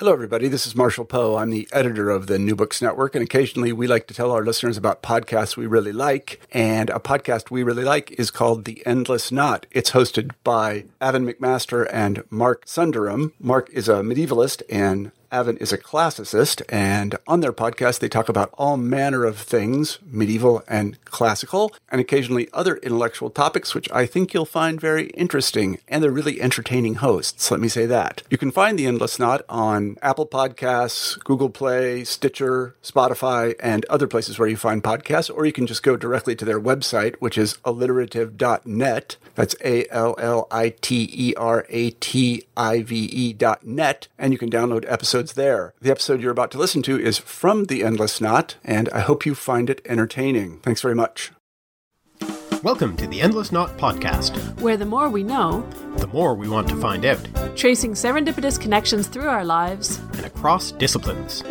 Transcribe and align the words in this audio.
Hello, 0.00 0.14
everybody. 0.14 0.48
This 0.48 0.66
is 0.66 0.74
Marshall 0.74 1.04
Poe. 1.04 1.36
I'm 1.36 1.50
the 1.50 1.68
editor 1.72 2.08
of 2.08 2.26
the 2.26 2.38
New 2.38 2.56
Books 2.56 2.80
Network, 2.80 3.14
and 3.14 3.22
occasionally 3.22 3.70
we 3.70 3.86
like 3.86 4.06
to 4.06 4.14
tell 4.14 4.30
our 4.30 4.42
listeners 4.42 4.78
about 4.78 5.02
podcasts 5.02 5.58
we 5.58 5.66
really 5.66 5.92
like. 5.92 6.40
And 6.52 6.88
a 6.88 6.98
podcast 6.98 7.50
we 7.50 7.62
really 7.62 7.84
like 7.84 8.10
is 8.12 8.30
called 8.30 8.64
The 8.64 8.82
Endless 8.86 9.30
Knot. 9.30 9.66
It's 9.70 9.90
hosted 9.90 10.30
by 10.42 10.86
Aven 11.02 11.26
McMaster 11.26 11.86
and 11.92 12.24
Mark 12.30 12.64
Sundaram. 12.64 13.32
Mark 13.38 13.68
is 13.74 13.90
a 13.90 13.96
medievalist 13.96 14.62
and 14.70 15.12
Aven 15.32 15.56
is 15.58 15.72
a 15.72 15.78
classicist, 15.78 16.60
and 16.68 17.14
on 17.28 17.40
their 17.40 17.52
podcast, 17.52 18.00
they 18.00 18.08
talk 18.08 18.28
about 18.28 18.52
all 18.58 18.76
manner 18.76 19.24
of 19.24 19.38
things, 19.38 20.00
medieval 20.04 20.64
and 20.66 21.02
classical, 21.04 21.72
and 21.88 22.00
occasionally 22.00 22.48
other 22.52 22.76
intellectual 22.78 23.30
topics, 23.30 23.72
which 23.72 23.88
I 23.92 24.06
think 24.06 24.34
you'll 24.34 24.44
find 24.44 24.80
very 24.80 25.06
interesting. 25.10 25.78
And 25.86 26.02
they're 26.02 26.10
really 26.10 26.40
entertaining 26.40 26.96
hosts, 26.96 27.48
let 27.50 27.60
me 27.60 27.68
say 27.68 27.86
that. 27.86 28.22
You 28.28 28.38
can 28.38 28.50
find 28.50 28.76
The 28.76 28.86
Endless 28.86 29.20
Knot 29.20 29.42
on 29.48 29.96
Apple 30.02 30.26
Podcasts, 30.26 31.22
Google 31.22 31.50
Play, 31.50 32.02
Stitcher, 32.02 32.74
Spotify, 32.82 33.54
and 33.60 33.84
other 33.84 34.08
places 34.08 34.38
where 34.38 34.48
you 34.48 34.56
find 34.56 34.82
podcasts, 34.82 35.32
or 35.32 35.46
you 35.46 35.52
can 35.52 35.66
just 35.66 35.84
go 35.84 35.96
directly 35.96 36.34
to 36.34 36.44
their 36.44 36.60
website, 36.60 37.14
which 37.20 37.38
is 37.38 37.54
alliterative.net. 37.64 39.16
That's 39.36 39.54
A 39.64 39.86
L 39.90 40.16
L 40.18 40.48
I 40.50 40.70
T 40.80 41.08
E 41.12 41.34
R 41.36 41.66
A 41.68 41.90
T 41.92 42.44
I 42.56 42.82
V 42.82 42.96
E 42.96 43.32
dot 43.32 43.64
net, 43.64 44.08
and 44.18 44.32
you 44.32 44.38
can 44.38 44.50
download 44.50 44.84
episodes 44.90 45.19
there. 45.28 45.74
The 45.80 45.90
episode 45.90 46.20
you're 46.20 46.32
about 46.32 46.50
to 46.52 46.58
listen 46.58 46.82
to 46.82 46.98
is 46.98 47.18
from 47.18 47.66
The 47.66 47.84
Endless 47.84 48.20
Knot, 48.20 48.56
and 48.64 48.88
I 48.88 49.00
hope 49.00 49.26
you 49.26 49.34
find 49.34 49.68
it 49.68 49.80
entertaining. 49.84 50.58
Thanks 50.60 50.80
very 50.80 50.94
much. 50.94 51.30
Welcome 52.62 52.96
to 52.96 53.06
the 53.06 53.20
Endless 53.20 53.52
Knot 53.52 53.76
Podcast, 53.78 54.60
where 54.60 54.76
the 54.76 54.86
more 54.86 55.08
we 55.08 55.22
know, 55.22 55.60
the 55.98 56.06
more 56.08 56.34
we 56.34 56.48
want 56.48 56.68
to 56.70 56.76
find 56.76 57.04
out, 57.04 57.28
tracing 57.56 57.92
serendipitous 57.92 58.60
connections 58.60 59.06
through 59.06 59.28
our 59.28 59.44
lives 59.44 59.98
and 60.14 60.24
across 60.24 60.72
disciplines. 60.72 61.42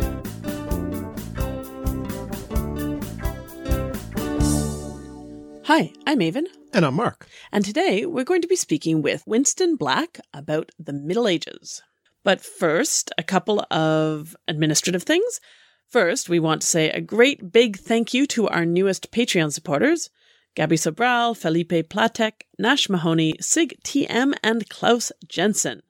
Hi, 5.64 5.92
I'm 6.06 6.20
Aven. 6.20 6.46
And 6.72 6.84
I'm 6.84 6.94
Mark. 6.94 7.26
And 7.52 7.64
today 7.64 8.06
we're 8.06 8.24
going 8.24 8.42
to 8.42 8.48
be 8.48 8.56
speaking 8.56 9.02
with 9.02 9.24
Winston 9.26 9.76
Black 9.76 10.18
about 10.32 10.70
the 10.78 10.92
Middle 10.92 11.26
Ages. 11.26 11.82
But 12.22 12.40
first, 12.40 13.10
a 13.16 13.22
couple 13.22 13.64
of 13.70 14.36
administrative 14.46 15.02
things. 15.02 15.40
First, 15.88 16.28
we 16.28 16.38
want 16.38 16.62
to 16.62 16.66
say 16.66 16.90
a 16.90 17.00
great 17.00 17.50
big 17.52 17.76
thank 17.76 18.14
you 18.14 18.26
to 18.28 18.48
our 18.48 18.64
newest 18.64 19.10
Patreon 19.10 19.52
supporters 19.52 20.10
Gabby 20.56 20.76
Sobral, 20.76 21.36
Felipe 21.36 21.88
Platek, 21.88 22.42
Nash 22.58 22.88
Mahoney, 22.88 23.34
Sig 23.40 23.74
TM, 23.84 24.34
and 24.42 24.68
Klaus 24.68 25.12
Jensen. 25.28 25.82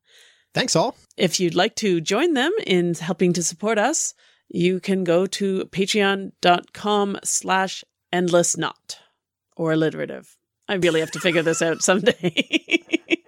Thanks 0.52 0.76
all. 0.76 0.96
If 1.16 1.40
you'd 1.40 1.54
like 1.54 1.76
to 1.76 2.00
join 2.00 2.34
them 2.34 2.52
in 2.66 2.94
helping 2.94 3.32
to 3.34 3.42
support 3.42 3.78
us, 3.78 4.14
you 4.48 4.80
can 4.80 5.04
go 5.04 5.26
to 5.26 5.64
patreon.com 5.66 7.18
slash 7.24 7.84
endless 8.12 8.56
knot 8.56 8.98
or 9.56 9.72
alliterative. 9.72 10.36
I 10.68 10.74
really 10.74 11.00
have 11.00 11.10
to 11.12 11.20
figure 11.20 11.42
this 11.42 11.62
out 11.62 11.82
someday. 11.82 12.82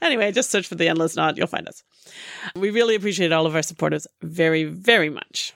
Anyway, 0.00 0.32
just 0.32 0.50
search 0.50 0.66
for 0.66 0.74
the 0.74 0.88
Endless 0.88 1.16
Knot. 1.16 1.36
You'll 1.36 1.46
find 1.46 1.68
us. 1.68 1.82
We 2.54 2.70
really 2.70 2.94
appreciate 2.94 3.32
all 3.32 3.46
of 3.46 3.54
our 3.54 3.62
supporters 3.62 4.06
very, 4.22 4.64
very 4.64 5.10
much. 5.10 5.54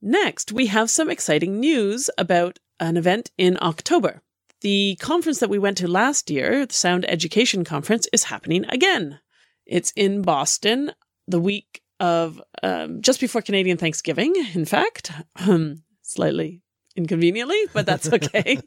Next, 0.00 0.52
we 0.52 0.66
have 0.66 0.90
some 0.90 1.10
exciting 1.10 1.58
news 1.58 2.08
about 2.18 2.58
an 2.78 2.96
event 2.96 3.30
in 3.36 3.58
October. 3.60 4.22
The 4.60 4.96
conference 5.00 5.40
that 5.40 5.50
we 5.50 5.58
went 5.58 5.78
to 5.78 5.88
last 5.88 6.30
year, 6.30 6.66
the 6.66 6.74
Sound 6.74 7.08
Education 7.08 7.64
Conference, 7.64 8.08
is 8.12 8.24
happening 8.24 8.64
again. 8.68 9.20
It's 9.66 9.92
in 9.96 10.22
Boston 10.22 10.92
the 11.26 11.40
week 11.40 11.82
of 12.00 12.40
um, 12.62 13.02
just 13.02 13.20
before 13.20 13.42
Canadian 13.42 13.76
Thanksgiving, 13.76 14.34
in 14.54 14.64
fact, 14.64 15.12
um, 15.46 15.82
slightly 16.02 16.62
inconveniently, 16.96 17.60
but 17.72 17.86
that's 17.86 18.08
okay. 18.12 18.58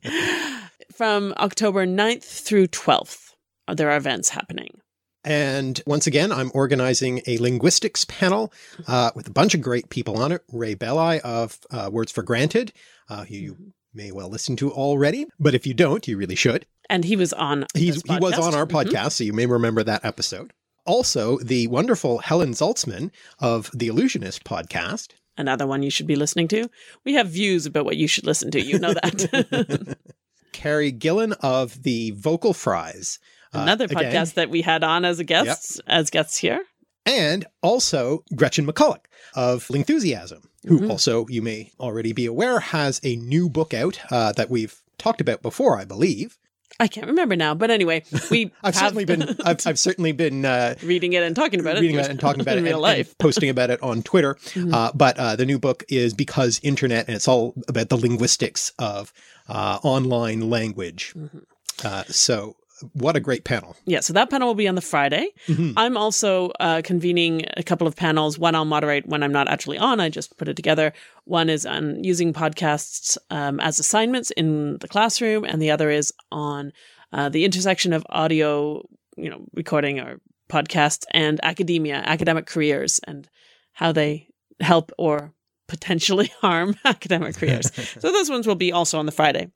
From 0.94 1.34
October 1.38 1.86
9th 1.86 2.24
through 2.24 2.68
12th, 2.68 3.34
there 3.74 3.90
are 3.90 3.98
events 3.98 4.30
happening. 4.30 4.81
And 5.24 5.80
once 5.86 6.08
again, 6.08 6.32
I'm 6.32 6.52
organizing 6.54 7.22
a 7.28 7.38
linguistics 7.38 8.06
panel 8.06 8.52
uh, 8.88 9.12
with 9.16 9.28
a 9.28 9.32
bunch 9.32 9.54
of 9.54 9.62
great 9.62 9.90
people 9.90 10.18
on 10.18 10.32
it. 10.32 10.44
Ray 10.52 10.74
Belli 10.74 11.22
of 11.22 11.60
uh, 11.70 11.90
Words 11.92 12.12
for 12.12 12.24
Granted, 12.24 12.74
uh, 13.10 13.26
who 13.26 13.36
you 13.36 13.58
may 13.94 14.12
well 14.12 14.30
listen 14.30 14.56
to 14.58 14.72
already, 14.72 15.28
but 15.40 15.54
if 15.54 15.68
you 15.68 15.74
don't, 15.74 16.08
you 16.08 16.18
really 16.18 16.36
should. 16.36 16.66
And 16.90 17.06
he 17.06 17.16
was 17.16 17.34
on 17.34 17.66
he 17.74 17.92
was 17.92 18.04
on 18.38 18.56
our 18.56 18.66
mm-hmm. 18.66 18.78
podcast, 18.78 18.90
mm-hmm. 18.90 19.10
so 19.10 19.24
you 19.24 19.34
may 19.34 19.46
remember 19.46 19.84
that 19.84 20.04
episode. 20.04 20.54
Also, 20.86 21.38
the 21.40 21.68
wonderful 21.68 22.18
Helen 22.20 22.52
Zaltzman 22.52 23.12
of 23.40 23.70
the 23.74 23.88
Allusionist 23.90 24.44
podcast. 24.44 25.10
Another 25.38 25.68
one 25.68 25.84
you 25.84 25.92
should 25.92 26.08
be 26.08 26.16
listening 26.16 26.48
to. 26.50 26.70
We 27.06 27.14
have 27.14 27.30
views 27.30 27.66
about 27.66 27.86
what 27.86 27.98
you 27.98 28.08
should 28.08 28.26
listen 28.26 28.52
to. 28.52 28.62
You 28.62 28.80
know 28.80 28.94
that. 28.94 29.98
Carrie 30.54 30.92
Gillon 30.92 31.34
of 31.42 31.84
the 31.84 32.12
Vocal 32.12 32.54
Fries. 32.54 33.20
Uh, 33.54 33.60
Another 33.60 33.86
uh, 33.86 33.90
podcast 33.90 34.10
again, 34.10 34.32
that 34.36 34.50
we 34.50 34.62
had 34.62 34.84
on 34.84 35.06
as 35.06 35.20
a 35.20 35.24
guest, 35.24 35.78
yep. 35.78 35.86
as 35.88 36.10
guests 36.10 36.38
here. 36.38 36.64
And 37.06 37.46
also 37.62 38.24
Gretchen 38.36 38.66
McCulloch 38.66 39.06
of 39.36 39.68
Lingthusiasm, 39.68 40.46
who 40.68 40.80
mm-hmm. 40.80 40.92
also, 40.92 41.26
you 41.28 41.42
may 41.42 41.72
already 41.80 42.14
be 42.14 42.26
aware, 42.26 42.60
has 42.60 43.02
a 43.04 43.16
new 43.16 43.50
book 43.50 43.74
out 43.74 44.00
uh, 44.12 44.32
that 44.34 44.50
we've 44.50 44.82
talked 44.98 45.22
about 45.22 45.42
before, 45.42 45.78
I 45.80 45.86
believe. 45.86 46.38
I 46.80 46.88
can't 46.88 47.08
remember 47.08 47.36
now, 47.36 47.54
but 47.54 47.70
anyway, 47.70 48.04
we. 48.32 48.52
I've 48.64 48.74
have... 48.76 48.84
certainly 48.84 49.06
been. 49.06 49.24
I've, 49.46 49.68
I've 49.68 49.80
certainly 49.80 50.14
been 50.14 50.46
uh, 50.46 50.76
reading 50.82 51.14
it 51.14 51.22
and 51.22 51.36
talking 51.36 51.60
about 51.60 51.78
it. 51.78 51.82
Reading 51.82 52.00
it 52.00 52.08
and 52.10 52.20
talking 52.20 52.42
about 52.42 52.58
in 52.58 52.66
it, 52.66 52.70
real 52.70 52.78
and, 52.78 52.82
life, 52.82 53.10
and 53.10 53.18
posting 53.20 53.50
about 53.50 53.70
it 53.70 53.82
on 53.84 54.02
Twitter. 54.02 54.36
Mm-hmm. 54.36 54.74
Uh, 54.74 54.92
but 54.94 55.18
uh, 55.18 55.36
the 55.36 55.46
new 55.46 55.60
book 55.60 55.84
is 55.90 56.14
because 56.14 56.60
internet, 56.64 57.08
and 57.08 57.16
it's 57.16 57.28
all 57.28 57.54
about 57.68 57.90
the 57.90 57.98
linguistics 57.98 58.72
of 58.80 59.14
uh, 59.48 59.80
online 59.84 60.50
language. 60.50 61.14
Mm-hmm. 61.16 61.40
Uh, 61.84 62.04
so 62.06 62.56
what 62.94 63.16
a 63.16 63.20
great 63.20 63.44
panel. 63.44 63.76
Yeah, 63.86 64.00
so 64.00 64.14
that 64.14 64.30
panel 64.30 64.48
will 64.48 64.56
be 64.56 64.68
on 64.68 64.76
the 64.76 64.82
Friday. 64.82 65.30
Mm-hmm. 65.48 65.78
I'm 65.78 65.98
also 65.98 66.52
uh, 66.60 66.82
convening 66.84 67.46
a 67.58 67.64
couple 67.64 67.88
of 67.88 67.96
panels. 67.96 68.38
One 68.38 68.56
I'll 68.56 68.66
moderate 68.66 69.08
when 69.08 69.24
I'm 69.24 69.32
not 69.32 69.48
actually 69.48 69.78
on, 69.78 70.00
I 70.00 70.10
just 70.10 70.38
put 70.38 70.48
it 70.48 70.56
together. 70.56 70.94
One 71.26 71.50
is 71.50 71.66
on 71.66 72.04
using 72.04 72.34
podcasts 72.34 73.18
um, 73.30 73.60
as 73.60 73.80
assignments 73.80 74.32
in 74.32 74.78
the 74.80 74.88
classroom, 74.88 75.44
and 75.44 75.62
the 75.62 75.72
other 75.72 75.90
is 75.90 76.14
on 76.32 76.72
uh, 77.14 77.30
the 77.30 77.46
intersection 77.46 77.94
of 77.94 78.06
audio, 78.10 78.88
you 79.18 79.30
know, 79.30 79.46
recording 79.54 80.00
or 80.00 80.20
podcasts 80.50 81.06
and 81.12 81.40
academia, 81.44 81.96
academic 82.06 82.46
careers, 82.46 83.00
and 83.08 83.30
how 83.74 83.92
they 83.92 84.28
help 84.60 84.92
or 84.98 85.34
potentially 85.68 86.32
harm 86.42 86.76
academic 86.86 87.36
careers. 87.36 87.72
so 88.00 88.12
those 88.12 88.30
ones 88.30 88.46
will 88.46 88.56
be 88.56 88.72
also 88.72 89.00
on 89.00 89.06
the 89.06 89.12
Friday. 89.12 89.50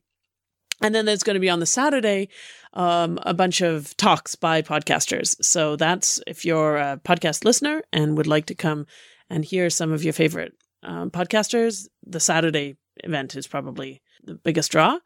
And 0.85 0.94
then 0.94 1.06
there's 1.06 1.23
going 1.23 1.34
to 1.34 1.40
be 1.40 1.50
on 1.50 1.59
the 1.59 1.66
Saturday 1.66 2.29
um, 2.73 3.18
a 3.23 3.34
bunch 3.34 3.62
of 3.62 3.97
talks 3.97 4.35
by 4.35 4.62
podcasters. 4.62 5.35
So 5.44 5.75
that's 5.75 6.22
if 6.28 6.46
you're 6.46 6.78
a 6.78 7.01
podcast 7.03 7.44
listener 7.44 7.81
and 7.91 8.16
would 8.16 8.28
like 8.28 8.46
to 8.46 8.56
come 8.56 8.85
and 9.28 9.44
hear 9.44 9.72
some 9.72 9.91
of 9.91 10.03
your 10.03 10.13
favorite 10.13 10.53
um, 10.84 11.09
podcasters, 11.09 11.88
the 12.06 12.19
Saturday 12.19 12.78
event 13.03 13.35
is 13.35 13.47
probably 13.47 14.03
the 14.23 14.35
biggest 14.35 14.72
draw. 14.72 15.00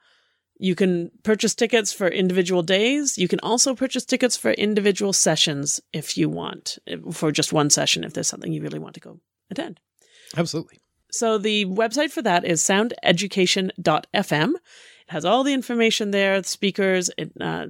You 0.57 0.75
can 0.75 1.11
purchase 1.23 1.55
tickets 1.55 1.93
for 1.93 2.09
individual 2.09 2.61
days. 2.61 3.17
You 3.17 3.29
can 3.29 3.39
also 3.39 3.73
purchase 3.73 4.03
tickets 4.03 4.35
for 4.35 4.51
individual 4.51 5.13
sessions 5.13 5.79
if 5.93 6.17
you 6.17 6.27
want, 6.27 6.77
for 7.13 7.31
just 7.31 7.53
one 7.53 7.69
session, 7.69 8.03
if 8.03 8.11
there's 8.11 8.27
something 8.27 8.51
you 8.51 8.61
really 8.61 8.79
want 8.79 8.95
to 8.95 8.99
go 8.99 9.21
attend. 9.49 9.79
Absolutely. 10.35 10.81
So 11.09 11.37
the 11.37 11.63
website 11.67 12.11
for 12.11 12.21
that 12.23 12.43
is 12.43 12.61
soundeducation.fm 12.61 14.53
has 15.09 15.25
all 15.25 15.43
the 15.43 15.53
information 15.53 16.11
there, 16.11 16.41
the 16.41 16.47
speakers, 16.47 17.09
it, 17.17 17.31
uh, 17.41 17.67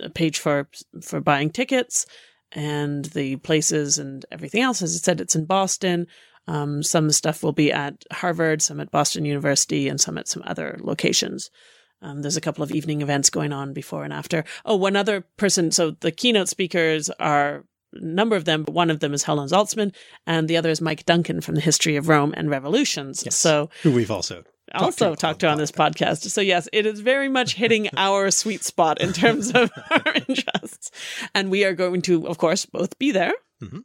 a 0.00 0.10
page 0.10 0.38
for 0.38 0.68
for 1.02 1.20
buying 1.20 1.50
tickets, 1.50 2.06
and 2.50 3.04
the 3.06 3.36
places 3.36 3.98
and 3.98 4.24
everything 4.30 4.62
else. 4.62 4.82
As 4.82 4.94
I 4.94 4.98
said, 4.98 5.20
it's 5.20 5.36
in 5.36 5.44
Boston. 5.44 6.06
Um, 6.48 6.82
some 6.82 7.10
stuff 7.10 7.42
will 7.42 7.52
be 7.52 7.70
at 7.72 8.04
Harvard, 8.10 8.62
some 8.62 8.80
at 8.80 8.90
Boston 8.90 9.24
University, 9.24 9.88
and 9.88 10.00
some 10.00 10.18
at 10.18 10.28
some 10.28 10.42
other 10.44 10.78
locations. 10.82 11.50
Um, 12.00 12.22
there's 12.22 12.36
a 12.36 12.40
couple 12.40 12.64
of 12.64 12.72
evening 12.72 13.00
events 13.00 13.30
going 13.30 13.52
on 13.52 13.72
before 13.72 14.02
and 14.02 14.12
after. 14.12 14.44
Oh, 14.64 14.76
one 14.76 14.96
other 14.96 15.20
person. 15.36 15.70
So 15.70 15.92
the 15.92 16.10
keynote 16.10 16.48
speakers 16.48 17.10
are 17.20 17.64
a 17.92 18.04
number 18.04 18.34
of 18.34 18.44
them, 18.44 18.64
but 18.64 18.74
one 18.74 18.90
of 18.90 18.98
them 19.00 19.14
is 19.14 19.22
Helen 19.22 19.48
Zaltzman, 19.48 19.94
and 20.26 20.48
the 20.48 20.56
other 20.56 20.70
is 20.70 20.80
Mike 20.80 21.04
Duncan 21.04 21.40
from 21.40 21.54
the 21.54 21.60
History 21.60 21.96
of 21.96 22.08
Rome 22.08 22.34
and 22.36 22.50
Revolutions. 22.50 23.22
Yes, 23.24 23.36
so 23.36 23.70
who 23.82 23.92
we've 23.92 24.10
also 24.10 24.42
also 24.74 25.14
talked 25.14 25.40
to 25.40 25.48
on 25.48 25.58
this 25.58 25.72
podcast. 25.72 26.28
So 26.30 26.40
yes, 26.40 26.68
it 26.72 26.86
is 26.86 27.00
very 27.00 27.28
much 27.28 27.54
hitting 27.54 27.88
our 27.96 28.30
sweet 28.30 28.64
spot 28.64 29.00
in 29.00 29.12
terms 29.12 29.50
of 29.52 29.70
our 29.90 30.14
interests, 30.14 30.90
and 31.34 31.50
we 31.50 31.64
are 31.64 31.74
going 31.74 32.02
to, 32.02 32.26
of 32.26 32.38
course, 32.38 32.66
both 32.66 32.98
be 32.98 33.12
there, 33.12 33.34
mm-hmm. 33.62 33.80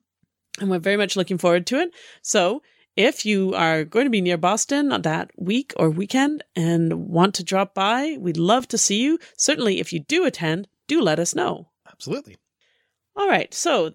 and 0.60 0.69
we're 0.69 0.80
very 0.80 0.98
much 0.98 1.16
looking 1.16 1.38
forward 1.38 1.66
to 1.68 1.80
it. 1.80 1.92
So. 2.22 2.62
If 2.95 3.28
you 3.28 3.54
are 3.54 3.84
going 3.84 4.07
to 4.07 4.10
be 4.10 4.22
near 4.22 4.38
Boston 4.38 4.89
that 5.04 5.30
week 5.38 5.72
or 5.78 5.88
weekend 5.88 6.44
and 6.56 7.07
want 7.07 7.36
to 7.36 7.44
drop 7.44 7.75
by, 7.75 8.18
we'd 8.19 8.38
love 8.38 8.68
to 8.69 8.78
see 8.80 9.04
you. 9.04 9.19
Certainly, 9.38 9.80
if 9.80 9.94
you 9.94 10.00
do 10.00 10.25
attend, 10.25 10.68
do 10.88 11.00
let 11.00 11.19
us 11.19 11.36
know. 11.36 11.69
Absolutely. 11.88 12.38
All 13.16 13.28
right. 13.28 13.54
So, 13.54 13.94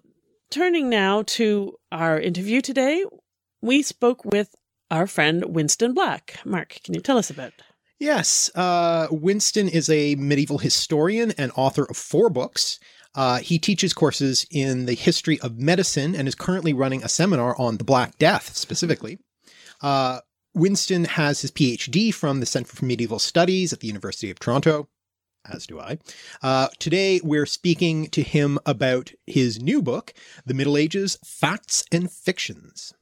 turning 0.51 0.89
now 0.89 1.23
to 1.23 1.77
our 1.91 2.19
interview 2.19 2.61
today, 2.61 3.03
we 3.61 3.81
spoke 3.81 4.23
with 4.23 4.55
our 4.93 5.07
friend 5.07 5.43
Winston 5.47 5.93
Black. 5.93 6.39
Mark, 6.45 6.77
can 6.83 6.93
you 6.93 7.01
tell 7.01 7.17
us 7.17 7.31
about? 7.31 7.51
Yes, 7.99 8.51
uh, 8.53 9.07
Winston 9.09 9.67
is 9.67 9.89
a 9.89 10.15
medieval 10.15 10.59
historian 10.59 11.33
and 11.37 11.51
author 11.55 11.85
of 11.85 11.97
four 11.97 12.29
books. 12.29 12.79
Uh, 13.15 13.39
he 13.39 13.57
teaches 13.57 13.93
courses 13.93 14.45
in 14.51 14.85
the 14.85 14.93
history 14.93 15.39
of 15.41 15.57
medicine 15.57 16.15
and 16.15 16.27
is 16.27 16.35
currently 16.35 16.73
running 16.73 17.03
a 17.03 17.09
seminar 17.09 17.59
on 17.59 17.77
the 17.77 17.83
Black 17.83 18.17
Death 18.19 18.55
specifically. 18.55 19.17
Uh, 19.81 20.19
Winston 20.53 21.05
has 21.05 21.41
his 21.41 21.51
PhD 21.51 22.13
from 22.13 22.39
the 22.39 22.45
Center 22.45 22.75
for 22.75 22.85
Medieval 22.85 23.19
Studies 23.19 23.73
at 23.73 23.79
the 23.79 23.87
University 23.87 24.29
of 24.29 24.37
Toronto, 24.37 24.89
as 25.51 25.65
do 25.65 25.79
I. 25.79 25.97
Uh, 26.43 26.67
today, 26.77 27.19
we're 27.23 27.47
speaking 27.47 28.07
to 28.11 28.21
him 28.21 28.59
about 28.65 29.11
his 29.25 29.59
new 29.59 29.81
book, 29.81 30.13
The 30.45 30.53
Middle 30.53 30.77
Ages 30.77 31.17
Facts 31.25 31.83
and 31.91 32.11
Fictions. 32.11 32.93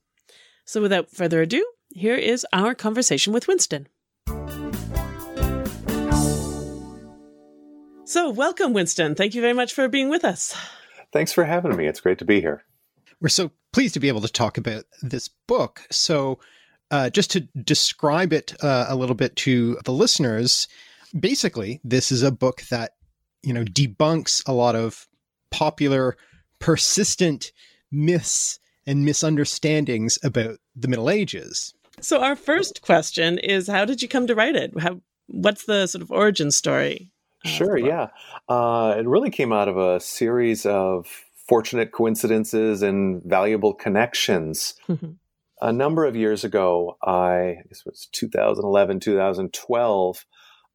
So, 0.64 0.82
without 0.82 1.10
further 1.10 1.42
ado, 1.42 1.66
here 1.94 2.16
is 2.16 2.46
our 2.54 2.74
conversation 2.76 3.34
with 3.34 3.48
Winston. 3.48 3.88
So, 8.06 8.30
welcome, 8.30 8.74
Winston. 8.74 9.16
Thank 9.16 9.36
you 9.36 9.42
very 9.42 9.54
much 9.54 9.74
for 9.74 9.88
being 9.88 10.10
with 10.10 10.26
us. 10.26 10.56
Thanks 11.14 11.32
for 11.32 11.46
having 11.46 11.76
me. 11.76 11.88
It's 11.88 12.02
great 12.02 12.18
to 12.20 12.26
be 12.26 12.42
here. 12.42 12.64
We're 13.22 13.30
so 13.30 13.52
pleased 13.72 13.94
to 13.94 14.00
be 14.00 14.10
able 14.10 14.22
to 14.22 14.32
talk 14.32 14.58
about 14.58 14.84
this 15.02 15.30
book. 15.48 15.82
So, 15.92 16.40
uh, 16.90 17.10
just 17.10 17.32
to 17.32 17.42
describe 17.64 18.34
it 18.34 18.54
uh, 18.62 18.88
a 18.90 18.96
little 18.96 19.16
bit 19.16 19.36
to 19.38 19.78
the 19.86 19.94
listeners, 19.94 20.68
basically, 21.18 21.80
this 21.86 22.12
is 22.12 22.22
a 22.22 22.32
book 22.32 22.64
that 22.64 22.92
you 23.44 23.54
know 23.54 23.64
debunks 23.64 24.48
a 24.48 24.54
lot 24.54 24.76
of 24.76 25.08
popular, 25.50 26.18
persistent 26.60 27.52
myths 27.92 28.60
and 28.86 29.06
misunderstandings 29.06 30.18
about 30.24 30.58
the 30.76 30.88
Middle 30.88 31.10
Ages. 31.10 31.74
So, 32.02 32.22
our 32.22 32.36
first 32.36 32.82
question 32.82 33.38
is: 33.38 33.68
How 33.68 33.86
did 33.86 34.02
you 34.02 34.08
come 34.08 34.28
to 34.28 34.36
write 34.36 34.56
it? 34.56 34.80
How, 34.80 35.02
what's 35.28 35.66
the 35.66 35.88
sort 35.88 36.02
of 36.02 36.12
origin 36.12 36.52
story? 36.52 37.12
Sure, 37.46 37.78
yeah. 37.78 38.10
Uh, 38.48 38.96
it 38.98 39.08
really 39.08 39.32
came 39.32 39.52
out 39.52 39.68
of 39.68 39.78
a 39.78 40.00
series 40.00 40.66
of 40.66 41.08
fortunate 41.48 41.92
coincidences 41.92 42.84
and 42.84 43.22
valuable 43.24 43.74
connections. 43.74 44.76
Mm-hmm 44.88 45.12
a 45.62 45.72
number 45.72 46.06
of 46.06 46.16
years 46.16 46.44
ago, 46.44 46.98
I 47.04 47.58
this 47.70 47.86
was 47.86 48.10
2011, 48.12 49.00
2012. 49.00 50.26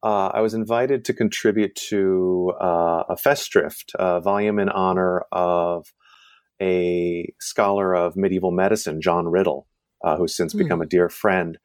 Uh, 0.03 0.27
I 0.27 0.41
was 0.41 0.53
invited 0.53 1.03
to 1.05 1.13
contribute 1.13 1.75
to 1.89 2.53
uh, 2.61 3.03
a 3.09 3.15
Festschrift, 3.15 3.93
a 3.95 4.21
volume 4.21 4.59
in 4.59 4.69
honor 4.69 5.25
of 5.31 5.91
a 6.61 7.33
scholar 7.39 7.93
of 7.93 8.15
medieval 8.15 8.51
medicine, 8.51 9.01
John 9.01 9.27
Riddle, 9.27 9.67
uh, 9.67 9.76
who's 10.03 10.35
since 10.35 10.53
mm. 10.53 10.59
become 10.59 10.81
a 10.81 10.85
dear 10.85 11.09
friend. 11.09 11.57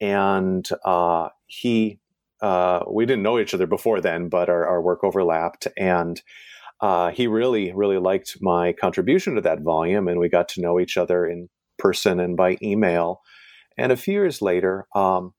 And 0.00 0.68
uh, 0.84 1.28
he, 1.46 2.00
uh, 2.42 2.80
we 2.90 3.06
didn't 3.06 3.22
know 3.22 3.38
each 3.38 3.54
other 3.54 3.66
before 3.66 4.00
then, 4.00 4.28
but 4.28 4.48
our, 4.48 4.66
our 4.66 4.82
work 4.82 5.02
overlapped. 5.04 5.68
And 5.76 6.20
uh, 6.80 7.10
he 7.10 7.26
really, 7.26 7.72
really 7.72 7.98
liked 7.98 8.36
my 8.40 8.72
contribution 8.72 9.34
to 9.34 9.40
that 9.42 9.62
volume, 9.62 10.08
and 10.08 10.20
we 10.20 10.28
got 10.28 10.48
to 10.50 10.60
know 10.60 10.78
each 10.78 10.96
other 10.96 11.26
in 11.26 11.48
person 11.78 12.20
and 12.20 12.36
by 12.36 12.58
email. 12.62 13.22
And 13.78 13.92
a 13.92 13.96
few 13.96 14.14
years 14.14 14.42
later, 14.42 14.86
um, 14.94 15.32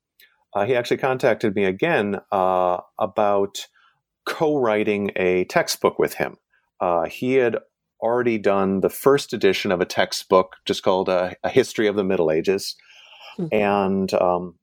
uh, 0.53 0.65
he 0.65 0.75
actually 0.75 0.97
contacted 0.97 1.55
me 1.55 1.65
again 1.65 2.19
uh, 2.31 2.77
about 2.97 3.67
co 4.25 4.57
writing 4.57 5.11
a 5.15 5.45
textbook 5.45 5.99
with 5.99 6.15
him. 6.15 6.37
Uh, 6.81 7.05
he 7.05 7.35
had 7.35 7.57
already 8.01 8.37
done 8.37 8.81
the 8.81 8.89
first 8.89 9.33
edition 9.33 9.71
of 9.71 9.81
a 9.81 9.85
textbook 9.85 10.55
just 10.65 10.83
called 10.83 11.09
A, 11.09 11.35
a 11.43 11.49
History 11.49 11.87
of 11.87 11.95
the 11.95 12.03
Middle 12.03 12.31
Ages. 12.31 12.75
Mm-hmm. 13.39 13.55
And 13.55 14.13
um, 14.13 14.55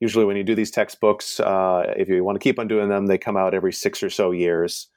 usually, 0.00 0.24
when 0.24 0.36
you 0.36 0.44
do 0.44 0.54
these 0.54 0.70
textbooks, 0.70 1.40
uh, 1.40 1.94
if 1.96 2.08
you 2.08 2.24
want 2.24 2.40
to 2.40 2.42
keep 2.42 2.58
on 2.58 2.68
doing 2.68 2.88
them, 2.88 3.06
they 3.06 3.18
come 3.18 3.36
out 3.36 3.54
every 3.54 3.72
six 3.72 4.02
or 4.02 4.10
so 4.10 4.30
years. 4.30 4.88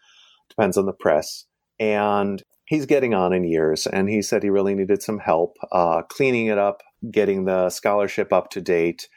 Depends 0.50 0.78
on 0.78 0.86
the 0.86 0.94
press. 0.94 1.46
And 1.80 2.44
he's 2.66 2.86
getting 2.86 3.14
on 3.14 3.34
in 3.34 3.44
years, 3.44 3.88
and 3.88 4.10
he 4.10 4.22
said 4.22 4.44
he 4.44 4.50
really 4.50 4.76
needed 4.76 5.02
some 5.02 5.20
help 5.20 5.58
uh, 5.72 6.04
cleaning 6.04 6.48
it 6.48 6.58
up, 6.58 6.82
getting 7.12 7.46
the 7.46 7.70
scholarship 7.70 8.32
up 8.32 8.50
to 8.52 8.62
date. 8.62 9.08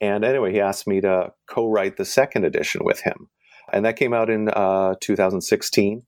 And 0.00 0.24
anyway, 0.24 0.52
he 0.52 0.60
asked 0.60 0.86
me 0.86 1.00
to 1.00 1.32
co 1.48 1.68
write 1.68 1.96
the 1.96 2.04
second 2.04 2.44
edition 2.44 2.82
with 2.84 3.00
him. 3.00 3.28
And 3.72 3.84
that 3.84 3.96
came 3.96 4.14
out 4.14 4.30
in 4.30 4.48
uh, 4.48 4.94
2016. 5.00 6.02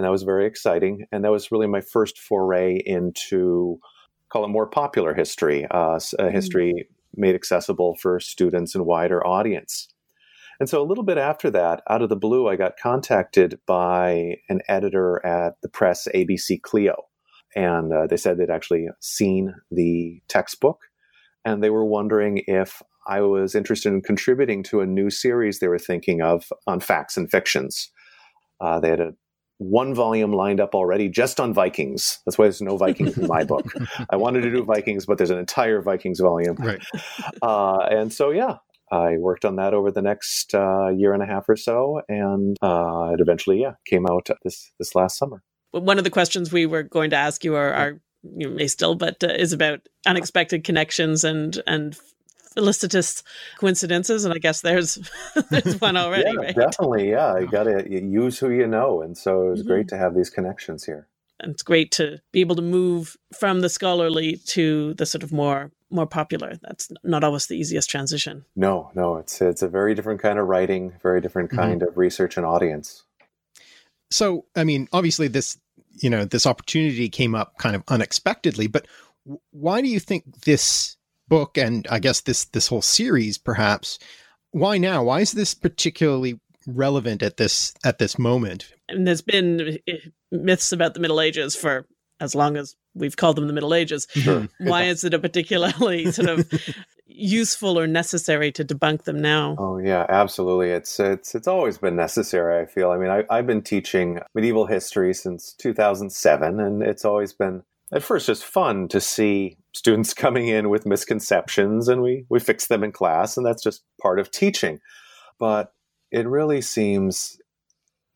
And 0.00 0.06
that 0.06 0.10
was 0.10 0.22
very 0.22 0.46
exciting. 0.46 1.04
And 1.12 1.22
that 1.24 1.30
was 1.30 1.52
really 1.52 1.66
my 1.66 1.82
first 1.82 2.18
foray 2.18 2.80
into, 2.86 3.78
call 4.30 4.46
it 4.46 4.48
more 4.48 4.66
popular 4.66 5.12
history, 5.12 5.66
uh, 5.70 5.96
mm. 5.96 6.32
history 6.32 6.88
made 7.14 7.34
accessible 7.34 7.98
for 8.00 8.18
students 8.18 8.74
and 8.74 8.86
wider 8.86 9.26
audience. 9.26 9.88
And 10.58 10.70
so 10.70 10.80
a 10.80 10.88
little 10.88 11.04
bit 11.04 11.18
after 11.18 11.50
that, 11.50 11.82
out 11.90 12.00
of 12.00 12.08
the 12.08 12.16
blue, 12.16 12.48
I 12.48 12.56
got 12.56 12.78
contacted 12.78 13.60
by 13.66 14.36
an 14.48 14.62
editor 14.68 15.20
at 15.22 15.60
the 15.60 15.68
press 15.68 16.08
ABC 16.14 16.62
Clio. 16.62 17.04
And 17.54 17.92
uh, 17.92 18.06
they 18.06 18.16
said 18.16 18.38
they'd 18.38 18.48
actually 18.48 18.88
seen 19.00 19.54
the 19.70 20.22
textbook 20.28 20.78
and 21.44 21.62
they 21.62 21.68
were 21.68 21.84
wondering 21.84 22.42
if 22.46 22.80
I 23.06 23.20
was 23.20 23.54
interested 23.54 23.92
in 23.92 24.00
contributing 24.00 24.62
to 24.62 24.80
a 24.80 24.86
new 24.86 25.10
series 25.10 25.58
they 25.58 25.68
were 25.68 25.78
thinking 25.78 26.22
of 26.22 26.50
on 26.66 26.80
facts 26.80 27.18
and 27.18 27.30
fictions. 27.30 27.90
Uh, 28.62 28.80
they 28.80 28.88
had 28.88 29.00
a 29.00 29.12
one 29.60 29.94
volume 29.94 30.32
lined 30.32 30.58
up 30.58 30.74
already 30.74 31.10
just 31.10 31.38
on 31.38 31.52
Vikings. 31.52 32.20
That's 32.24 32.38
why 32.38 32.46
there's 32.46 32.62
no 32.62 32.78
Vikings 32.78 33.18
in 33.18 33.26
my 33.26 33.44
book. 33.44 33.66
I 34.10 34.16
wanted 34.16 34.40
to 34.40 34.50
do 34.50 34.64
Vikings, 34.64 35.04
but 35.04 35.18
there's 35.18 35.28
an 35.30 35.38
entire 35.38 35.82
Vikings 35.82 36.18
volume. 36.18 36.56
Right. 36.56 36.82
Uh, 37.42 37.78
and 37.90 38.12
so, 38.12 38.30
yeah, 38.30 38.56
I 38.90 39.16
worked 39.16 39.44
on 39.44 39.56
that 39.56 39.72
over 39.72 39.90
the 39.90 40.02
next 40.02 40.54
uh, 40.54 40.88
year 40.88 41.14
and 41.14 41.22
a 41.22 41.26
half 41.26 41.48
or 41.48 41.56
so, 41.56 42.02
and 42.08 42.56
uh, 42.60 43.10
it 43.12 43.20
eventually, 43.20 43.60
yeah, 43.60 43.74
came 43.86 44.06
out 44.06 44.28
this 44.42 44.72
this 44.78 44.94
last 44.94 45.16
summer. 45.16 45.42
One 45.70 45.98
of 45.98 46.04
the 46.04 46.10
questions 46.10 46.52
we 46.52 46.66
were 46.66 46.82
going 46.82 47.10
to 47.10 47.16
ask 47.16 47.44
you 47.44 47.54
are, 47.54 47.72
are 47.72 48.00
you 48.36 48.50
may 48.50 48.66
still, 48.66 48.94
but 48.94 49.22
uh, 49.22 49.28
is 49.28 49.52
about 49.52 49.80
unexpected 50.06 50.64
connections 50.64 51.24
and 51.24 51.60
and 51.66 51.96
felicitous 52.56 53.22
coincidences, 53.58 54.24
and 54.24 54.34
I 54.34 54.38
guess 54.38 54.60
there's 54.60 54.98
there's 55.50 55.80
one 55.80 55.96
already. 55.96 56.30
yeah, 56.30 56.46
right? 56.46 56.56
definitely. 56.56 57.10
Yeah, 57.10 57.38
you 57.38 57.46
got 57.46 57.64
to 57.64 57.84
use 57.90 58.38
who 58.38 58.50
you 58.50 58.66
know, 58.66 59.02
and 59.02 59.16
so 59.16 59.46
it 59.46 59.50
was 59.50 59.60
mm-hmm. 59.60 59.68
great 59.68 59.88
to 59.88 59.96
have 59.96 60.14
these 60.14 60.30
connections 60.30 60.84
here. 60.84 61.06
And 61.42 61.52
it's 61.52 61.62
great 61.62 61.90
to 61.92 62.18
be 62.32 62.40
able 62.40 62.56
to 62.56 62.62
move 62.62 63.16
from 63.38 63.60
the 63.60 63.70
scholarly 63.70 64.36
to 64.48 64.92
the 64.94 65.06
sort 65.06 65.22
of 65.22 65.32
more 65.32 65.70
more 65.90 66.06
popular. 66.06 66.54
That's 66.62 66.90
not 67.02 67.24
always 67.24 67.46
the 67.46 67.56
easiest 67.56 67.90
transition. 67.90 68.44
No, 68.54 68.90
no, 68.94 69.16
it's 69.16 69.40
it's 69.40 69.62
a 69.62 69.68
very 69.68 69.94
different 69.94 70.20
kind 70.20 70.38
of 70.38 70.46
writing, 70.46 70.92
very 71.02 71.20
different 71.20 71.50
mm-hmm. 71.50 71.60
kind 71.60 71.80
mm-hmm. 71.80 71.88
of 71.88 71.98
research 71.98 72.36
and 72.36 72.46
audience. 72.46 73.04
So, 74.10 74.44
I 74.56 74.64
mean, 74.64 74.88
obviously 74.92 75.28
this, 75.28 75.56
you 76.00 76.10
know, 76.10 76.24
this 76.24 76.46
opportunity 76.46 77.08
came 77.08 77.34
up 77.34 77.56
kind 77.58 77.76
of 77.76 77.84
unexpectedly, 77.88 78.66
but 78.66 78.86
why 79.52 79.80
do 79.80 79.88
you 79.88 80.00
think 80.00 80.42
this 80.42 80.96
book 81.30 81.56
and 81.56 81.86
I 81.90 81.98
guess 81.98 82.20
this 82.20 82.44
this 82.44 82.68
whole 82.68 82.82
series 82.82 83.38
perhaps 83.38 83.98
why 84.52 84.78
now? 84.78 85.04
Why 85.04 85.20
is 85.20 85.32
this 85.32 85.54
particularly 85.54 86.40
relevant 86.66 87.22
at 87.22 87.36
this 87.36 87.72
at 87.84 87.98
this 87.98 88.18
moment? 88.18 88.72
And 88.88 89.06
there's 89.06 89.22
been 89.22 89.78
eh, 89.86 89.96
myths 90.30 90.72
about 90.72 90.94
the 90.94 91.00
Middle 91.00 91.20
Ages 91.20 91.54
for 91.56 91.86
as 92.20 92.34
long 92.34 92.56
as 92.56 92.74
we've 92.94 93.16
called 93.16 93.36
them 93.36 93.46
the 93.46 93.52
Middle 93.52 93.74
Ages. 93.74 94.06
Sure. 94.14 94.48
Why 94.58 94.84
is 94.84 95.04
it 95.04 95.14
a 95.14 95.18
particularly 95.18 96.10
sort 96.12 96.28
of 96.28 96.50
useful 97.06 97.78
or 97.78 97.86
necessary 97.86 98.52
to 98.52 98.64
debunk 98.64 99.04
them 99.04 99.20
now? 99.20 99.56
Oh 99.58 99.78
yeah, 99.78 100.04
absolutely. 100.08 100.70
It's 100.70 100.98
it's 100.98 101.34
it's 101.34 101.48
always 101.48 101.78
been 101.78 101.96
necessary. 101.96 102.60
I 102.60 102.66
feel. 102.66 102.90
I 102.90 102.98
mean, 102.98 103.10
I, 103.10 103.24
I've 103.30 103.46
been 103.46 103.62
teaching 103.62 104.20
medieval 104.34 104.66
history 104.66 105.14
since 105.14 105.52
2007, 105.54 106.58
and 106.60 106.82
it's 106.82 107.04
always 107.04 107.32
been 107.32 107.62
at 107.92 108.02
first 108.02 108.26
just 108.26 108.44
fun 108.44 108.88
to 108.88 109.00
see 109.00 109.58
students 109.72 110.14
coming 110.14 110.48
in 110.48 110.68
with 110.68 110.86
misconceptions, 110.86 111.88
and 111.88 112.02
we 112.02 112.26
we 112.28 112.40
fix 112.40 112.66
them 112.66 112.84
in 112.84 112.92
class, 112.92 113.36
and 113.36 113.44
that's 113.44 113.62
just 113.62 113.82
part 114.00 114.18
of 114.18 114.30
teaching. 114.30 114.80
But 115.38 115.72
it 116.10 116.26
really 116.26 116.60
seems 116.60 117.38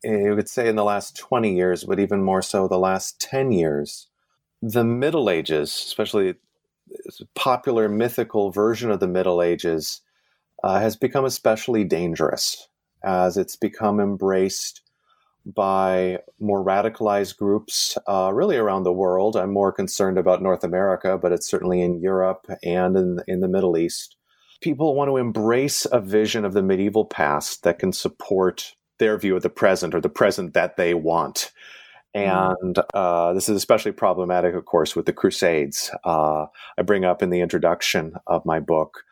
you 0.03 0.35
would 0.35 0.49
say 0.49 0.67
in 0.67 0.75
the 0.75 0.83
last 0.83 1.17
20 1.17 1.55
years, 1.55 1.83
but 1.83 1.99
even 1.99 2.21
more 2.21 2.41
so 2.41 2.67
the 2.67 2.77
last 2.77 3.19
10 3.21 3.51
years, 3.51 4.07
the 4.61 4.83
Middle 4.83 5.29
Ages, 5.29 5.69
especially 5.69 6.35
popular 7.33 7.89
mythical 7.89 8.51
version 8.51 8.91
of 8.91 8.99
the 8.99 9.07
Middle 9.07 9.41
Ages, 9.41 10.01
uh, 10.63 10.79
has 10.79 10.95
become 10.95 11.25
especially 11.25 11.83
dangerous 11.83 12.67
as 13.03 13.37
it's 13.37 13.55
become 13.55 13.99
embraced 13.99 14.81
by 15.45 16.19
more 16.39 16.65
radicalized 16.65 17.37
groups 17.37 17.97
uh, 18.07 18.31
really 18.33 18.57
around 18.57 18.83
the 18.83 18.93
world. 18.93 19.35
I'm 19.35 19.53
more 19.53 19.71
concerned 19.71 20.17
about 20.17 20.41
North 20.41 20.63
America, 20.63 21.17
but 21.17 21.31
it's 21.31 21.47
certainly 21.47 21.81
in 21.81 21.99
Europe 21.99 22.47
and 22.63 22.97
in, 22.97 23.19
in 23.27 23.39
the 23.41 23.47
Middle 23.47 23.77
East. 23.77 24.15
People 24.61 24.95
want 24.95 25.09
to 25.09 25.17
embrace 25.17 25.85
a 25.91 25.99
vision 25.99 26.45
of 26.45 26.53
the 26.53 26.63
medieval 26.63 27.05
past 27.05 27.63
that 27.63 27.77
can 27.77 27.91
support 27.91 28.73
their 28.97 29.17
view 29.17 29.35
of 29.35 29.43
the 29.43 29.49
present 29.49 29.93
or 29.93 30.01
the 30.01 30.09
present 30.09 30.53
that 30.53 30.77
they 30.77 30.93
want. 30.93 31.51
And 32.15 32.79
uh, 32.93 33.33
this 33.33 33.49
is 33.49 33.57
especially 33.57 33.91
problematic, 33.91 34.55
of 34.55 34.65
course, 34.65 34.95
with 34.95 35.05
the 35.05 35.11
Crusades. 35.11 35.91
Uh, 36.05 36.45
I 36.77 36.81
bring 36.83 37.03
up 37.03 37.21
in 37.21 37.29
the 37.29 37.41
introduction 37.41 38.13
of 38.25 38.45
my 38.45 38.61
book, 38.61 39.03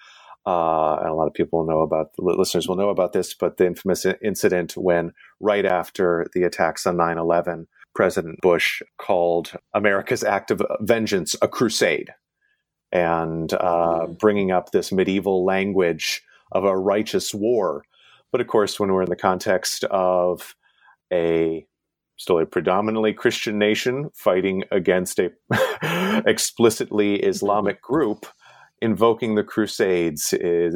uh, 0.46 0.96
and 0.98 1.10
a 1.10 1.14
lot 1.14 1.28
of 1.28 1.34
people 1.34 1.66
know 1.66 1.82
about, 1.82 2.12
listeners 2.18 2.68
will 2.68 2.76
know 2.76 2.90
about 2.90 3.14
this, 3.14 3.34
but 3.34 3.58
the 3.58 3.66
infamous 3.66 4.06
incident 4.22 4.74
when, 4.76 5.14
right 5.40 5.66
after 5.66 6.28
the 6.34 6.44
attacks 6.44 6.86
on 6.86 6.98
9 6.98 7.18
11, 7.18 7.68
President 7.96 8.42
Bush 8.42 8.82
called 8.98 9.54
America's 9.74 10.24
act 10.24 10.52
of 10.52 10.62
vengeance 10.82 11.36
a 11.42 11.48
crusade. 11.48 12.14
And 12.92 13.52
uh, 13.54 14.06
mm. 14.06 14.20
bringing 14.20 14.52
up 14.52 14.72
this 14.72 14.92
medieval 14.92 15.44
language 15.46 16.22
of 16.52 16.64
a 16.64 16.78
righteous 16.78 17.34
war. 17.34 17.84
But 18.32 18.42
of 18.42 18.48
course, 18.48 18.80
when 18.80 18.92
we're 18.92 19.04
in 19.04 19.10
the 19.10 19.16
context 19.16 19.84
of 19.86 20.56
a 21.12 21.66
still 22.18 22.40
a 22.40 22.46
predominantly 22.46 23.14
Christian 23.14 23.58
nation 23.58 24.10
fighting 24.14 24.64
against 24.72 25.20
a 25.20 25.32
explicitly 26.28 27.16
Islamic 27.16 27.82
group, 27.82 28.28
invoking 28.84 29.36
the 29.36 29.44
Crusades 29.44 30.34
is, 30.34 30.76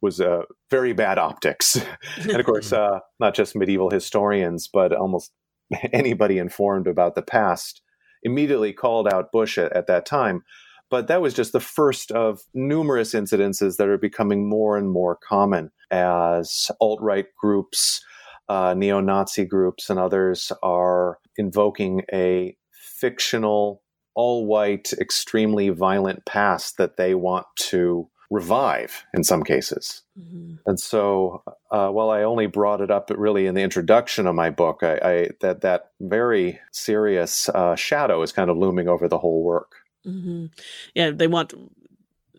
was 0.00 0.20
a 0.20 0.42
very 0.70 0.92
bad 0.92 1.18
optics. 1.18 1.80
and 2.20 2.36
of 2.36 2.46
course, 2.46 2.72
uh, 2.72 3.00
not 3.18 3.34
just 3.34 3.56
medieval 3.56 3.90
historians, 3.90 4.68
but 4.72 4.92
almost 4.92 5.32
anybody 5.92 6.38
informed 6.38 6.86
about 6.86 7.14
the 7.14 7.22
past 7.22 7.82
immediately 8.22 8.72
called 8.72 9.12
out 9.12 9.32
Bush 9.32 9.58
at, 9.58 9.72
at 9.72 9.88
that 9.88 10.06
time. 10.06 10.42
But 10.90 11.08
that 11.08 11.22
was 11.22 11.34
just 11.34 11.52
the 11.52 11.60
first 11.60 12.12
of 12.12 12.40
numerous 12.54 13.14
incidences 13.14 13.78
that 13.78 13.88
are 13.88 13.98
becoming 13.98 14.48
more 14.48 14.76
and 14.76 14.90
more 14.90 15.18
common 15.26 15.70
as 15.90 16.70
alt 16.80 17.00
right 17.00 17.26
groups 17.40 18.02
uh, 18.48 18.74
neo 18.76 19.00
Nazi 19.00 19.44
groups 19.44 19.88
and 19.88 19.98
others 19.98 20.52
are 20.62 21.18
invoking 21.36 22.02
a 22.12 22.56
fictional, 22.70 23.82
all 24.14 24.46
white, 24.46 24.92
extremely 24.94 25.68
violent 25.70 26.24
past 26.24 26.76
that 26.76 26.96
they 26.96 27.14
want 27.14 27.46
to 27.56 28.08
revive 28.30 29.04
in 29.12 29.22
some 29.22 29.42
cases. 29.42 30.02
Mm-hmm. 30.18 30.54
And 30.64 30.80
so, 30.80 31.42
uh, 31.70 31.90
while 31.90 32.10
I 32.10 32.22
only 32.22 32.46
brought 32.46 32.80
it 32.80 32.90
up 32.90 33.10
really 33.14 33.46
in 33.46 33.54
the 33.54 33.62
introduction 33.62 34.26
of 34.26 34.34
my 34.34 34.50
book, 34.50 34.80
I, 34.82 34.94
I 35.02 35.28
that 35.40 35.60
that 35.60 35.90
very 36.00 36.58
serious 36.72 37.48
uh, 37.50 37.76
shadow 37.76 38.22
is 38.22 38.32
kind 38.32 38.50
of 38.50 38.56
looming 38.56 38.88
over 38.88 39.06
the 39.06 39.18
whole 39.18 39.42
work. 39.42 39.76
Mm-hmm. 40.06 40.46
Yeah, 40.94 41.10
they 41.10 41.26
want 41.26 41.54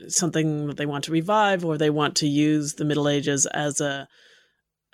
something 0.08 0.68
that 0.68 0.78
they 0.78 0.88
want 0.88 1.04
to 1.06 1.12
revive, 1.12 1.64
or 1.64 1.78
they 1.78 1.92
want 1.92 2.16
to 2.18 2.28
use 2.28 2.74
the 2.74 2.86
Middle 2.86 3.08
Ages 3.08 3.46
as 3.46 3.80
a 3.80 4.08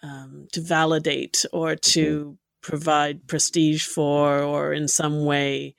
um, 0.04 0.48
to 0.52 0.62
validate 0.62 1.46
or 1.52 1.76
to 1.76 2.20
mm-hmm. 2.20 2.32
provide 2.62 3.28
prestige 3.28 3.86
for, 3.86 4.40
or 4.40 4.74
in 4.74 4.88
some 4.88 5.26
way, 5.26 5.76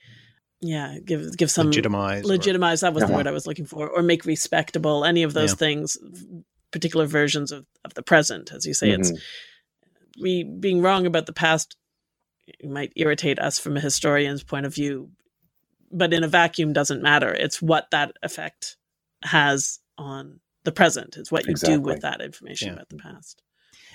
yeah, 0.61 0.99
give 1.05 1.37
give 1.37 1.51
some 1.51 1.67
legitimize, 1.69 2.25
legitimize. 2.25 2.83
Or, 2.83 2.87
that 2.87 2.95
was 2.95 3.05
the 3.07 3.13
word 3.13 3.27
I 3.27 3.33
was 3.33 3.47
looking 3.47 3.65
for, 3.65 3.89
or 3.89 4.03
make 4.03 4.25
respectable. 4.27 5.05
Any 5.05 5.23
of 5.23 5.33
those 5.33 5.53
yeah. 5.53 5.57
things, 5.57 5.99
particular 6.71 7.07
versions 7.07 7.51
of 7.51 7.67
of 7.85 7.95
the 7.95 8.03
present, 8.03 8.53
as 8.53 8.67
you 8.67 8.75
say, 8.75 8.91
mm-hmm. 8.91 9.01
it's 9.01 9.13
we 10.21 10.45
being 10.45 10.83
wrong 10.83 11.07
about 11.07 11.27
the 11.27 11.33
past 11.33 11.77
might 12.63 12.93
irritate 12.97 13.39
us 13.39 13.59
from 13.59 13.77
a 13.77 13.81
historian's 13.81 14.43
point 14.43 14.67
of 14.67 14.75
view, 14.75 15.11
but 15.91 16.13
in 16.13 16.25
a 16.25 16.29
vacuum 16.29 16.73
doesn't 16.73 17.03
matter. 17.03 17.33
It's 17.33 17.63
what 17.63 17.91
that 17.93 18.13
effect 18.23 18.77
has 19.23 19.79
on 19.97 20.41
the 20.65 20.73
present. 20.73 21.17
It's 21.17 21.33
what 21.33 21.47
you 21.47 21.53
exactly. 21.53 21.77
do 21.77 21.81
with 21.83 22.01
that 22.03 22.21
information 22.21 22.69
yeah. 22.69 22.75
about 22.75 22.89
the 22.89 22.97
past. 22.97 23.43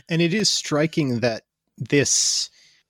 And 0.10 0.22
it 0.22 0.34
is 0.34 0.50
striking 0.50 1.20
that 1.20 1.44
this, 1.78 2.50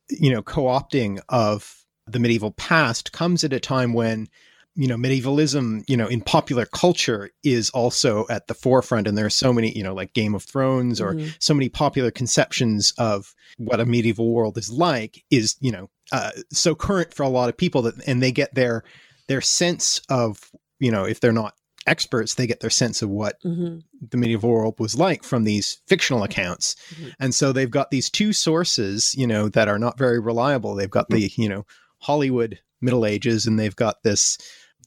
you 0.09 0.31
know, 0.31 0.41
co 0.41 0.63
opting 0.63 1.19
of 1.29 1.84
the 2.07 2.19
medieval 2.19 2.51
past 2.51 3.11
comes 3.11 3.43
at 3.43 3.53
a 3.53 3.59
time 3.59 3.93
when, 3.93 4.27
you 4.75 4.87
know, 4.87 4.97
medievalism, 4.97 5.83
you 5.87 5.97
know, 5.97 6.07
in 6.07 6.21
popular 6.21 6.65
culture 6.65 7.31
is 7.43 7.69
also 7.69 8.25
at 8.29 8.47
the 8.47 8.53
forefront. 8.53 9.07
And 9.07 9.17
there 9.17 9.25
are 9.25 9.29
so 9.29 9.53
many, 9.53 9.71
you 9.71 9.83
know, 9.83 9.93
like 9.93 10.13
Game 10.13 10.35
of 10.35 10.43
Thrones 10.43 10.99
or 10.99 11.13
mm-hmm. 11.13 11.29
so 11.39 11.53
many 11.53 11.69
popular 11.69 12.11
conceptions 12.11 12.93
of 12.97 13.33
what 13.57 13.79
a 13.79 13.85
medieval 13.85 14.31
world 14.31 14.57
is 14.57 14.69
like 14.69 15.23
is, 15.31 15.55
you 15.61 15.71
know, 15.71 15.89
uh, 16.11 16.31
so 16.51 16.75
current 16.75 17.13
for 17.13 17.23
a 17.23 17.29
lot 17.29 17.49
of 17.49 17.57
people 17.57 17.81
that, 17.83 17.95
and 18.05 18.21
they 18.21 18.31
get 18.31 18.53
their, 18.53 18.83
their 19.27 19.41
sense 19.41 20.01
of, 20.09 20.51
you 20.79 20.91
know, 20.91 21.05
if 21.05 21.21
they're 21.21 21.31
not 21.31 21.55
experts, 21.87 22.35
they 22.35 22.47
get 22.47 22.59
their 22.59 22.69
sense 22.69 23.01
of 23.01 23.09
what 23.09 23.41
mm-hmm. 23.43 23.77
the 24.09 24.17
medieval 24.17 24.49
world 24.49 24.75
was 24.79 24.97
like 24.97 25.23
from 25.23 25.43
these 25.43 25.81
fictional 25.87 26.23
accounts. 26.23 26.75
Mm-hmm. 26.95 27.09
And 27.19 27.33
so 27.33 27.51
they've 27.51 27.71
got 27.71 27.91
these 27.91 28.09
two 28.09 28.33
sources, 28.33 29.15
you 29.15 29.25
know, 29.25 29.49
that 29.49 29.67
are 29.67 29.79
not 29.79 29.97
very 29.97 30.19
reliable. 30.19 30.75
They've 30.75 30.89
got 30.89 31.09
the, 31.09 31.31
you 31.37 31.47
know, 31.47 31.65
Hollywood 32.05 32.59
Middle 32.81 33.05
Ages 33.05 33.47
and 33.47 33.57
they've 33.57 33.75
got 33.75 34.03
this 34.03 34.37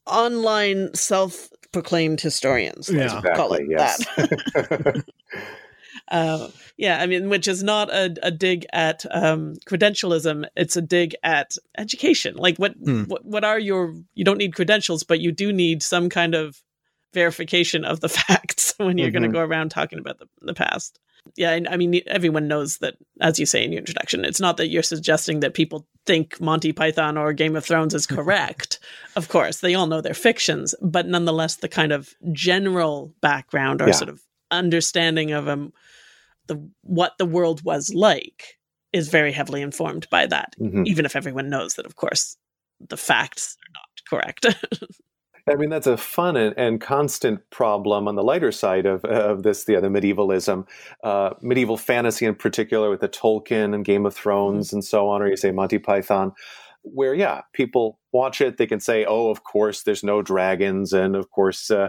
online 0.06 0.94
self 0.94 1.48
proclaimed 1.72 2.20
historians. 2.20 2.88
Yeah, 2.88 3.18
exactly, 3.18 3.66
yes. 3.68 3.98
that. 4.16 5.04
Uh, 6.10 6.48
yeah, 6.78 7.02
I 7.02 7.06
mean, 7.06 7.28
which 7.28 7.46
is 7.46 7.62
not 7.62 7.90
a, 7.90 8.16
a 8.22 8.30
dig 8.30 8.64
at 8.72 9.04
um, 9.10 9.56
credentialism; 9.66 10.46
it's 10.56 10.74
a 10.74 10.80
dig 10.80 11.14
at 11.22 11.56
education. 11.76 12.36
Like, 12.36 12.56
what, 12.56 12.82
mm. 12.82 13.06
what 13.08 13.26
what 13.26 13.44
are 13.44 13.58
your? 13.58 13.94
You 14.14 14.24
don't 14.24 14.38
need 14.38 14.54
credentials, 14.54 15.02
but 15.04 15.20
you 15.20 15.32
do 15.32 15.52
need 15.52 15.82
some 15.82 16.08
kind 16.08 16.34
of 16.34 16.62
verification 17.12 17.84
of 17.84 18.00
the 18.00 18.08
facts 18.08 18.72
when 18.78 18.96
you're 18.96 19.08
mm-hmm. 19.08 19.18
going 19.18 19.30
to 19.30 19.36
go 19.36 19.44
around 19.44 19.70
talking 19.70 19.98
about 19.98 20.18
the, 20.18 20.26
the 20.40 20.54
past. 20.54 20.98
Yeah, 21.36 21.50
I, 21.50 21.62
I 21.70 21.76
mean, 21.76 22.00
everyone 22.06 22.48
knows 22.48 22.78
that, 22.78 22.96
as 23.20 23.38
you 23.38 23.46
say 23.46 23.64
in 23.64 23.72
your 23.72 23.80
introduction, 23.80 24.24
it's 24.24 24.40
not 24.40 24.56
that 24.56 24.68
you're 24.68 24.82
suggesting 24.82 25.40
that 25.40 25.54
people 25.54 25.86
think 26.06 26.40
Monty 26.40 26.72
Python 26.72 27.16
or 27.16 27.32
Game 27.32 27.54
of 27.54 27.64
Thrones 27.64 27.94
is 27.94 28.06
correct. 28.16 28.80
of 29.16 29.28
course, 29.28 29.58
they 29.58 29.74
all 29.74 29.86
know 29.86 30.00
they're 30.00 30.14
fictions, 30.14 30.74
but 30.80 31.06
nonetheless, 31.06 31.56
the 31.56 31.68
kind 31.68 31.92
of 31.92 32.14
general 32.32 33.14
background 33.20 33.82
or 33.82 33.86
yeah. 33.86 33.92
sort 33.92 34.08
of 34.08 34.22
understanding 34.50 35.32
of 35.32 35.48
um, 35.48 35.72
the 36.46 36.70
what 36.82 37.12
the 37.18 37.26
world 37.26 37.62
was 37.62 37.94
like 37.94 38.58
is 38.92 39.08
very 39.08 39.32
heavily 39.32 39.62
informed 39.62 40.08
by 40.10 40.26
that. 40.26 40.54
Mm-hmm. 40.58 40.84
Even 40.86 41.04
if 41.04 41.14
everyone 41.14 41.50
knows 41.50 41.74
that, 41.74 41.86
of 41.86 41.96
course, 41.96 42.36
the 42.88 42.96
facts 42.96 43.56
are 43.66 43.72
not 43.74 44.22
correct. 44.22 44.46
I 45.50 45.56
mean, 45.56 45.70
that's 45.70 45.86
a 45.86 45.96
fun 45.96 46.36
and, 46.36 46.54
and, 46.56 46.80
constant 46.80 47.48
problem 47.50 48.08
on 48.08 48.14
the 48.14 48.22
lighter 48.22 48.52
side 48.52 48.86
of, 48.86 49.04
of 49.04 49.42
this, 49.42 49.64
the 49.64 49.76
other 49.76 49.90
medievalism, 49.90 50.66
uh, 51.02 51.30
medieval 51.40 51.76
fantasy 51.76 52.26
in 52.26 52.34
particular 52.34 52.90
with 52.90 53.00
the 53.00 53.08
Tolkien 53.08 53.74
and 53.74 53.84
Game 53.84 54.06
of 54.06 54.14
Thrones 54.14 54.68
mm-hmm. 54.68 54.76
and 54.76 54.84
so 54.84 55.08
on, 55.08 55.22
or 55.22 55.28
you 55.28 55.36
say 55.36 55.50
Monty 55.50 55.78
Python, 55.78 56.32
where, 56.82 57.14
yeah, 57.14 57.42
people 57.52 57.98
watch 58.12 58.40
it, 58.40 58.56
they 58.56 58.66
can 58.66 58.80
say, 58.80 59.04
oh, 59.04 59.30
of 59.30 59.44
course, 59.44 59.82
there's 59.82 60.04
no 60.04 60.22
dragons, 60.22 60.92
and 60.92 61.16
of 61.16 61.30
course, 61.30 61.70
uh, 61.70 61.88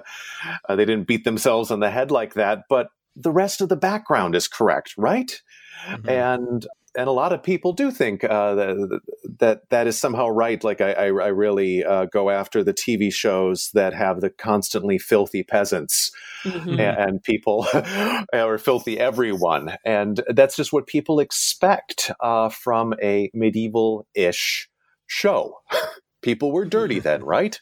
uh, 0.67 0.75
they 0.75 0.85
didn't 0.85 1.07
beat 1.07 1.23
themselves 1.23 1.71
on 1.71 1.79
the 1.79 1.91
head 1.91 2.11
like 2.11 2.33
that, 2.33 2.63
but 2.69 2.89
the 3.15 3.31
rest 3.31 3.61
of 3.61 3.69
the 3.69 3.75
background 3.75 4.35
is 4.35 4.47
correct, 4.47 4.93
right? 4.97 5.41
Mm-hmm. 5.87 6.09
And 6.09 6.67
and 6.95 7.07
a 7.07 7.11
lot 7.11 7.33
of 7.33 7.43
people 7.43 7.73
do 7.73 7.91
think 7.91 8.23
uh, 8.23 8.55
that, 8.55 9.01
that 9.39 9.69
that 9.69 9.87
is 9.87 9.97
somehow 9.97 10.27
right. 10.27 10.63
Like 10.63 10.81
I, 10.81 10.93
I, 10.93 11.05
I 11.05 11.27
really 11.27 11.83
uh, 11.83 12.05
go 12.05 12.29
after 12.29 12.63
the 12.63 12.73
TV 12.73 13.13
shows 13.13 13.69
that 13.73 13.93
have 13.93 14.21
the 14.21 14.29
constantly 14.29 14.97
filthy 14.97 15.43
peasants 15.43 16.11
mm-hmm. 16.43 16.79
and, 16.79 16.79
and, 16.79 17.23
people, 17.23 17.67
or 18.33 18.57
filthy 18.57 18.99
everyone, 18.99 19.75
and 19.85 20.21
that's 20.29 20.55
just 20.55 20.73
what 20.73 20.87
people 20.87 21.19
expect 21.19 22.11
uh, 22.19 22.49
from 22.49 22.93
a 23.01 23.29
medieval-ish 23.33 24.69
show. 25.07 25.55
people 26.21 26.51
were 26.51 26.65
dirty 26.65 26.95
mm-hmm. 26.95 27.03
then, 27.03 27.23
right? 27.23 27.59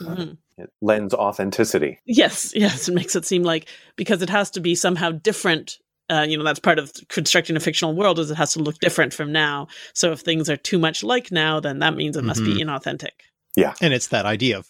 Mm-hmm. 0.00 0.32
It 0.60 0.68
lends 0.82 1.14
authenticity. 1.14 2.00
Yes, 2.04 2.52
yes, 2.54 2.86
it 2.86 2.92
makes 2.92 3.16
it 3.16 3.24
seem 3.24 3.42
like 3.42 3.66
because 3.96 4.20
it 4.20 4.28
has 4.28 4.50
to 4.50 4.60
be 4.60 4.74
somehow 4.74 5.10
different 5.10 5.78
uh, 6.10 6.22
you 6.22 6.36
know 6.36 6.44
that's 6.44 6.60
part 6.60 6.78
of 6.78 6.92
constructing 7.08 7.56
a 7.56 7.60
fictional 7.60 7.94
world 7.94 8.18
is 8.18 8.30
it 8.30 8.36
has 8.36 8.52
to 8.52 8.58
look 8.58 8.78
different 8.80 9.14
from 9.14 9.32
now 9.32 9.68
so 9.94 10.12
if 10.12 10.20
things 10.20 10.50
are 10.50 10.56
too 10.56 10.78
much 10.78 11.02
like 11.02 11.30
now 11.30 11.60
then 11.60 11.78
that 11.78 11.94
means 11.94 12.16
it 12.16 12.24
must 12.24 12.40
mm-hmm. 12.40 12.54
be 12.56 12.64
inauthentic 12.64 13.10
yeah 13.56 13.74
and 13.80 13.94
it's 13.94 14.08
that 14.08 14.26
idea 14.26 14.58
of 14.58 14.68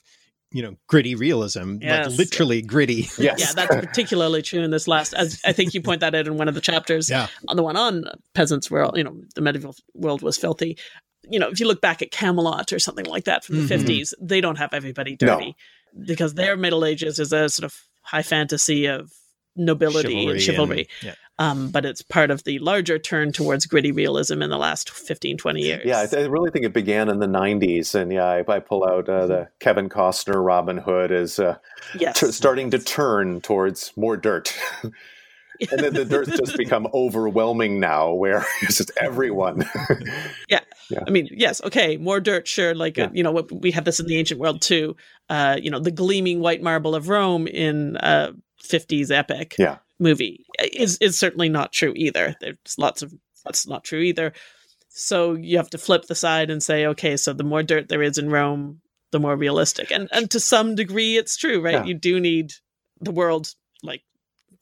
you 0.52 0.62
know 0.62 0.76
gritty 0.88 1.14
realism 1.14 1.76
yes. 1.80 2.08
like 2.08 2.18
literally 2.18 2.62
gritty 2.62 3.08
yes. 3.18 3.38
yeah 3.38 3.52
that's 3.54 3.74
particularly 3.74 4.42
true 4.42 4.62
in 4.62 4.70
this 4.70 4.88
last 4.88 5.12
as 5.14 5.40
i 5.44 5.52
think 5.52 5.74
you 5.74 5.80
point 5.80 6.00
that 6.00 6.14
out 6.14 6.26
in 6.26 6.36
one 6.36 6.48
of 6.48 6.54
the 6.54 6.60
chapters 6.60 7.08
yeah. 7.08 7.28
on 7.48 7.56
the 7.56 7.62
one 7.62 7.76
on 7.76 8.04
peasants 8.34 8.70
world 8.70 8.96
you 8.96 9.04
know 9.04 9.16
the 9.34 9.40
medieval 9.40 9.74
world 9.94 10.22
was 10.22 10.36
filthy 10.36 10.76
you 11.28 11.38
know 11.38 11.48
if 11.48 11.60
you 11.60 11.66
look 11.66 11.80
back 11.80 12.02
at 12.02 12.10
camelot 12.10 12.72
or 12.72 12.78
something 12.78 13.06
like 13.06 13.24
that 13.24 13.44
from 13.44 13.56
the 13.56 13.74
mm-hmm. 13.74 13.86
50s 13.86 14.12
they 14.20 14.40
don't 14.40 14.58
have 14.58 14.74
everybody 14.74 15.16
dirty 15.16 15.56
no. 15.94 16.04
because 16.04 16.34
their 16.34 16.56
middle 16.56 16.84
ages 16.84 17.18
is 17.18 17.32
a 17.32 17.48
sort 17.48 17.64
of 17.64 17.74
high 18.02 18.22
fantasy 18.22 18.86
of 18.86 19.12
nobility 19.64 20.08
chivalry 20.08 20.32
and 20.32 20.42
chivalry. 20.42 20.88
And, 21.02 21.08
yeah. 21.08 21.14
um, 21.38 21.70
but 21.70 21.84
it's 21.84 22.02
part 22.02 22.30
of 22.30 22.44
the 22.44 22.58
larger 22.58 22.98
turn 22.98 23.32
towards 23.32 23.66
gritty 23.66 23.92
realism 23.92 24.42
in 24.42 24.50
the 24.50 24.58
last 24.58 24.90
15, 24.90 25.36
20 25.36 25.60
years. 25.60 25.82
Yeah, 25.84 26.00
I, 26.00 26.06
th- 26.06 26.24
I 26.24 26.26
really 26.26 26.50
think 26.50 26.64
it 26.64 26.72
began 26.72 27.08
in 27.08 27.18
the 27.18 27.26
90s. 27.26 27.94
And 27.94 28.12
yeah, 28.12 28.26
I, 28.26 28.44
I 28.48 28.58
pull 28.58 28.84
out 28.84 29.08
uh, 29.08 29.26
the 29.26 29.34
mm-hmm. 29.34 29.50
Kevin 29.60 29.88
Costner 29.88 30.44
Robin 30.44 30.78
Hood 30.78 31.12
as 31.12 31.38
uh, 31.38 31.56
yes. 31.98 32.18
t- 32.20 32.32
starting 32.32 32.70
to 32.70 32.78
turn 32.78 33.40
towards 33.40 33.92
more 33.96 34.16
dirt. 34.16 34.56
and 35.70 35.80
then 35.80 35.94
the 35.94 36.04
dirt's 36.04 36.36
just 36.38 36.56
become 36.56 36.88
overwhelming 36.94 37.80
now, 37.80 38.12
where 38.12 38.44
it's 38.62 38.78
just 38.78 38.90
everyone. 38.98 39.68
yeah. 40.48 40.60
yeah. 40.88 41.00
I 41.06 41.10
mean, 41.10 41.28
yes, 41.30 41.60
okay, 41.62 41.96
more 41.96 42.20
dirt, 42.20 42.48
sure. 42.48 42.74
Like 42.74 42.98
uh, 42.98 43.10
you 43.12 43.22
know, 43.22 43.46
we 43.50 43.70
have 43.72 43.84
this 43.84 44.00
in 44.00 44.06
the 44.06 44.16
ancient 44.16 44.40
world 44.40 44.62
too. 44.62 44.96
Uh, 45.28 45.56
you 45.60 45.70
know, 45.70 45.78
the 45.78 45.90
gleaming 45.90 46.40
white 46.40 46.62
marble 46.62 46.94
of 46.94 47.08
Rome 47.08 47.46
in 47.46 47.96
uh, 47.98 48.32
50s 48.62 49.10
epic 49.10 49.56
yeah. 49.58 49.78
movie 49.98 50.44
eh, 50.58 50.68
is 50.72 50.98
is 50.98 51.18
certainly 51.18 51.48
not 51.48 51.72
true 51.72 51.92
either. 51.96 52.36
There's 52.40 52.56
lots 52.78 53.02
of 53.02 53.12
that's 53.44 53.66
not 53.66 53.84
true 53.84 54.00
either. 54.00 54.32
So 54.88 55.34
you 55.34 55.56
have 55.56 55.70
to 55.70 55.78
flip 55.78 56.06
the 56.06 56.14
side 56.14 56.50
and 56.50 56.62
say, 56.62 56.86
okay, 56.86 57.16
so 57.16 57.32
the 57.32 57.44
more 57.44 57.62
dirt 57.62 57.88
there 57.88 58.02
is 58.02 58.18
in 58.18 58.28
Rome, 58.28 58.80
the 59.12 59.20
more 59.20 59.36
realistic. 59.36 59.90
And 59.90 60.08
and 60.12 60.30
to 60.30 60.40
some 60.40 60.74
degree 60.74 61.16
it's 61.16 61.36
true, 61.36 61.60
right? 61.60 61.74
Yeah. 61.74 61.84
You 61.84 61.94
do 61.94 62.20
need 62.20 62.52
the 63.00 63.12
world 63.12 63.54
like 63.82 64.02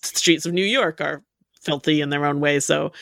streets 0.03 0.47
of 0.47 0.53
New 0.53 0.65
York 0.65 1.01
are 1.01 1.25
filthy 1.63 2.01
in 2.01 2.11
their 2.11 2.25
own 2.25 2.41
way. 2.41 2.61
So, 2.61 2.93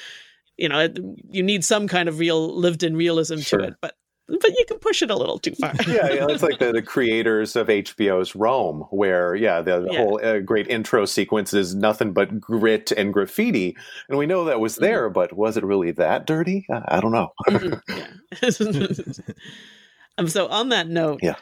you 0.57 0.69
know, 0.69 0.88
you 1.31 1.43
need 1.43 1.65
some 1.65 1.88
kind 1.88 2.09
of 2.09 2.19
real 2.19 2.57
lived 2.57 2.83
in 2.83 2.97
realism 2.97 3.38
sure. 3.38 3.61
to 3.61 3.67
it. 3.67 3.75
But 3.81 3.95
but 4.28 4.50
you 4.50 4.64
can 4.66 4.78
push 4.78 5.02
it 5.02 5.11
a 5.11 5.16
little 5.16 5.38
too 5.38 5.54
far. 5.54 5.73
yeah, 5.87 6.12
yeah, 6.12 6.26
it's 6.28 6.42
like 6.42 6.59
the, 6.59 6.73
the 6.73 6.83
creators 6.83 7.56
of 7.56 7.68
HBO's 7.68 8.35
Rome, 8.35 8.87
where 8.90 9.35
yeah, 9.35 9.62
the, 9.62 9.80
the 9.80 9.92
yeah. 9.92 9.99
whole 9.99 10.21
uh, 10.23 10.40
great 10.40 10.68
intro 10.68 11.04
sequence 11.04 11.54
is 11.54 11.75
nothing 11.75 12.12
but 12.12 12.40
grit 12.40 12.92
and 12.92 13.12
graffiti, 13.12 13.76
and 14.09 14.18
we 14.18 14.26
know 14.26 14.45
that 14.45 14.61
was 14.61 14.75
mm-hmm. 14.75 14.85
there, 14.85 15.04
mm-hmm. 15.06 15.14
but 15.14 15.33
was 15.33 15.56
it 15.56 15.64
really 15.64 15.92
that 15.92 16.26
dirty? 16.26 16.66
I, 16.71 16.97
I 16.97 17.00
don't 17.00 17.12
know. 17.12 17.33
mm-hmm. 17.49 19.21
um, 20.18 20.28
so 20.28 20.49
on 20.49 20.71
that 20.71 20.88
note, 20.88 21.21
yeah 21.23 21.37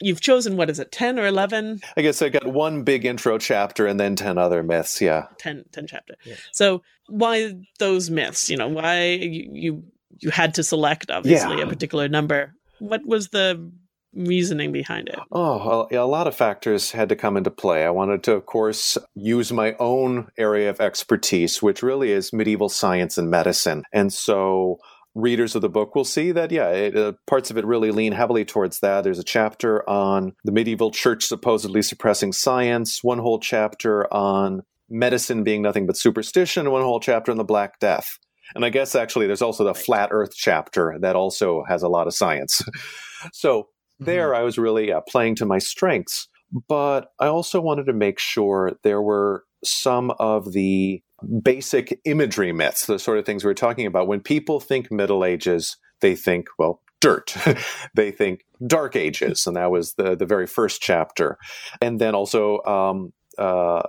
you've 0.00 0.20
chosen 0.20 0.56
what 0.56 0.70
is 0.70 0.78
it 0.78 0.92
10 0.92 1.18
or 1.18 1.26
11 1.26 1.80
i 1.96 2.02
guess 2.02 2.22
i 2.22 2.28
got 2.28 2.46
one 2.46 2.82
big 2.82 3.04
intro 3.04 3.38
chapter 3.38 3.86
and 3.86 3.98
then 3.98 4.16
10 4.16 4.38
other 4.38 4.62
myths 4.62 5.00
yeah 5.00 5.26
10 5.38 5.64
10 5.72 5.86
chapter 5.86 6.14
yeah. 6.24 6.34
so 6.52 6.82
why 7.08 7.52
those 7.78 8.10
myths 8.10 8.48
you 8.48 8.56
know 8.56 8.68
why 8.68 9.04
you 9.04 9.50
you, 9.52 9.84
you 10.20 10.30
had 10.30 10.54
to 10.54 10.62
select 10.62 11.10
obviously 11.10 11.58
yeah. 11.58 11.64
a 11.64 11.66
particular 11.66 12.08
number 12.08 12.54
what 12.78 13.04
was 13.06 13.28
the 13.28 13.70
reasoning 14.14 14.72
behind 14.72 15.08
it 15.08 15.18
oh 15.32 15.86
a 15.90 16.06
lot 16.06 16.26
of 16.26 16.34
factors 16.34 16.90
had 16.90 17.08
to 17.08 17.16
come 17.16 17.36
into 17.36 17.50
play 17.50 17.84
i 17.84 17.90
wanted 17.90 18.22
to 18.22 18.32
of 18.32 18.46
course 18.46 18.96
use 19.14 19.52
my 19.52 19.74
own 19.78 20.28
area 20.38 20.70
of 20.70 20.80
expertise 20.80 21.62
which 21.62 21.82
really 21.82 22.10
is 22.10 22.32
medieval 22.32 22.68
science 22.68 23.18
and 23.18 23.30
medicine 23.30 23.82
and 23.92 24.12
so 24.12 24.78
readers 25.16 25.54
of 25.54 25.62
the 25.62 25.68
book 25.68 25.94
will 25.94 26.04
see 26.04 26.30
that, 26.30 26.52
yeah, 26.52 26.68
it, 26.68 26.96
uh, 26.96 27.12
parts 27.26 27.50
of 27.50 27.56
it 27.56 27.64
really 27.64 27.90
lean 27.90 28.12
heavily 28.12 28.44
towards 28.44 28.80
that. 28.80 29.02
There's 29.02 29.18
a 29.18 29.24
chapter 29.24 29.88
on 29.88 30.34
the 30.44 30.52
medieval 30.52 30.90
church 30.90 31.24
supposedly 31.24 31.82
suppressing 31.82 32.32
science, 32.32 33.02
one 33.02 33.18
whole 33.18 33.40
chapter 33.40 34.12
on 34.12 34.62
medicine 34.88 35.42
being 35.42 35.62
nothing 35.62 35.86
but 35.86 35.96
superstition, 35.96 36.70
one 36.70 36.82
whole 36.82 37.00
chapter 37.00 37.32
on 37.32 37.38
the 37.38 37.44
Black 37.44 37.80
Death. 37.80 38.18
And 38.54 38.64
I 38.64 38.70
guess 38.70 38.94
actually 38.94 39.26
there's 39.26 39.42
also 39.42 39.64
the 39.64 39.74
flat 39.74 40.10
earth 40.12 40.32
chapter 40.34 40.96
that 41.00 41.16
also 41.16 41.64
has 41.68 41.82
a 41.82 41.88
lot 41.88 42.06
of 42.06 42.14
science. 42.14 42.62
so 43.32 43.62
mm-hmm. 43.62 44.04
there 44.04 44.34
I 44.34 44.42
was 44.42 44.58
really 44.58 44.92
uh, 44.92 45.00
playing 45.08 45.36
to 45.36 45.46
my 45.46 45.58
strengths. 45.58 46.28
But 46.68 47.08
I 47.18 47.26
also 47.26 47.60
wanted 47.60 47.86
to 47.86 47.92
make 47.92 48.18
sure 48.18 48.72
there 48.84 49.02
were 49.02 49.44
some 49.64 50.12
of 50.18 50.52
the 50.52 51.02
basic 51.42 51.98
imagery 52.04 52.52
myths, 52.52 52.86
the 52.86 52.98
sort 52.98 53.18
of 53.18 53.26
things 53.26 53.44
we 53.44 53.50
are 53.50 53.54
talking 53.54 53.86
about. 53.86 54.06
When 54.06 54.20
people 54.20 54.60
think 54.60 54.92
Middle 54.92 55.24
Ages, 55.24 55.76
they 56.00 56.14
think, 56.14 56.46
well, 56.58 56.82
dirt. 57.00 57.34
they 57.94 58.10
think 58.10 58.44
Dark 58.66 58.96
Ages, 58.96 59.46
and 59.46 59.56
that 59.56 59.70
was 59.70 59.94
the 59.94 60.16
the 60.16 60.26
very 60.26 60.46
first 60.46 60.80
chapter, 60.80 61.38
and 61.80 62.00
then 62.00 62.14
also 62.14 62.62
um, 62.62 63.12
uh, 63.38 63.82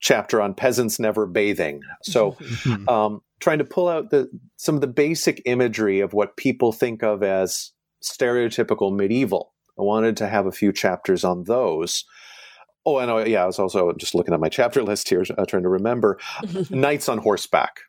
chapter 0.00 0.40
on 0.40 0.54
peasants 0.54 0.98
never 0.98 1.26
bathing. 1.26 1.82
So, 2.02 2.36
um, 2.88 3.22
trying 3.38 3.58
to 3.58 3.64
pull 3.64 3.88
out 3.88 4.10
the 4.10 4.30
some 4.56 4.74
of 4.74 4.80
the 4.80 4.86
basic 4.86 5.42
imagery 5.44 6.00
of 6.00 6.12
what 6.12 6.36
people 6.36 6.72
think 6.72 7.02
of 7.02 7.22
as 7.22 7.72
stereotypical 8.02 8.94
medieval. 8.94 9.52
I 9.78 9.82
wanted 9.82 10.16
to 10.18 10.28
have 10.28 10.46
a 10.46 10.52
few 10.52 10.72
chapters 10.72 11.24
on 11.24 11.44
those. 11.44 12.04
Oh, 12.86 12.98
and 12.98 13.28
yeah, 13.28 13.42
I 13.42 13.46
was 13.46 13.58
also 13.58 13.92
just 13.92 14.14
looking 14.14 14.32
at 14.32 14.40
my 14.40 14.48
chapter 14.48 14.82
list 14.82 15.08
here, 15.08 15.24
uh, 15.36 15.44
trying 15.44 15.62
to 15.62 15.68
remember 15.68 16.18
knights 16.70 17.08
on 17.08 17.18
horseback. 17.18 17.80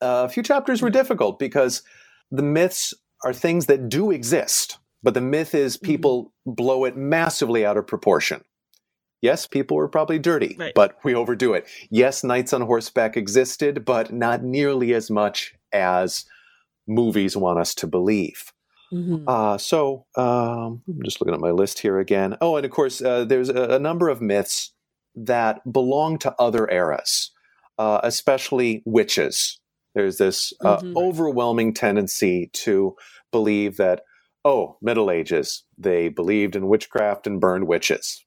Uh, 0.00 0.24
a 0.26 0.28
few 0.28 0.42
chapters 0.42 0.80
were 0.80 0.90
difficult 0.90 1.38
because 1.38 1.82
the 2.30 2.42
myths 2.42 2.94
are 3.24 3.32
things 3.32 3.66
that 3.66 3.88
do 3.88 4.10
exist, 4.10 4.78
but 5.02 5.14
the 5.14 5.20
myth 5.20 5.54
is 5.54 5.76
mm-hmm. 5.76 5.86
people 5.86 6.24
mm-hmm. 6.24 6.52
blow 6.52 6.84
it 6.84 6.96
massively 6.96 7.66
out 7.66 7.76
of 7.76 7.86
proportion. 7.86 8.42
Yes, 9.20 9.46
people 9.46 9.76
were 9.76 9.88
probably 9.88 10.18
dirty, 10.18 10.56
right. 10.58 10.72
but 10.74 10.96
we 11.02 11.14
overdo 11.14 11.54
it. 11.54 11.66
Yes, 11.90 12.22
knights 12.22 12.52
on 12.52 12.62
horseback 12.62 13.16
existed, 13.16 13.84
but 13.84 14.12
not 14.12 14.42
nearly 14.44 14.94
as 14.94 15.10
much 15.10 15.54
as 15.72 16.24
movies 16.86 17.36
want 17.36 17.58
us 17.58 17.74
to 17.74 17.86
believe. 17.86 18.52
Mm-hmm. 18.92 19.28
Uh, 19.28 19.58
so 19.58 20.06
um, 20.16 20.82
I'm 20.88 21.02
just 21.04 21.20
looking 21.20 21.34
at 21.34 21.40
my 21.40 21.50
list 21.50 21.80
here 21.80 21.98
again. 21.98 22.36
Oh, 22.40 22.56
and 22.56 22.64
of 22.64 22.70
course, 22.70 23.02
uh, 23.02 23.24
there's 23.24 23.50
a, 23.50 23.74
a, 23.74 23.78
number 23.78 24.08
of 24.08 24.22
myths 24.22 24.72
that 25.14 25.60
belong 25.70 26.18
to 26.20 26.34
other 26.38 26.70
eras, 26.70 27.32
uh, 27.76 28.00
especially 28.02 28.82
witches. 28.86 29.60
There's 29.94 30.16
this 30.16 30.52
uh, 30.64 30.78
mm-hmm. 30.78 30.96
overwhelming 30.96 31.74
tendency 31.74 32.50
to 32.54 32.94
believe 33.30 33.76
that, 33.76 34.02
oh, 34.44 34.78
Middle 34.80 35.10
Ages, 35.10 35.64
they 35.76 36.08
believed 36.08 36.56
in 36.56 36.68
witchcraft 36.68 37.26
and 37.26 37.40
burned 37.40 37.66
witches. 37.66 38.24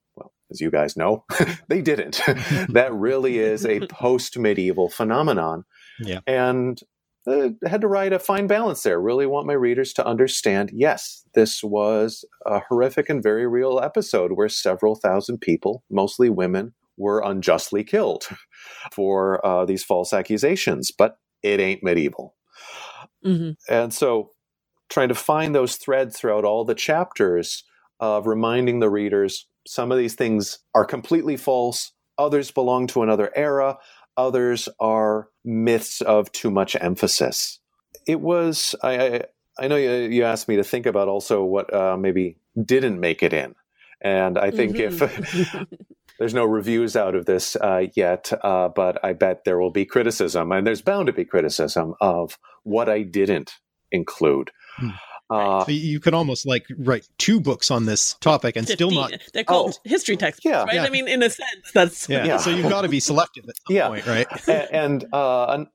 As 0.52 0.62
you 0.62 0.70
guys 0.70 0.98
know, 0.98 1.26
they 1.68 1.82
didn't. 1.82 2.22
that 2.70 2.94
really 2.94 3.40
is 3.40 3.66
a 3.66 3.88
post 3.88 4.38
medieval 4.38 4.90
phenomenon. 4.90 5.64
Yeah. 6.00 6.20
And 6.28 6.80
uh, 7.28 7.50
had 7.66 7.82
to 7.82 7.88
write 7.88 8.14
a 8.14 8.20
fine 8.20 8.48
balance 8.48 8.84
there. 8.84 9.00
Really 9.00 9.28
want 9.28 9.48
my 9.48 9.54
readers 9.54 9.94
to 9.94 10.06
understand 10.06 10.72
yes, 10.74 11.24
this 11.34 11.64
was 11.64 12.26
a 12.46 12.60
horrific 12.68 13.10
and 13.10 13.22
very 13.22 13.48
real 13.48 13.80
episode 13.82 14.32
where 14.34 14.50
several 14.50 14.96
thousand 14.96 15.40
people, 15.40 15.84
mostly 15.90 16.30
women, 16.30 16.74
were 16.98 17.22
unjustly 17.24 17.84
killed 17.84 18.28
for 18.92 19.46
uh, 19.46 19.66
these 19.66 19.84
false 19.84 20.14
accusations, 20.14 20.92
but 20.92 21.18
it 21.44 21.60
ain't 21.60 21.84
medieval. 21.84 22.36
Mm-hmm. 23.26 23.52
And 23.74 23.94
so, 23.94 24.32
trying 24.90 25.10
to 25.10 25.16
find 25.16 25.56
those 25.56 25.78
threads 25.78 26.18
throughout 26.18 26.44
all 26.44 26.66
the 26.66 26.76
chapters 26.76 27.64
of 28.00 28.28
reminding 28.28 28.80
the 28.80 28.90
readers 28.90 29.48
some 29.67 29.91
of 29.91 29.97
these 29.97 30.15
things 30.15 30.60
are 30.74 30.86
completely 30.86 31.38
false, 31.38 31.91
others 32.17 32.52
belong 32.52 32.88
to 32.88 33.04
another 33.04 33.32
era, 33.36 33.78
others 34.17 34.67
are 34.80 35.30
myths 35.43 36.02
of 36.02 36.32
too 36.32 36.52
much 36.52 36.76
emphasis. 36.80 37.60
It 38.08 38.21
was, 38.21 38.76
I, 38.84 39.08
I, 39.08 39.21
I 39.60 39.67
know 39.67 39.76
you, 39.76 39.91
you, 39.91 40.24
asked 40.24 40.47
me 40.47 40.56
to 40.56 40.63
think 40.63 40.86
about 40.86 41.08
also 41.08 41.43
what 41.43 41.74
uh, 41.74 41.97
maybe 41.97 42.38
didn't 42.63 43.00
make 43.00 43.21
it 43.24 43.34
in. 43.34 43.56
And 44.02 44.38
I 44.38 44.52
think 44.52 44.76
mm-hmm. 44.76 45.04
if 45.04 45.67
there's 46.19 46.34
no 46.34 46.45
reviews 46.45 46.95
out 46.95 47.15
of 47.15 47.26
this 47.26 47.56
uh, 47.56 47.88
yet, 47.95 48.32
uh, 48.43 48.69
but 48.69 49.04
I 49.04 49.13
bet 49.13 49.43
there 49.43 49.60
will 49.60 49.71
be 49.71 49.86
criticism, 49.86 50.52
and 50.52 50.65
there's 50.65 50.82
bound 50.82 51.08
to 51.08 51.13
be 51.13 51.26
criticism 51.26 51.95
of 52.02 52.38
what 52.63 52.89
I 52.89 53.04
didn't 53.04 53.54
include. 53.91 54.52
Hmm. 55.32 55.38
Uh, 55.38 55.65
so 55.65 55.72
you 55.72 56.00
could 56.00 56.13
almost 56.13 56.46
like 56.46 56.65
write 56.78 57.08
two 57.17 57.39
books 57.39 57.72
on 57.72 57.86
this 57.86 58.15
topic 58.15 58.58
and 58.58 58.67
50. 58.67 58.76
still 58.76 58.91
not. 58.91 59.13
They're 59.34 59.46
called 59.46 59.76
oh, 59.78 59.89
history 59.89 60.17
texts, 60.17 60.44
yeah, 60.44 60.63
right? 60.63 60.76
Yeah. 60.76 60.84
I 60.84 60.89
mean, 60.89 61.08
in 61.08 61.24
a 61.24 61.30
sense, 61.30 61.72
that's 61.74 62.10
yeah. 62.10 62.26
yeah. 62.26 62.38
So 62.38 62.50
you've 62.50 62.70
got 62.70 62.82
to 62.82 62.89
be 62.89 63.00
selective 63.00 63.46
at 63.48 63.56
some 63.65 63.76
yeah. 63.76 63.88
point, 63.88 64.06
right? 64.06 64.28
and 64.72 65.06
uh, 65.13 65.46
an, 65.46 65.67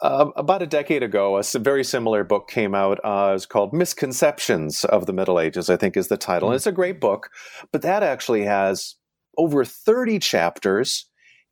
uh, 0.00 0.30
about 0.34 0.62
a 0.62 0.66
decade 0.66 1.02
ago, 1.02 1.36
a 1.36 1.58
very 1.58 1.84
similar 1.84 2.24
book 2.24 2.48
came 2.48 2.74
out. 2.74 3.00
Uh, 3.04 3.32
it's 3.34 3.46
called 3.46 3.74
"Misconceptions 3.74 4.84
of 4.86 5.06
the 5.06 5.12
Middle 5.12 5.38
Ages." 5.38 5.68
I 5.68 5.76
think 5.76 5.96
is 5.96 6.08
the 6.08 6.16
title, 6.16 6.46
mm-hmm. 6.46 6.52
and 6.52 6.56
it's 6.56 6.66
a 6.66 6.72
great 6.72 7.00
book. 7.00 7.28
But 7.70 7.82
that 7.82 8.02
actually 8.02 8.44
has 8.44 8.96
over 9.36 9.64
thirty 9.64 10.18
chapters. 10.18 11.06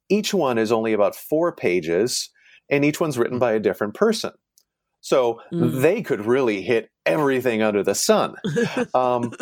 Each 0.09 0.33
one 0.33 0.59
is 0.59 0.73
only 0.73 0.92
about 0.92 1.14
four 1.14 1.55
pages, 1.55 2.31
and 2.70 2.85
each 2.85 3.01
one's 3.01 3.18
written 3.18 3.35
mm-hmm. 3.35 3.40
by 3.40 3.53
a 3.53 3.61
different 3.61 3.94
person. 3.94 4.33
So 5.01 5.41
mm. 5.53 5.81
they 5.81 6.03
could 6.03 6.27
really 6.27 6.63
hit 6.63 6.91
everything 7.07 7.63
under 7.63 7.83
the 7.83 7.95
sun. 7.95 8.35
Um, 8.95 9.33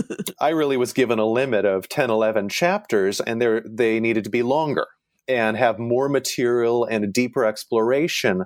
I 0.40 0.51
really 0.51 0.77
was 0.77 0.92
given 0.92 1.18
a 1.18 1.25
limit 1.25 1.64
of 1.64 1.88
10, 1.88 2.11
11 2.11 2.49
chapters, 2.49 3.21
and 3.21 3.40
they 3.40 4.01
needed 4.01 4.25
to 4.25 4.31
be 4.31 4.42
longer 4.42 4.87
and 5.27 5.57
have 5.57 5.79
more 5.79 6.09
material 6.09 6.85
and 6.85 7.05
a 7.05 7.09
deeper 7.09 7.44
exploration 7.44 8.44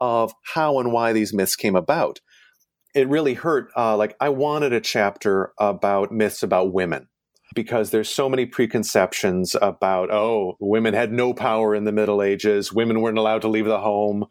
of 0.00 0.32
how 0.54 0.78
and 0.78 0.92
why 0.92 1.12
these 1.12 1.32
myths 1.32 1.56
came 1.56 1.76
about. 1.76 2.20
It 2.94 3.08
really 3.08 3.34
hurt. 3.34 3.70
Uh, 3.76 3.96
like, 3.96 4.16
I 4.20 4.28
wanted 4.28 4.72
a 4.72 4.80
chapter 4.80 5.52
about 5.58 6.12
myths 6.12 6.42
about 6.42 6.72
women 6.72 7.08
because 7.54 7.90
there's 7.90 8.08
so 8.08 8.28
many 8.28 8.46
preconceptions 8.46 9.56
about, 9.60 10.10
oh, 10.12 10.56
women 10.60 10.94
had 10.94 11.12
no 11.12 11.32
power 11.34 11.74
in 11.74 11.84
the 11.84 11.92
Middle 11.92 12.22
Ages, 12.22 12.72
women 12.72 13.00
weren't 13.00 13.18
allowed 13.18 13.42
to 13.42 13.48
leave 13.48 13.66
the 13.66 13.80
home 13.80 14.26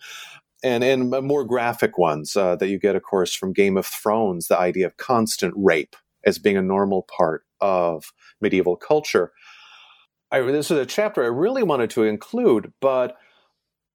and 0.63 0.83
and 0.83 1.09
more 1.09 1.43
graphic 1.43 1.97
ones 1.97 2.35
uh, 2.35 2.55
that 2.55 2.69
you 2.69 2.79
get, 2.79 2.95
of 2.95 3.03
course, 3.03 3.35
from 3.35 3.53
Game 3.53 3.77
of 3.77 3.85
Thrones, 3.85 4.47
the 4.47 4.57
idea 4.57 4.85
of 4.85 4.97
constant 4.97 5.53
rape 5.57 5.95
as 6.25 6.37
being 6.37 6.57
a 6.57 6.61
normal 6.61 7.03
part 7.03 7.45
of 7.59 8.13
medieval 8.41 8.75
culture. 8.75 9.31
I, 10.31 10.41
this 10.41 10.71
is 10.71 10.77
a 10.77 10.85
chapter 10.85 11.23
I 11.23 11.27
really 11.27 11.63
wanted 11.63 11.91
to 11.91 12.03
include, 12.03 12.73
but 12.81 13.17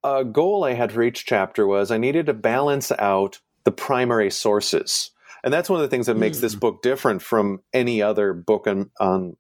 a 0.05 0.25
goal 0.25 0.65
I 0.65 0.75
had 0.75 0.93
for 0.93 1.03
each 1.03 1.27
chapter 1.27 1.67
was 1.67 1.91
I 1.91 1.99
needed 1.99 2.27
to 2.27 2.35
balance 2.35 2.93
out 2.93 3.41
the 3.65 3.73
primary 3.73 4.31
sources. 4.31 5.11
And 5.43 5.53
that's 5.53 5.69
one 5.69 5.81
of 5.81 5.83
the 5.83 5.95
things 5.95 6.07
that 6.07 6.17
makes 6.17 6.39
mm. 6.39 6.43
this 6.43 6.55
book 6.55 6.83
different 6.83 7.23
from 7.23 7.63
any 7.73 8.03
other 8.03 8.33
book 8.33 8.67
on, 8.67 8.91
on 9.01 9.37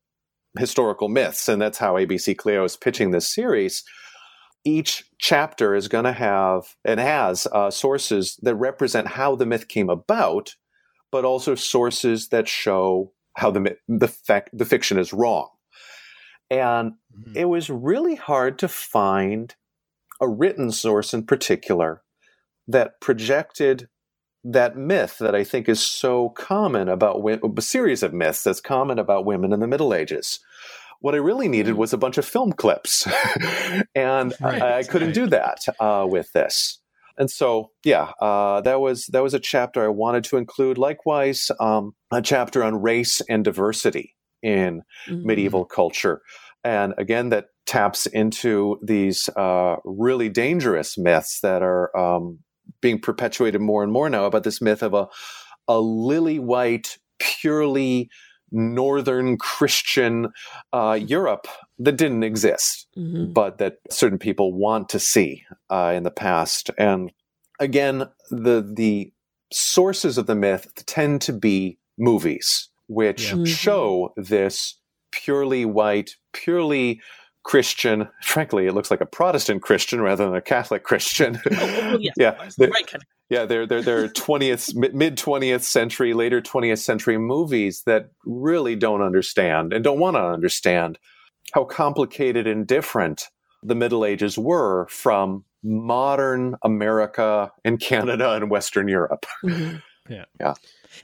historical 0.58 1.08
myths. 1.08 1.48
And 1.48 1.60
that's 1.60 1.78
how 1.78 1.94
ABC 1.94 2.36
Clio 2.36 2.64
is 2.64 2.76
pitching 2.76 3.10
this 3.10 3.32
series. 3.32 3.84
Each 4.68 5.04
chapter 5.18 5.74
is 5.74 5.88
going 5.88 6.04
to 6.04 6.12
have 6.12 6.76
and 6.84 7.00
has 7.00 7.46
uh, 7.46 7.70
sources 7.70 8.38
that 8.42 8.54
represent 8.54 9.08
how 9.08 9.34
the 9.34 9.46
myth 9.46 9.66
came 9.66 9.88
about, 9.88 10.56
but 11.10 11.24
also 11.24 11.54
sources 11.54 12.28
that 12.28 12.46
show 12.46 13.12
how 13.34 13.50
the 13.50 13.76
the, 13.88 14.08
fact, 14.08 14.50
the 14.52 14.66
fiction 14.66 14.98
is 14.98 15.14
wrong. 15.14 15.48
And 16.50 16.92
mm-hmm. 16.92 17.32
it 17.34 17.46
was 17.46 17.70
really 17.70 18.16
hard 18.16 18.58
to 18.58 18.68
find 18.68 19.54
a 20.20 20.28
written 20.28 20.70
source 20.70 21.14
in 21.14 21.24
particular 21.24 22.02
that 22.66 23.00
projected 23.00 23.88
that 24.44 24.76
myth 24.76 25.16
that 25.18 25.34
I 25.34 25.44
think 25.44 25.66
is 25.68 25.82
so 25.82 26.28
common 26.30 26.88
about 26.88 27.22
women, 27.22 27.54
a 27.56 27.62
series 27.62 28.02
of 28.02 28.12
myths 28.12 28.42
that's 28.42 28.60
common 28.60 28.98
about 28.98 29.24
women 29.24 29.52
in 29.52 29.60
the 29.60 29.66
Middle 29.66 29.94
Ages. 29.94 30.40
What 31.00 31.14
I 31.14 31.18
really 31.18 31.48
needed 31.48 31.72
mm-hmm. 31.72 31.80
was 31.80 31.92
a 31.92 31.98
bunch 31.98 32.18
of 32.18 32.24
film 32.24 32.52
clips, 32.52 33.06
and 33.94 34.34
right, 34.40 34.62
I, 34.62 34.78
I, 34.78 34.82
couldn't 34.82 35.08
right. 35.08 35.14
do 35.14 35.26
that 35.28 35.64
uh, 35.78 36.06
with 36.08 36.32
this. 36.32 36.80
And 37.16 37.30
so, 37.30 37.70
yeah, 37.84 38.12
uh, 38.20 38.60
that 38.62 38.80
was 38.80 39.06
that 39.06 39.22
was 39.22 39.34
a 39.34 39.40
chapter 39.40 39.84
I 39.84 39.88
wanted 39.88 40.24
to 40.24 40.36
include. 40.36 40.78
Likewise, 40.78 41.50
um, 41.60 41.94
a 42.12 42.22
chapter 42.22 42.62
on 42.62 42.80
race 42.80 43.20
and 43.28 43.44
diversity 43.44 44.14
in 44.42 44.82
mm-hmm. 45.08 45.26
medieval 45.26 45.64
culture, 45.64 46.22
and 46.64 46.94
again, 46.98 47.28
that 47.30 47.46
taps 47.66 48.06
into 48.06 48.78
these 48.82 49.28
uh, 49.36 49.76
really 49.84 50.28
dangerous 50.28 50.96
myths 50.96 51.40
that 51.40 51.62
are 51.62 51.96
um, 51.96 52.38
being 52.80 53.00
perpetuated 53.00 53.60
more 53.60 53.82
and 53.82 53.92
more 53.92 54.08
now 54.08 54.24
about 54.24 54.44
this 54.44 54.60
myth 54.60 54.82
of 54.82 54.94
a 54.94 55.08
a 55.68 55.78
lily 55.78 56.38
white, 56.38 56.98
purely 57.18 58.08
northern 58.50 59.36
Christian 59.36 60.28
uh, 60.72 60.98
Europe 61.00 61.46
that 61.78 61.96
didn't 61.96 62.22
exist, 62.22 62.86
mm-hmm. 62.96 63.32
but 63.32 63.58
that 63.58 63.78
certain 63.90 64.18
people 64.18 64.52
want 64.52 64.88
to 64.90 64.98
see 64.98 65.44
uh, 65.70 65.92
in 65.94 66.02
the 66.02 66.10
past. 66.10 66.70
And 66.78 67.12
again, 67.60 68.08
the 68.30 68.68
the 68.74 69.12
sources 69.52 70.18
of 70.18 70.26
the 70.26 70.34
myth 70.34 70.68
tend 70.86 71.22
to 71.22 71.32
be 71.32 71.78
movies, 71.98 72.68
which 72.86 73.28
yeah. 73.28 73.34
Mm-hmm. 73.34 73.44
show 73.44 74.12
this 74.16 74.78
purely 75.12 75.64
white, 75.64 76.16
purely 76.32 77.00
Christian. 77.44 78.08
Frankly, 78.22 78.66
it 78.66 78.74
looks 78.74 78.90
like 78.90 79.00
a 79.00 79.06
Protestant 79.06 79.62
Christian 79.62 80.00
rather 80.00 80.24
than 80.24 80.34
a 80.34 80.42
Catholic 80.42 80.84
Christian. 80.84 81.40
Oh, 81.50 81.50
well, 81.50 82.00
yes, 82.00 82.14
yeah, 82.16 82.30
right 82.58 82.86
kind 82.86 83.02
of. 83.02 83.17
Yeah, 83.30 83.44
they're 83.44 83.66
they're 83.66 83.82
they're 83.82 84.08
twentieth 84.14 84.74
mid 84.74 85.16
twentieth 85.16 85.64
century, 85.64 86.14
later 86.14 86.40
twentieth 86.40 86.78
century 86.78 87.18
movies 87.18 87.82
that 87.86 88.10
really 88.24 88.76
don't 88.76 89.02
understand 89.02 89.72
and 89.72 89.84
don't 89.84 89.98
want 89.98 90.16
to 90.16 90.22
understand 90.22 90.98
how 91.52 91.64
complicated 91.64 92.46
and 92.46 92.66
different 92.66 93.28
the 93.62 93.74
Middle 93.74 94.04
Ages 94.04 94.38
were 94.38 94.86
from 94.88 95.44
modern 95.62 96.54
America 96.62 97.50
and 97.64 97.80
Canada 97.80 98.32
and 98.32 98.50
Western 98.50 98.88
Europe. 98.88 99.26
Mm-hmm. 99.44 99.76
Yeah. 100.12 100.24
Yeah. 100.40 100.54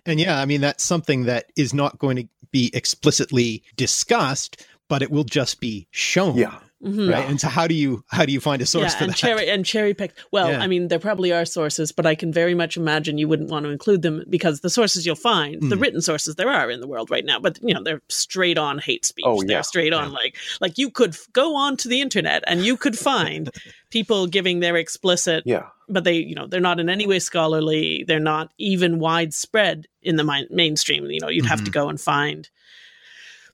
And 0.07 0.19
yeah, 0.19 0.41
I 0.41 0.47
mean, 0.47 0.63
that's 0.63 0.83
something 0.83 1.25
that 1.25 1.53
is 1.57 1.75
not 1.75 1.99
going 1.99 2.17
to 2.17 2.29
be 2.51 2.71
explicitly 2.73 3.63
discussed, 3.77 4.67
but 4.89 5.03
it 5.03 5.11
will 5.11 5.25
just 5.25 5.61
be 5.61 5.87
shown. 5.91 6.37
Yeah. 6.37 6.59
Mm-hmm. 6.85 7.11
Right. 7.11 7.29
And 7.29 7.40
so 7.40 7.49
how 7.49 7.66
do 7.66 7.75
you 7.75 8.05
how 8.09 8.27
do 8.27 8.33
you 8.33 8.40
find 8.40 8.61
a 8.61 8.66
source 8.66 8.92
yeah, 8.92 8.99
for 8.99 9.05
and 9.05 9.12
that? 9.12 9.16
Cherry 9.16 9.49
and 9.49 9.64
cherry 9.64 9.94
pick. 9.94 10.12
Well, 10.31 10.51
yeah. 10.51 10.61
I 10.61 10.66
mean, 10.66 10.88
there 10.88 10.99
probably 10.99 11.33
are 11.33 11.44
sources, 11.44 11.92
but 11.92 12.05
I 12.05 12.14
can 12.14 12.33
very 12.33 12.55
much 12.55 12.77
imagine 12.77 13.16
you 13.16 13.29
wouldn't 13.29 13.51
want 13.51 13.64
to 13.64 13.70
include 13.70 14.03
them 14.03 14.25
because 14.29 14.61
the 14.61 14.70
sources 14.70 15.07
you'll 15.07 15.16
find, 15.16 15.62
mm. 15.62 15.70
the 15.70 15.77
written 15.77 16.03
sources 16.03 16.35
there 16.35 16.51
are 16.51 16.70
in 16.70 16.81
the 16.81 16.87
world 16.87 17.11
right 17.11 17.25
now, 17.25 17.40
but 17.40 17.59
you 17.62 17.73
know, 17.73 17.83
they're 17.83 18.03
straight 18.09 18.59
on 18.59 18.79
hate 18.79 19.05
speech. 19.05 19.25
Oh, 19.27 19.42
they're 19.42 19.62
straight 19.62 19.92
on 19.92 20.12
like 20.12 20.37
like 20.61 20.79
you 20.79 20.90
could 20.90 21.16
go 21.33 21.57
on 21.57 21.77
to 21.79 21.88
the 21.88 22.01
internet 22.01 22.44
and 22.47 22.64
you 22.64 22.77
could 22.77 22.99
find 22.99 23.51
people 23.90 24.27
giving 24.27 24.61
their 24.61 24.77
explicit 24.77 25.42
yeah 25.47 25.66
but 25.88 26.05
they 26.05 26.14
you 26.14 26.35
know 26.35 26.47
they're 26.47 26.61
not 26.61 26.81
in 26.81 26.88
any 26.88 27.07
way 27.07 27.18
scholarly 27.18 28.05
they're 28.07 28.20
not 28.20 28.51
even 28.59 28.99
widespread 28.99 29.87
in 30.03 30.16
the 30.16 30.25
mi- 30.25 30.49
mainstream 30.51 31.05
you 31.07 31.20
know 31.20 31.29
you'd 31.29 31.44
mm-hmm. 31.44 31.51
have 31.51 31.59
to 31.59 31.64
mm-hmm. 31.64 31.73
go 31.73 31.88
and 31.88 32.01
find 32.01 32.51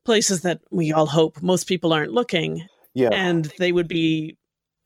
places 0.04 0.42
that 0.42 0.60
we 0.70 0.92
all 0.92 1.06
hope 1.06 1.42
most 1.42 1.64
people 1.64 1.92
aren't 1.92 2.12
looking 2.12 2.66
yeah. 3.00 3.10
And 3.12 3.50
they 3.58 3.72
would 3.72 3.88
be 3.88 4.36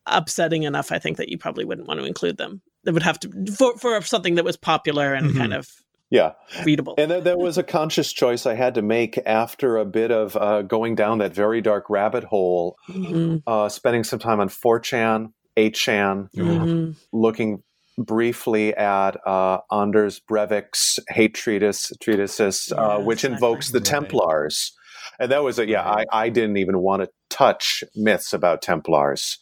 upsetting 0.07 0.65
enough, 0.65 0.93
I 0.93 0.99
think, 0.99 1.17
that 1.17 1.29
you 1.29 1.39
probably 1.39 1.65
wouldn't 1.65 1.89
want 1.89 2.01
to 2.01 2.07
include 2.07 2.37
them. 2.37 2.63
They 2.85 2.93
would 2.93 3.03
have 3.03 3.19
to 3.21 3.47
for 3.57 3.77
for 3.79 4.01
something 4.03 4.35
that 4.37 4.45
was 4.45 4.57
popular 4.57 5.15
and 5.15 5.29
mm-hmm. 5.29 5.39
kind 5.39 5.55
of 5.55 5.69
yeah 6.11 6.33
readable 6.65 6.95
and 6.99 7.11
that, 7.11 7.25
that, 7.25 7.39
was 7.39 7.57
a 7.57 7.63
conscious 7.63 8.13
choice 8.13 8.45
i 8.45 8.53
had 8.53 8.75
to 8.75 8.83
make 8.83 9.19
after 9.25 9.79
a 9.79 9.87
bit 9.87 10.11
of 10.11 10.37
uh, 10.37 10.61
going 10.61 10.95
down 10.95 11.19
that 11.19 11.35
very 11.35 11.63
dark 11.63 11.89
rabbit 11.89 12.25
hole 12.25 12.77
mm-hmm. 12.89 13.39
uh, 13.47 13.71
spending 13.71 14.05
some 14.05 14.19
time 14.19 14.39
on 14.39 14.49
4chan 14.51 15.33
8chan 15.57 16.29
mm-hmm. 16.37 16.91
looking 17.13 17.63
briefly 17.97 18.75
at 18.75 19.17
uh, 19.27 19.59
anders 19.73 20.21
breivik's 20.31 20.99
hate 21.09 21.35
treatise 21.35 21.91
treatises 22.01 22.71
uh, 22.77 22.97
yes, 22.99 23.07
which 23.07 23.25
invokes 23.25 23.71
the 23.71 23.81
templars 23.81 24.73
and 25.19 25.33
that 25.33 25.43
was 25.43 25.59
a 25.59 25.67
yeah 25.67 25.83
I, 25.83 26.05
I 26.13 26.29
didn't 26.29 26.59
even 26.59 26.79
want 26.79 27.03
to 27.03 27.09
touch 27.35 27.83
myths 27.97 28.33
about 28.33 28.63
templars 28.63 29.39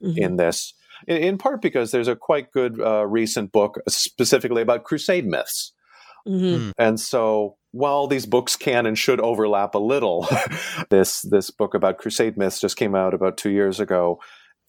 mm-hmm. 0.00 0.22
in 0.22 0.36
this 0.36 0.72
in, 1.08 1.16
in, 1.16 1.38
part 1.38 1.60
because 1.60 1.90
there's 1.90 2.06
a 2.06 2.14
quite 2.14 2.52
good 2.52 2.80
uh, 2.80 3.04
recent 3.04 3.50
book 3.50 3.80
specifically 3.88 4.62
about 4.62 4.84
crusade 4.84 5.26
myths 5.26 5.72
mm-hmm. 6.26 6.66
Hmm. 6.66 6.70
and 6.78 7.00
so 7.00 7.56
while 7.72 8.06
these 8.06 8.24
books 8.24 8.54
can 8.54 8.86
and 8.86 8.96
should 8.96 9.20
overlap 9.20 9.74
a 9.74 9.78
little 9.78 10.28
this 10.90 11.22
this 11.22 11.50
book 11.50 11.74
about 11.74 11.98
crusade 11.98 12.36
myths 12.36 12.60
just 12.60 12.76
came 12.76 12.94
out 12.94 13.14
about 13.14 13.36
two 13.36 13.50
years 13.50 13.80
ago 13.80 14.20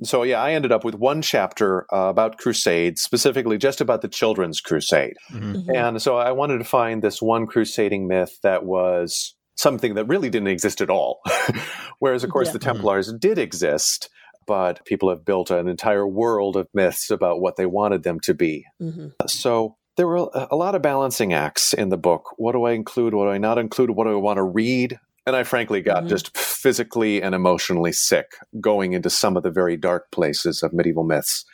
so 0.01 0.23
yeah 0.23 0.41
i 0.41 0.53
ended 0.53 0.71
up 0.71 0.83
with 0.83 0.95
one 0.95 1.21
chapter 1.21 1.85
uh, 1.93 2.09
about 2.09 2.39
crusades 2.39 3.03
specifically 3.03 3.59
just 3.59 3.79
about 3.79 4.01
the 4.01 4.07
children's 4.07 4.59
crusade 4.59 5.13
mm-hmm. 5.31 5.53
mm-hmm. 5.53 5.75
and 5.75 6.01
so 6.01 6.17
i 6.17 6.31
wanted 6.31 6.57
to 6.57 6.63
find 6.63 7.03
this 7.03 7.21
one 7.21 7.45
crusading 7.45 8.07
myth 8.07 8.39
that 8.41 8.65
was 8.65 9.34
something 9.55 9.95
that 9.95 10.05
really 10.05 10.29
didn't 10.29 10.47
exist 10.47 10.81
at 10.81 10.89
all. 10.89 11.21
Whereas, 11.99 12.23
of 12.23 12.29
course, 12.29 12.47
yeah. 12.47 12.53
the 12.53 12.59
mm-hmm. 12.59 12.73
Templars 12.73 13.07
mm-hmm. 13.07 13.17
did 13.17 13.37
exist, 13.37 14.09
but 14.47 14.85
people 14.85 15.09
have 15.09 15.25
built 15.25 15.49
an 15.49 15.67
entire 15.67 16.07
world 16.07 16.55
of 16.55 16.67
myths 16.73 17.09
about 17.09 17.41
what 17.41 17.55
they 17.55 17.65
wanted 17.65 18.03
them 18.03 18.19
to 18.21 18.33
be. 18.33 18.65
Mm-hmm. 18.81 19.07
So 19.27 19.77
there 19.97 20.07
were 20.07 20.29
a 20.33 20.55
lot 20.55 20.75
of 20.75 20.81
balancing 20.81 21.33
acts 21.33 21.73
in 21.73 21.89
the 21.89 21.97
book. 21.97 22.33
What 22.37 22.51
do 22.51 22.65
I 22.65 22.73
include? 22.73 23.13
What 23.13 23.25
do 23.25 23.31
I 23.31 23.37
not 23.37 23.57
include? 23.57 23.91
What 23.91 24.05
do 24.05 24.11
I 24.11 24.21
want 24.21 24.37
to 24.37 24.43
read? 24.43 24.99
And 25.25 25.35
I 25.35 25.43
frankly 25.43 25.81
got 25.81 25.99
mm-hmm. 25.99 26.09
just 26.09 26.37
physically 26.37 27.21
and 27.21 27.33
emotionally 27.33 27.91
sick 27.91 28.35
going 28.59 28.93
into 28.93 29.09
some 29.09 29.37
of 29.37 29.43
the 29.43 29.51
very 29.51 29.77
dark 29.77 30.11
places 30.11 30.61
of 30.61 30.73
medieval 30.73 31.03
myths. 31.03 31.45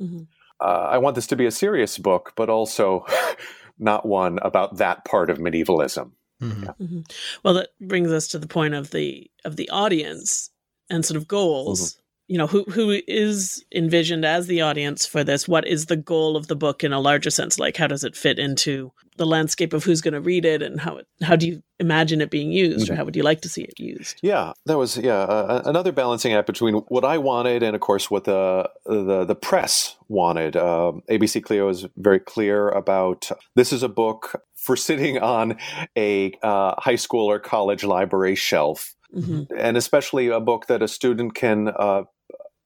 Mm-hmm. 0.00 0.22
Uh, 0.60 0.88
I 0.90 0.98
want 0.98 1.14
this 1.16 1.26
to 1.28 1.36
be 1.36 1.46
a 1.46 1.50
serious 1.50 1.98
book, 1.98 2.32
but 2.36 2.48
also 2.48 3.04
not 3.78 4.06
one 4.06 4.38
about 4.42 4.76
that 4.78 5.04
part 5.04 5.28
of 5.28 5.38
medievalism. 5.38 6.12
Mm-hmm. 6.44 6.62
Yeah. 6.64 6.72
Mm-hmm. 6.80 7.00
Well, 7.42 7.54
that 7.54 7.68
brings 7.80 8.12
us 8.12 8.28
to 8.28 8.38
the 8.38 8.46
point 8.46 8.74
of 8.74 8.90
the 8.90 9.30
of 9.44 9.56
the 9.56 9.70
audience 9.70 10.50
and 10.90 11.04
sort 11.04 11.16
of 11.16 11.26
goals. 11.28 11.98
You 12.26 12.38
know, 12.38 12.46
who 12.46 12.64
who 12.64 13.00
is 13.06 13.64
envisioned 13.74 14.24
as 14.24 14.46
the 14.46 14.62
audience 14.62 15.04
for 15.04 15.22
this? 15.22 15.46
What 15.46 15.66
is 15.66 15.86
the 15.86 15.96
goal 15.96 16.36
of 16.36 16.46
the 16.46 16.56
book 16.56 16.82
in 16.82 16.92
a 16.92 17.00
larger 17.00 17.30
sense? 17.30 17.58
Like, 17.58 17.76
how 17.76 17.86
does 17.86 18.02
it 18.02 18.16
fit 18.16 18.38
into 18.38 18.92
the 19.16 19.26
landscape 19.26 19.72
of 19.72 19.84
who's 19.84 20.00
going 20.00 20.14
to 20.14 20.20
read 20.20 20.44
it, 20.44 20.62
and 20.62 20.80
how 20.80 20.96
it, 20.96 21.06
how 21.22 21.36
do 21.36 21.46
you 21.46 21.62
imagine 21.78 22.20
it 22.20 22.30
being 22.30 22.50
used, 22.50 22.88
or 22.88 22.92
mm-hmm. 22.92 22.96
how 22.96 23.04
would 23.04 23.14
you 23.14 23.22
like 23.22 23.42
to 23.42 23.48
see 23.48 23.62
it 23.62 23.78
used? 23.78 24.18
Yeah, 24.22 24.54
that 24.66 24.78
was 24.78 24.96
yeah 24.96 25.20
uh, 25.20 25.62
another 25.66 25.92
balancing 25.92 26.32
act 26.32 26.46
between 26.46 26.74
what 26.88 27.04
I 27.04 27.18
wanted 27.18 27.62
and, 27.62 27.74
of 27.74 27.82
course, 27.82 28.10
what 28.10 28.24
the 28.24 28.70
the 28.86 29.24
the 29.24 29.34
press 29.34 29.96
wanted. 30.08 30.56
Uh, 30.56 30.92
ABC 31.10 31.42
Clio 31.42 31.68
is 31.68 31.86
very 31.96 32.20
clear 32.20 32.70
about 32.70 33.30
this 33.54 33.72
is 33.72 33.82
a 33.82 33.88
book 33.88 34.42
for 34.64 34.76
sitting 34.76 35.18
on 35.18 35.58
a 35.96 36.32
uh, 36.42 36.74
high 36.78 36.96
school 36.96 37.30
or 37.30 37.38
college 37.38 37.84
library 37.84 38.34
shelf, 38.34 38.94
mm-hmm. 39.14 39.42
and 39.56 39.76
especially 39.76 40.28
a 40.28 40.40
book 40.40 40.66
that 40.66 40.82
a 40.82 40.88
student 40.88 41.34
can, 41.34 41.68
uh, 41.68 42.04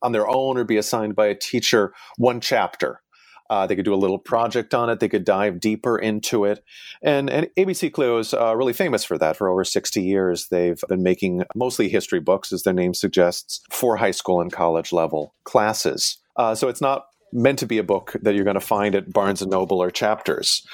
on 0.03 0.13
their 0.13 0.29
own 0.29 0.57
or 0.57 0.65
be 0.65 0.77
assigned 0.77 1.17
by 1.17 1.27
a 1.27 1.35
teacher, 1.35 1.93
one 2.17 2.41
chapter. 2.41 3.03
Uh, 3.51 3.67
they 3.67 3.75
could 3.75 3.85
do 3.85 3.95
a 3.95 3.97
little 3.97 4.19
project 4.19 4.75
on 4.75 4.91
it. 4.91 5.01
They 5.01 5.09
could 5.09 5.25
dive 5.25 5.59
deeper 5.59 5.99
into 5.99 6.45
it. 6.45 6.63
And, 7.03 7.31
and 7.31 7.49
ABC 7.57 7.91
Clio 7.91 8.19
is 8.19 8.35
uh, 8.35 8.55
really 8.55 8.75
famous 8.75 9.05
for 9.05 9.17
that. 9.17 9.37
For 9.37 9.49
over 9.49 9.65
60 9.65 10.03
years, 10.03 10.49
they've 10.51 10.83
been 10.89 11.03
making 11.03 11.45
mostly 11.55 11.89
history 11.89 12.21
books, 12.21 12.53
as 12.53 12.65
their 12.65 12.75
name 12.75 12.93
suggests, 12.93 13.63
for 13.71 13.97
high 13.97 14.11
school 14.11 14.43
and 14.43 14.53
college 14.53 14.93
level 14.93 15.35
classes. 15.45 16.19
Uh, 16.37 16.55
so 16.55 16.69
it's 16.69 16.83
not 16.83 17.07
meant 17.33 17.59
to 17.61 17.67
be 17.67 17.79
a 17.79 17.83
book 17.83 18.17
that 18.21 18.35
you're 18.35 18.45
going 18.45 18.55
to 18.55 18.61
find 18.61 18.95
at 18.95 19.13
Barnes 19.13 19.41
and 19.41 19.51
Noble 19.51 19.83
or 19.83 19.91
Chapters 19.91 20.67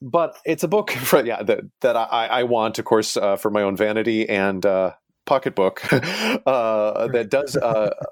but 0.00 0.38
it's 0.44 0.62
a 0.62 0.68
book 0.68 0.90
for, 1.04 1.24
yeah 1.24 1.42
that, 1.42 1.60
that 1.80 1.96
I, 1.96 2.26
I 2.26 2.42
want 2.44 2.78
of 2.78 2.84
course 2.84 3.16
uh, 3.16 3.36
for 3.36 3.50
my 3.50 3.62
own 3.62 3.76
vanity 3.76 4.28
and 4.28 4.64
uh, 4.64 4.92
pocketbook 5.26 5.92
uh, 5.92 7.08
that 7.08 7.28
does 7.30 7.56
uh, 7.56 7.60
uh, 7.60 8.04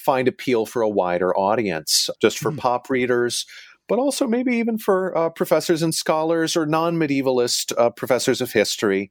find 0.00 0.28
appeal 0.28 0.66
for 0.66 0.82
a 0.82 0.88
wider 0.88 1.36
audience, 1.36 2.10
just 2.20 2.38
for 2.38 2.52
mm. 2.52 2.58
pop 2.58 2.90
readers, 2.90 3.46
but 3.88 3.98
also 3.98 4.26
maybe 4.26 4.56
even 4.56 4.78
for 4.78 5.16
uh, 5.16 5.30
professors 5.30 5.82
and 5.82 5.94
scholars 5.94 6.56
or 6.56 6.66
non 6.66 6.96
medievalist 6.96 7.72
uh, 7.78 7.90
professors 7.90 8.40
of 8.40 8.52
history 8.52 9.10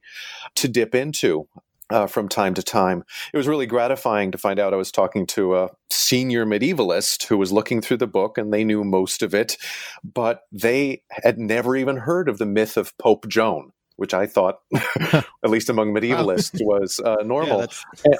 to 0.54 0.68
dip 0.68 0.94
into. 0.94 1.48
Uh, 1.90 2.06
from 2.06 2.28
time 2.28 2.52
to 2.52 2.62
time. 2.62 3.02
It 3.32 3.38
was 3.38 3.48
really 3.48 3.64
gratifying 3.64 4.30
to 4.32 4.36
find 4.36 4.58
out 4.58 4.74
I 4.74 4.76
was 4.76 4.92
talking 4.92 5.26
to 5.28 5.56
a 5.56 5.70
senior 5.88 6.44
medievalist 6.44 7.24
who 7.24 7.38
was 7.38 7.50
looking 7.50 7.80
through 7.80 7.96
the 7.96 8.06
book 8.06 8.36
and 8.36 8.52
they 8.52 8.62
knew 8.62 8.84
most 8.84 9.22
of 9.22 9.34
it, 9.34 9.56
but 10.04 10.42
they 10.52 11.00
had 11.08 11.38
never 11.38 11.76
even 11.76 11.96
heard 11.96 12.28
of 12.28 12.36
the 12.36 12.44
myth 12.44 12.76
of 12.76 12.92
Pope 12.98 13.26
Joan 13.26 13.72
which 13.98 14.14
I 14.14 14.26
thought, 14.26 14.60
at 15.12 15.50
least 15.50 15.68
among 15.68 15.92
medievalists, 15.92 16.60
was 16.64 17.00
uh, 17.04 17.16
normal. 17.24 17.66
Yeah, 18.06 18.18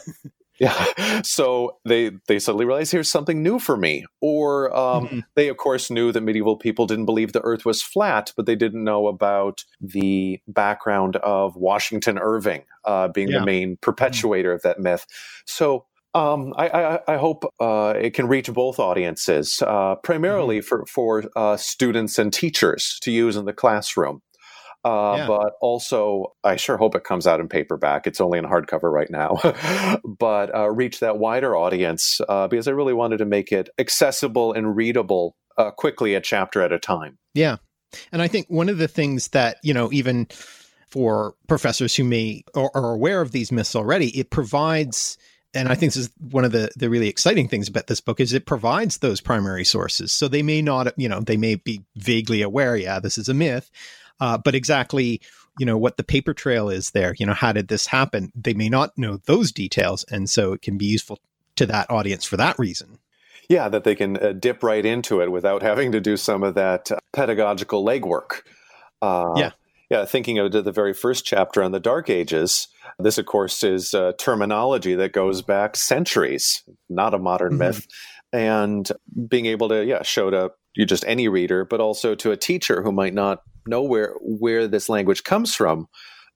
yeah. 0.59 1.23
So 1.23 1.79
they 1.85 2.13
they 2.27 2.39
suddenly 2.39 2.65
realized 2.65 2.93
here's 2.93 3.11
something 3.11 3.43
new 3.43 3.59
for 3.59 3.77
me. 3.77 4.05
Or 4.21 4.75
um, 4.77 5.07
mm-hmm. 5.07 5.19
they 5.35 5.49
of 5.49 5.57
course 5.57 5.91
knew 5.91 6.13
that 6.13 6.21
medieval 6.21 6.57
people 6.57 6.87
didn't 6.87 7.07
believe 7.07 7.33
the 7.33 7.43
Earth 7.43 7.65
was 7.65 7.83
flat, 7.83 8.33
but 8.37 8.47
they 8.47 8.57
didn't 8.57 8.85
know 8.85 9.09
about 9.09 9.65
the 9.81 10.41
background 10.49 11.17
of 11.17 11.57
Washington 11.57 12.19
Irving 12.19 12.65
uh, 12.85 13.09
being 13.09 13.29
yeah. 13.29 13.41
the 13.41 13.47
main 13.47 13.71
mm-hmm. 13.71 13.81
perpetuator 13.81 14.51
mm-hmm. 14.51 14.57
of 14.57 14.63
that 14.63 14.81
myth. 14.81 15.07
So 15.45 15.87
um, 16.15 16.55
I, 16.57 16.69
I, 16.69 17.15
I, 17.15 17.17
hope 17.19 17.45
uh, 17.61 17.93
it 17.97 18.15
can 18.15 18.29
reach 18.29 18.51
both 18.53 18.79
audiences, 18.79 19.63
uh, 19.65 19.97
primarily 19.97 20.59
mm-hmm. 20.59 20.67
for 20.67 20.87
for 20.87 21.25
uh, 21.37 21.57
students 21.57 22.19
and 22.19 22.33
teachers 22.33 22.99
to 23.03 23.11
use 23.11 23.37
in 23.37 23.45
the 23.45 23.53
classroom. 23.53 24.23
Uh, 24.85 25.15
yeah. 25.19 25.27
But 25.27 25.55
also, 25.61 26.35
I 26.45 26.57
sure 26.57 26.77
hope 26.77 26.95
it 26.95 27.05
comes 27.05 27.27
out 27.27 27.41
in 27.41 27.49
paperback. 27.49 28.07
It's 28.07 28.21
only 28.21 28.39
in 28.39 28.45
hardcover 28.45 28.93
right 28.93 29.11
now, 29.11 29.37
but 30.05 30.55
uh, 30.55 30.71
reach 30.71 31.01
that 31.01 31.19
wider 31.19 31.57
audience 31.57 32.21
uh, 32.29 32.47
because 32.49 32.69
I 32.69 32.73
really 32.73 32.95
wanted 32.95 33.19
to 33.19 33.25
make 33.25 33.51
it 33.53 33.69
accessible 33.79 34.53
and 34.53 34.77
readable 34.77 35.35
uh, 35.57 35.73
quickly, 35.73 36.15
a 36.15 36.21
chapter 36.21 36.63
at 36.63 36.73
a 36.73 36.79
time. 36.79 37.19
Yeah, 37.35 37.57
and 38.13 38.23
I 38.23 38.29
think 38.29 38.47
one 38.49 38.69
of 38.69 38.79
the 38.79 38.89
things 38.89 39.29
that 39.29 39.59
you 39.63 39.75
know, 39.75 39.93
even 39.93 40.29
for 40.89 41.35
professors 41.49 41.97
who 41.97 42.05
may 42.05 42.45
or 42.55 42.75
are 42.77 42.95
aware 42.95 43.21
of 43.21 43.33
these 43.33 43.51
myths 43.51 43.75
already, 43.75 44.17
it 44.19 44.31
provides 44.31 45.19
and 45.55 45.69
I 45.69 45.75
think 45.75 45.95
this 45.95 46.05
is 46.05 46.11
one 46.31 46.45
of 46.45 46.53
the 46.53 46.71
the 46.77 46.91
really 46.91 47.09
exciting 47.09 47.49
things 47.49 47.69
about 47.69 47.87
this 47.87 48.01
book 48.01 48.21
is 48.21 48.33
it 48.33 48.47
provides 48.47 48.99
those 48.99 49.21
primary 49.21 49.65
sources. 49.65 50.13
So 50.13 50.29
they 50.29 50.43
may 50.43 50.61
not, 50.61 50.93
you 50.99 51.09
know, 51.09 51.21
they 51.21 51.37
may 51.37 51.55
be 51.55 51.83
vaguely 51.97 52.43
aware, 52.43 52.77
yeah, 52.77 53.01
this 53.01 53.17
is 53.17 53.29
a 53.29 53.35
myth, 53.35 53.71
uh, 54.21 54.39
but 54.39 54.55
exactly, 54.55 55.21
you 55.59 55.67
know, 55.67 55.77
what 55.77 55.97
the 55.97 56.05
paper 56.05 56.35
trail 56.35 56.69
is 56.69 56.91
there, 56.91 57.15
you 57.19 57.27
know, 57.27 57.35
how 57.35 57.53
did 57.53 57.69
this 57.69 57.87
happen? 57.87 58.33
They 58.35 58.55
may 58.55 58.69
not 58.69 58.97
know 58.97 59.19
those 59.27 59.53
details. 59.53 60.05
And 60.11 60.29
so 60.29 60.53
it 60.53 60.63
can 60.63 60.79
be 60.79 60.87
useful 60.87 61.19
to 61.57 61.67
that 61.67 61.91
audience 61.91 62.25
for 62.25 62.37
that 62.37 62.59
reason. 62.59 62.99
Yeah, 63.49 63.69
that 63.69 63.85
they 63.85 63.95
can 63.95 64.17
uh, 64.23 64.33
dip 64.33 64.63
right 64.63 64.85
into 64.85 65.21
it 65.21 65.33
without 65.33 65.63
having 65.71 65.93
to 65.93 66.01
do 66.01 66.17
some 66.17 66.43
of 66.43 66.55
that 66.55 66.91
uh, 66.93 66.99
pedagogical 67.13 67.85
legwork. 67.85 68.43
Uh, 69.03 69.33
yeah. 69.37 69.51
Yeah, 69.91 70.05
thinking 70.05 70.39
of 70.39 70.53
the 70.53 70.71
very 70.71 70.93
first 70.93 71.25
chapter 71.25 71.63
on 71.63 71.73
the 71.73 71.81
Dark 71.81 72.11
Ages, 72.11 72.69
this, 72.99 73.17
of 73.17 73.25
course, 73.25 73.65
is 73.65 73.95
uh, 73.95 74.13
terminology 74.19 74.95
that 74.95 75.15
goes 75.15 75.41
back 75.41 75.77
centuries, 75.77 76.63
not 76.91 77.15
a 77.15 77.19
modern 77.19 77.53
mm-hmm. 77.53 77.59
myth. 77.59 77.87
And 78.31 78.87
being 79.29 79.47
able 79.47 79.71
to, 79.71 79.83
yeah, 79.87 80.03
show 80.03 80.29
to 80.29 80.53
you 80.75 80.85
just 80.85 81.05
any 81.07 81.27
reader, 81.27 81.65
but 81.65 81.81
also 81.81 82.15
to 82.17 82.33
a 82.33 82.37
teacher 82.37 82.83
who 82.83 82.93
might 82.93 83.15
not 83.15 83.43
know 83.69 83.83
where 83.83 84.15
where 84.21 84.67
this 84.67 84.89
language 84.89 85.25
comes 85.25 85.55
from, 85.55 85.89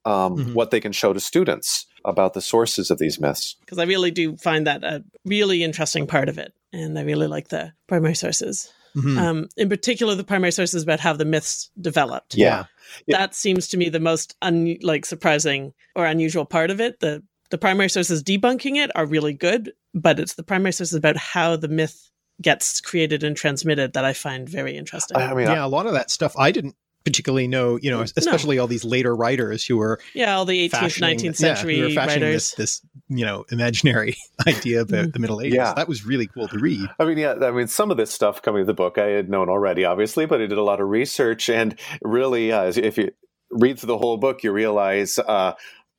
um, 0.05 0.37
mm-hmm. 0.37 0.55
what 0.55 0.71
they 0.71 0.81
can 0.81 0.93
show 0.93 1.13
to 1.13 1.21
students 1.21 1.87
about 2.05 2.35
the 2.35 2.41
sources 2.41 2.91
of 2.91 2.99
these 2.99 3.21
myths. 3.21 3.57
Because 3.61 3.79
I 3.79 3.85
really 3.85 4.11
do 4.11 4.37
find 4.37 4.67
that 4.67 4.85
a 4.85 5.05
really 5.25 5.63
interesting 5.63 6.07
part 6.07 6.29
of 6.29 6.39
it, 6.39 6.53
and 6.73 6.99
I 6.99 7.03
really 7.03 7.27
like 7.27 7.49
the 7.49 7.73
primary 7.87 8.15
sources. 8.15 8.73
Mm-hmm. 8.97 9.19
Um, 9.19 9.49
in 9.57 9.69
particular, 9.69 10.15
the 10.15 10.25
primary 10.25 10.53
sources 10.53 10.83
about 10.83 11.01
how 11.01 11.15
the 11.15 11.25
myths 11.25 11.71
developed. 11.81 12.35
Yeah. 12.35 12.67
yeah. 13.07 13.19
that 13.19 13.35
seems 13.35 13.69
to 13.69 13.77
me 13.77 13.89
the 13.89 14.01
most 14.01 14.37
un- 14.43 14.77
like 14.83 15.07
surprising 15.07 15.73
or 15.97 16.05
unusual 16.05 16.45
part 16.45 16.71
of 16.71 16.81
it. 16.81 17.01
The 17.01 17.23
the 17.51 17.59
primary 17.59 17.91
sources 17.91 18.23
debunking 18.23 18.77
it 18.77 18.91
are 18.95 19.05
really 19.07 19.35
good, 19.35 19.73
but 19.95 20.19
it's 20.19 20.35
the 20.35 20.43
primary 20.43 20.73
sources 20.73 20.95
about 20.95 21.17
how 21.17 21.57
the 21.57 21.69
myth 21.69 22.11
gets 22.41 22.81
created 22.81 23.23
and 23.23 23.37
transmitted 23.37 23.93
that 23.93 24.05
I 24.05 24.15
find 24.15 24.49
very 24.49 24.77
interesting. 24.77 25.19
I 25.19 25.35
mean, 25.35 25.47
yeah, 25.47 25.63
I, 25.63 25.67
a 25.67 25.69
lot 25.69 25.87
of 25.87 25.93
that 25.93 26.11
stuff 26.11 26.35
I 26.39 26.51
didn't 26.51 26.77
particularly 27.05 27.49
know, 27.49 27.79
you 27.81 27.91
know, 27.91 28.03
especially 28.17 28.57
no. 28.57 28.63
all 28.63 28.69
these 28.69 28.85
later 28.85 29.15
writers 29.15 29.65
who 29.65 29.77
were 29.77 30.01
yeah, 30.15 30.37
all 30.37 30.45
the 30.45 30.69
18th, 30.69 31.01
19th 31.01 31.37
century 31.37 31.81
yeah, 31.81 32.07
writers. 32.07 32.53
This, 32.53 32.55
this, 32.55 32.87
you 33.09 33.25
know, 33.25 33.45
imaginary 33.51 34.17
idea 34.47 34.83
about 34.83 35.07
mm. 35.07 35.13
the 35.13 35.19
Middle 35.19 35.41
Ages. 35.41 35.57
Yeah. 35.57 35.75
That 35.75 35.89
was 35.89 36.05
really 36.05 36.27
cool 36.27 36.49
to 36.49 36.59
read. 36.59 36.89
I 36.99 37.05
mean, 37.05 37.19
yeah, 37.19 37.35
I 37.43 37.51
mean, 37.51 37.69
some 37.69 37.91
of 37.91 37.97
this 37.97 38.13
stuff 38.13 38.43
coming 38.43 38.63
to 38.63 38.67
the 38.67 38.75
book 38.75 38.99
I 38.99 39.07
had 39.07 39.29
known 39.29 39.49
already, 39.49 39.85
obviously, 39.85 40.27
but 40.27 40.41
I 40.41 40.47
did 40.47 40.59
a 40.59 40.63
lot 40.63 40.81
of 40.81 40.89
research, 40.89 41.49
and 41.49 41.79
really, 42.03 42.53
uh, 42.53 42.73
if 42.75 42.99
you 42.99 43.11
read 43.51 43.79
through 43.79 43.89
the 43.89 43.99
whole 43.99 44.17
book, 44.17 44.43
you 44.43 44.53
realize. 44.53 45.19
Uh, 45.19 45.55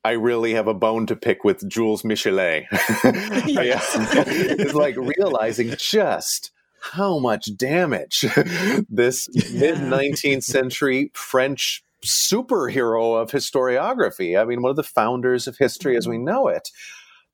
I 0.06 0.12
really 0.12 0.52
have 0.52 0.68
a 0.68 0.74
bone 0.74 1.06
to 1.06 1.16
pick 1.16 1.44
with 1.44 1.66
Jules 1.66 2.02
Michelet. 2.02 2.66
it's 2.70 4.74
like 4.74 4.96
realizing 4.96 5.74
just 5.78 6.50
how 6.92 7.18
much 7.18 7.56
damage 7.56 8.20
this 8.88 9.28
yeah. 9.32 9.60
mid 9.60 9.76
19th 9.76 10.44
century 10.44 11.10
French 11.14 11.84
superhero 12.04 13.20
of 13.20 13.30
historiography. 13.30 14.40
I 14.40 14.44
mean, 14.44 14.62
one 14.62 14.70
of 14.70 14.76
the 14.76 14.82
founders 14.82 15.46
of 15.46 15.56
history 15.56 15.96
as 15.96 16.06
we 16.06 16.16
mm-hmm. 16.16 16.26
know 16.26 16.48
it. 16.48 16.70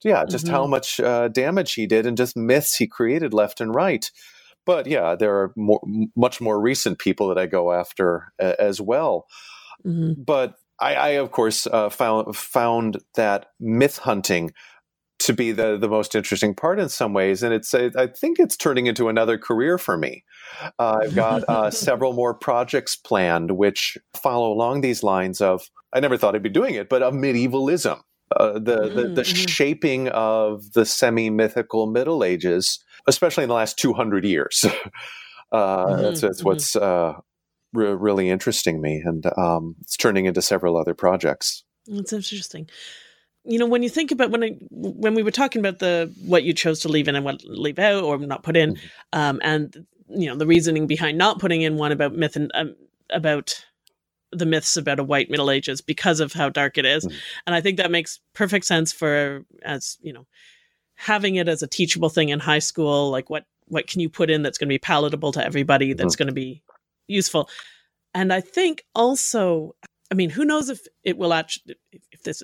Yeah, 0.02 0.24
just 0.24 0.46
mm-hmm. 0.46 0.54
how 0.54 0.66
much 0.66 0.98
uh, 0.98 1.28
damage 1.28 1.74
he 1.74 1.86
did 1.86 2.06
and 2.06 2.16
just 2.16 2.36
myths 2.36 2.76
he 2.76 2.86
created 2.86 3.34
left 3.34 3.60
and 3.60 3.74
right. 3.74 4.10
But 4.64 4.86
yeah, 4.86 5.14
there 5.14 5.34
are 5.34 5.52
more, 5.56 5.80
much 6.16 6.40
more 6.40 6.60
recent 6.60 6.98
people 6.98 7.28
that 7.28 7.38
I 7.38 7.46
go 7.46 7.72
after 7.72 8.32
uh, 8.40 8.54
as 8.58 8.80
well. 8.80 9.26
Mm-hmm. 9.84 10.22
But 10.22 10.54
I, 10.78 10.94
I, 10.94 11.08
of 11.10 11.30
course, 11.32 11.66
uh, 11.66 11.90
found 11.90 12.34
found 12.34 12.98
that 13.14 13.46
myth 13.58 13.98
hunting 13.98 14.52
to 15.30 15.36
be 15.36 15.52
the 15.52 15.78
the 15.78 15.88
most 15.88 16.14
interesting 16.14 16.54
part 16.54 16.80
in 16.80 16.88
some 16.88 17.12
ways, 17.12 17.42
and 17.42 17.54
it's 17.54 17.72
I 17.72 18.08
think 18.08 18.38
it's 18.38 18.56
turning 18.56 18.86
into 18.86 19.08
another 19.08 19.38
career 19.38 19.78
for 19.78 19.96
me. 19.96 20.24
Uh, 20.78 20.98
I've 21.02 21.14
got 21.14 21.44
uh, 21.48 21.70
several 21.86 22.12
more 22.12 22.34
projects 22.34 22.96
planned 22.96 23.52
which 23.52 23.96
follow 24.14 24.52
along 24.52 24.80
these 24.80 25.02
lines 25.02 25.40
of 25.40 25.70
I 25.92 26.00
never 26.00 26.16
thought 26.16 26.34
I'd 26.34 26.42
be 26.42 26.48
doing 26.48 26.74
it, 26.74 26.88
but 26.88 27.02
of 27.02 27.14
medievalism. 27.14 28.00
Uh, 28.36 28.52
the, 28.52 28.88
the, 28.88 29.08
the 29.08 29.22
mm-hmm. 29.22 29.46
shaping 29.48 30.08
of 30.08 30.72
the 30.74 30.86
semi 30.86 31.30
mythical 31.30 31.88
Middle 31.88 32.22
Ages, 32.22 32.78
especially 33.08 33.42
in 33.42 33.48
the 33.48 33.54
last 33.54 33.78
two 33.78 33.92
hundred 33.92 34.24
years. 34.24 34.66
Uh, 35.52 35.86
mm-hmm. 35.86 36.02
That's, 36.02 36.20
that's 36.20 36.38
mm-hmm. 36.38 36.46
what's 36.46 36.76
uh, 36.76 37.14
re- 37.72 37.96
really 37.96 38.30
interesting 38.30 38.80
me, 38.80 39.02
and 39.04 39.26
um, 39.36 39.74
it's 39.80 39.96
turning 39.96 40.26
into 40.26 40.40
several 40.40 40.76
other 40.76 40.94
projects. 40.94 41.64
That's 41.88 42.12
interesting 42.12 42.68
you 43.44 43.58
know 43.58 43.66
when 43.66 43.82
you 43.82 43.88
think 43.88 44.10
about 44.10 44.30
when 44.30 44.44
I 44.44 44.56
when 44.70 45.14
we 45.14 45.22
were 45.22 45.30
talking 45.30 45.60
about 45.60 45.78
the 45.78 46.12
what 46.24 46.44
you 46.44 46.52
chose 46.52 46.80
to 46.80 46.88
leave 46.88 47.08
in 47.08 47.16
and 47.16 47.24
what 47.24 47.42
leave 47.44 47.78
out 47.78 48.02
or 48.02 48.18
not 48.18 48.42
put 48.42 48.56
in, 48.56 48.74
mm-hmm. 48.74 49.18
um, 49.18 49.40
and 49.42 49.86
you 50.08 50.26
know 50.26 50.36
the 50.36 50.46
reasoning 50.46 50.86
behind 50.86 51.18
not 51.18 51.38
putting 51.38 51.62
in 51.62 51.76
one 51.76 51.92
about 51.92 52.14
myth 52.14 52.36
and 52.36 52.50
um, 52.54 52.74
about 53.10 53.64
the 54.32 54.46
myths 54.46 54.76
about 54.76 55.00
a 55.00 55.04
white 55.04 55.30
Middle 55.30 55.50
Ages 55.50 55.80
because 55.80 56.20
of 56.20 56.32
how 56.32 56.48
dark 56.48 56.78
it 56.78 56.84
is. 56.84 57.04
Mm-hmm. 57.04 57.16
and 57.46 57.54
I 57.54 57.60
think 57.60 57.78
that 57.78 57.90
makes 57.90 58.20
perfect 58.34 58.64
sense 58.66 58.92
for 58.92 59.44
as 59.62 59.98
you 60.02 60.12
know 60.12 60.26
having 60.94 61.36
it 61.36 61.48
as 61.48 61.62
a 61.62 61.66
teachable 61.66 62.10
thing 62.10 62.28
in 62.28 62.40
high 62.40 62.58
school. 62.58 63.10
Like 63.10 63.30
what 63.30 63.46
what 63.66 63.86
can 63.86 64.00
you 64.00 64.10
put 64.10 64.30
in 64.30 64.42
that's 64.42 64.58
going 64.58 64.68
to 64.68 64.74
be 64.74 64.78
palatable 64.78 65.32
to 65.32 65.44
everybody? 65.44 65.94
That's 65.94 66.14
mm-hmm. 66.14 66.24
going 66.24 66.28
to 66.28 66.34
be 66.34 66.62
useful. 67.08 67.48
And 68.12 68.32
I 68.32 68.40
think 68.40 68.84
also, 68.94 69.74
I 70.10 70.14
mean, 70.14 70.30
who 70.30 70.44
knows 70.44 70.68
if 70.68 70.80
it 71.04 71.16
will 71.16 71.32
actually 71.32 71.76
if 72.12 72.22
this 72.22 72.42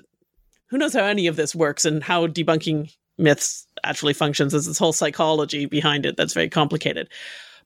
who 0.68 0.78
knows 0.78 0.94
how 0.94 1.04
any 1.04 1.26
of 1.26 1.36
this 1.36 1.54
works 1.54 1.84
and 1.84 2.02
how 2.02 2.26
debunking 2.26 2.92
myths 3.18 3.66
actually 3.84 4.12
functions. 4.12 4.52
There's 4.52 4.66
this 4.66 4.78
whole 4.78 4.92
psychology 4.92 5.66
behind 5.66 6.06
it 6.06 6.16
that's 6.16 6.34
very 6.34 6.48
complicated. 6.48 7.08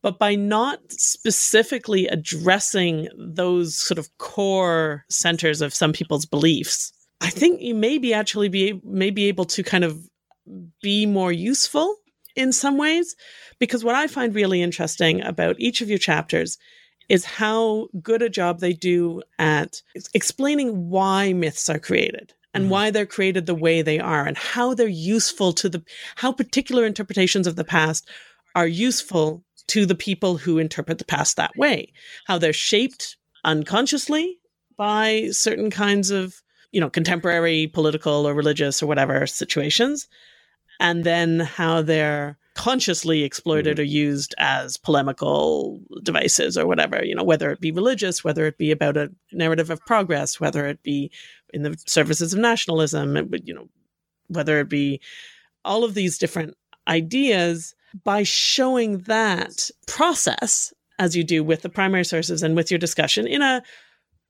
But 0.02 0.18
by 0.18 0.34
not 0.34 0.80
specifically 0.88 2.06
addressing 2.06 3.08
those 3.18 3.76
sort 3.76 3.98
of 3.98 4.08
core 4.18 5.04
centers 5.10 5.60
of 5.60 5.74
some 5.74 5.92
people's 5.92 6.24
beliefs, 6.24 6.92
I 7.20 7.28
think 7.28 7.60
you 7.60 7.74
maybe 7.74 8.14
actually 8.14 8.48
be 8.48 8.80
may 8.82 9.10
be 9.10 9.26
able 9.26 9.44
to 9.46 9.62
kind 9.62 9.84
of 9.84 9.98
be 10.82 11.04
more 11.04 11.32
useful 11.32 11.96
in 12.34 12.52
some 12.52 12.78
ways. 12.78 13.14
Because 13.58 13.84
what 13.84 13.94
I 13.94 14.06
find 14.06 14.34
really 14.34 14.62
interesting 14.62 15.22
about 15.22 15.56
each 15.58 15.82
of 15.82 15.90
your 15.90 15.98
chapters 15.98 16.56
is 17.10 17.24
how 17.26 17.88
good 18.00 18.22
a 18.22 18.30
job 18.30 18.60
they 18.60 18.72
do 18.72 19.20
at 19.38 19.82
explaining 20.14 20.88
why 20.88 21.34
myths 21.34 21.68
are 21.68 21.78
created 21.78 22.32
and 22.54 22.64
mm-hmm. 22.64 22.72
why 22.72 22.90
they're 22.90 23.06
created 23.06 23.46
the 23.46 23.54
way 23.54 23.82
they 23.82 23.98
are 23.98 24.26
and 24.26 24.36
how 24.36 24.74
they're 24.74 24.88
useful 24.88 25.52
to 25.52 25.68
the 25.68 25.82
how 26.16 26.32
particular 26.32 26.84
interpretations 26.84 27.46
of 27.46 27.56
the 27.56 27.64
past 27.64 28.08
are 28.54 28.66
useful 28.66 29.44
to 29.68 29.86
the 29.86 29.94
people 29.94 30.36
who 30.36 30.58
interpret 30.58 30.98
the 30.98 31.04
past 31.04 31.36
that 31.36 31.56
way 31.56 31.92
how 32.26 32.38
they're 32.38 32.52
shaped 32.52 33.16
unconsciously 33.44 34.38
by 34.76 35.28
certain 35.30 35.70
kinds 35.70 36.10
of 36.10 36.42
you 36.72 36.80
know 36.80 36.90
contemporary 36.90 37.66
political 37.66 38.26
or 38.26 38.34
religious 38.34 38.82
or 38.82 38.86
whatever 38.86 39.26
situations 39.26 40.08
and 40.78 41.04
then 41.04 41.40
how 41.40 41.82
they're 41.82 42.38
consciously 42.61 43.23
exploited 43.23 43.79
mm-hmm. 43.79 43.81
or 43.81 43.85
used 43.85 44.35
as 44.37 44.77
polemical 44.77 45.81
devices 46.03 46.59
or 46.59 46.66
whatever, 46.66 47.03
you 47.03 47.14
know, 47.14 47.25
whether 47.25 47.51
it 47.51 47.59
be 47.59 47.73
religious, 47.73 48.23
whether 48.23 48.44
it 48.44 48.59
be 48.59 48.70
about 48.70 48.99
a 48.99 49.11
narrative 49.33 49.70
of 49.70 49.81
progress, 49.87 50.38
whether 50.38 50.66
it 50.66 50.83
be 50.83 51.11
in 51.55 51.62
the 51.62 51.75
services 51.87 52.35
of 52.35 52.38
nationalism, 52.38 53.16
you 53.44 53.55
know, 53.55 53.66
whether 54.29 54.61
it 54.61 54.68
be 54.68 55.01
all 55.64 55.85
of 55.85 55.94
these 55.94 56.18
different 56.18 56.55
ideas 56.87 57.75
by 58.05 58.23
showing 58.25 58.99
that 58.99 59.70
process 59.87 60.70
as 60.99 61.16
you 61.16 61.25
do 61.25 61.42
with 61.42 61.62
the 61.62 61.70
primary 61.70 62.05
sources 62.05 62.42
and 62.42 62.55
with 62.57 62.70
your 62.70 62.79
discussion 62.79 63.27
in 63.27 63.40
a 63.40 63.62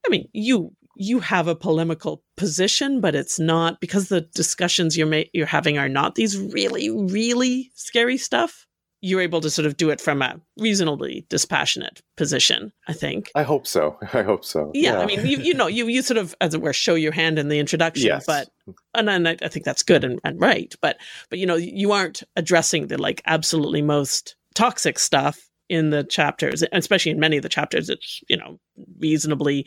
I 0.07 0.09
mean, 0.09 0.29
you 0.33 0.71
you 0.94 1.20
have 1.20 1.48
a 1.48 1.55
polemical 1.55 2.22
position, 2.37 3.00
but 3.00 3.14
it's 3.14 3.38
not 3.38 3.81
because 3.81 4.09
the 4.09 4.22
discussions 4.22 4.96
you're 4.96 5.07
ma- 5.07 5.22
you're 5.33 5.46
having 5.46 5.79
are 5.79 5.88
not 5.88 6.14
these 6.14 6.38
really 6.38 6.90
really 6.90 7.70
scary 7.74 8.16
stuff. 8.16 8.66
You're 9.03 9.22
able 9.22 9.40
to 9.40 9.48
sort 9.48 9.64
of 9.64 9.79
do 9.79 9.88
it 9.88 9.98
from 9.98 10.20
a 10.20 10.38
reasonably 10.59 11.24
dispassionate 11.31 12.03
position. 12.18 12.70
I 12.87 12.92
think. 12.92 13.31
I 13.35 13.44
hope 13.44 13.66
so. 13.66 13.96
I 14.12 14.22
hope 14.22 14.44
so. 14.44 14.70
Yeah, 14.74 14.92
yeah. 14.92 14.98
I 14.98 15.07
mean, 15.07 15.24
you 15.24 15.38
you 15.38 15.55
know, 15.55 15.68
you 15.68 15.87
you 15.87 16.03
sort 16.03 16.18
of 16.18 16.35
as 16.40 16.55
it 16.55 16.61
were 16.61 16.72
show 16.72 16.94
your 16.94 17.12
hand 17.12 17.38
in 17.38 17.48
the 17.48 17.59
introduction, 17.59 18.09
yes. 18.09 18.26
but 18.26 18.50
and 18.94 19.09
then 19.09 19.26
I, 19.26 19.37
I 19.42 19.48
think 19.48 19.64
that's 19.64 19.83
good 19.83 20.05
and, 20.05 20.20
and 20.24 20.40
right. 20.40 20.74
But 20.83 20.98
but 21.31 21.38
you 21.38 21.46
know, 21.46 21.57
you 21.57 21.92
aren't 21.92 22.22
addressing 22.37 22.88
the 22.88 22.98
like 22.98 23.22
absolutely 23.26 23.83
most 23.83 24.37
toxic 24.55 24.98
stuff 24.98 25.48
in 25.70 25.90
the 25.90 26.05
chapters, 26.05 26.64
especially 26.72 27.12
in 27.12 27.20
many 27.20 27.37
of 27.37 27.42
the 27.42 27.48
chapters. 27.48 27.88
It's 27.88 28.20
you 28.29 28.37
know 28.37 28.59
reasonably 28.98 29.66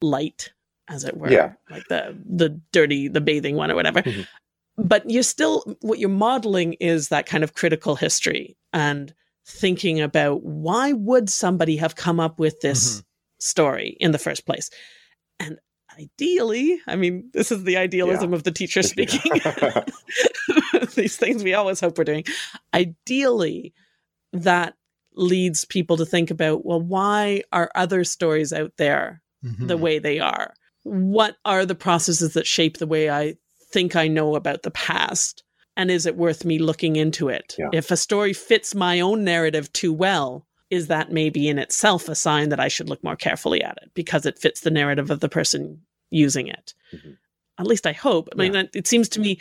light 0.00 0.52
as 0.88 1.04
it 1.04 1.16
were. 1.16 1.30
Yeah. 1.30 1.52
Like 1.70 1.86
the 1.88 2.16
the 2.24 2.60
dirty, 2.72 3.08
the 3.08 3.20
bathing 3.20 3.56
one 3.56 3.70
or 3.70 3.74
whatever. 3.74 4.02
Mm-hmm. 4.02 4.22
But 4.76 5.08
you're 5.10 5.22
still 5.22 5.76
what 5.80 5.98
you're 5.98 6.08
modeling 6.08 6.74
is 6.74 7.08
that 7.08 7.26
kind 7.26 7.42
of 7.42 7.54
critical 7.54 7.96
history 7.96 8.56
and 8.72 9.12
thinking 9.46 10.00
about 10.00 10.42
why 10.42 10.92
would 10.92 11.30
somebody 11.30 11.76
have 11.76 11.96
come 11.96 12.20
up 12.20 12.38
with 12.38 12.60
this 12.60 12.96
mm-hmm. 12.96 13.00
story 13.40 13.96
in 13.98 14.12
the 14.12 14.18
first 14.18 14.46
place? 14.46 14.70
And 15.40 15.58
ideally, 15.98 16.80
I 16.86 16.96
mean, 16.96 17.30
this 17.32 17.50
is 17.50 17.64
the 17.64 17.76
idealism 17.76 18.30
yeah. 18.30 18.36
of 18.36 18.44
the 18.44 18.52
teacher 18.52 18.82
speaking. 18.82 19.32
These 20.94 21.16
things 21.16 21.42
we 21.42 21.54
always 21.54 21.80
hope 21.80 21.98
we're 21.98 22.04
doing. 22.04 22.24
Ideally, 22.72 23.72
that 24.32 24.74
leads 25.14 25.64
people 25.64 25.96
to 25.96 26.06
think 26.06 26.30
about, 26.30 26.64
well, 26.64 26.80
why 26.80 27.42
are 27.52 27.70
other 27.74 28.04
stories 28.04 28.52
out 28.52 28.72
there 28.76 29.22
mm-hmm. 29.44 29.66
the 29.66 29.76
way 29.76 29.98
they 29.98 30.20
are? 30.20 30.54
What 30.82 31.36
are 31.44 31.66
the 31.66 31.74
processes 31.74 32.34
that 32.34 32.46
shape 32.46 32.78
the 32.78 32.86
way 32.86 33.10
I 33.10 33.34
think 33.70 33.96
I 33.96 34.08
know 34.08 34.34
about 34.34 34.62
the 34.62 34.70
past? 34.70 35.42
And 35.76 35.90
is 35.90 36.06
it 36.06 36.16
worth 36.16 36.44
me 36.44 36.58
looking 36.58 36.96
into 36.96 37.28
it? 37.28 37.54
Yeah. 37.58 37.68
If 37.72 37.90
a 37.90 37.96
story 37.96 38.32
fits 38.32 38.74
my 38.74 39.00
own 39.00 39.24
narrative 39.24 39.72
too 39.72 39.92
well, 39.92 40.46
is 40.70 40.88
that 40.88 41.12
maybe 41.12 41.48
in 41.48 41.58
itself 41.58 42.08
a 42.08 42.14
sign 42.14 42.50
that 42.50 42.60
I 42.60 42.68
should 42.68 42.88
look 42.88 43.02
more 43.02 43.16
carefully 43.16 43.62
at 43.62 43.78
it 43.82 43.90
because 43.94 44.26
it 44.26 44.38
fits 44.38 44.60
the 44.60 44.70
narrative 44.70 45.10
of 45.10 45.20
the 45.20 45.28
person 45.28 45.80
using 46.10 46.48
it? 46.48 46.74
Mm-hmm. 46.92 47.12
At 47.58 47.66
least 47.66 47.86
I 47.86 47.92
hope. 47.92 48.28
I 48.32 48.42
yeah. 48.42 48.50
mean, 48.50 48.68
it 48.74 48.86
seems 48.86 49.08
to 49.10 49.20
me 49.20 49.40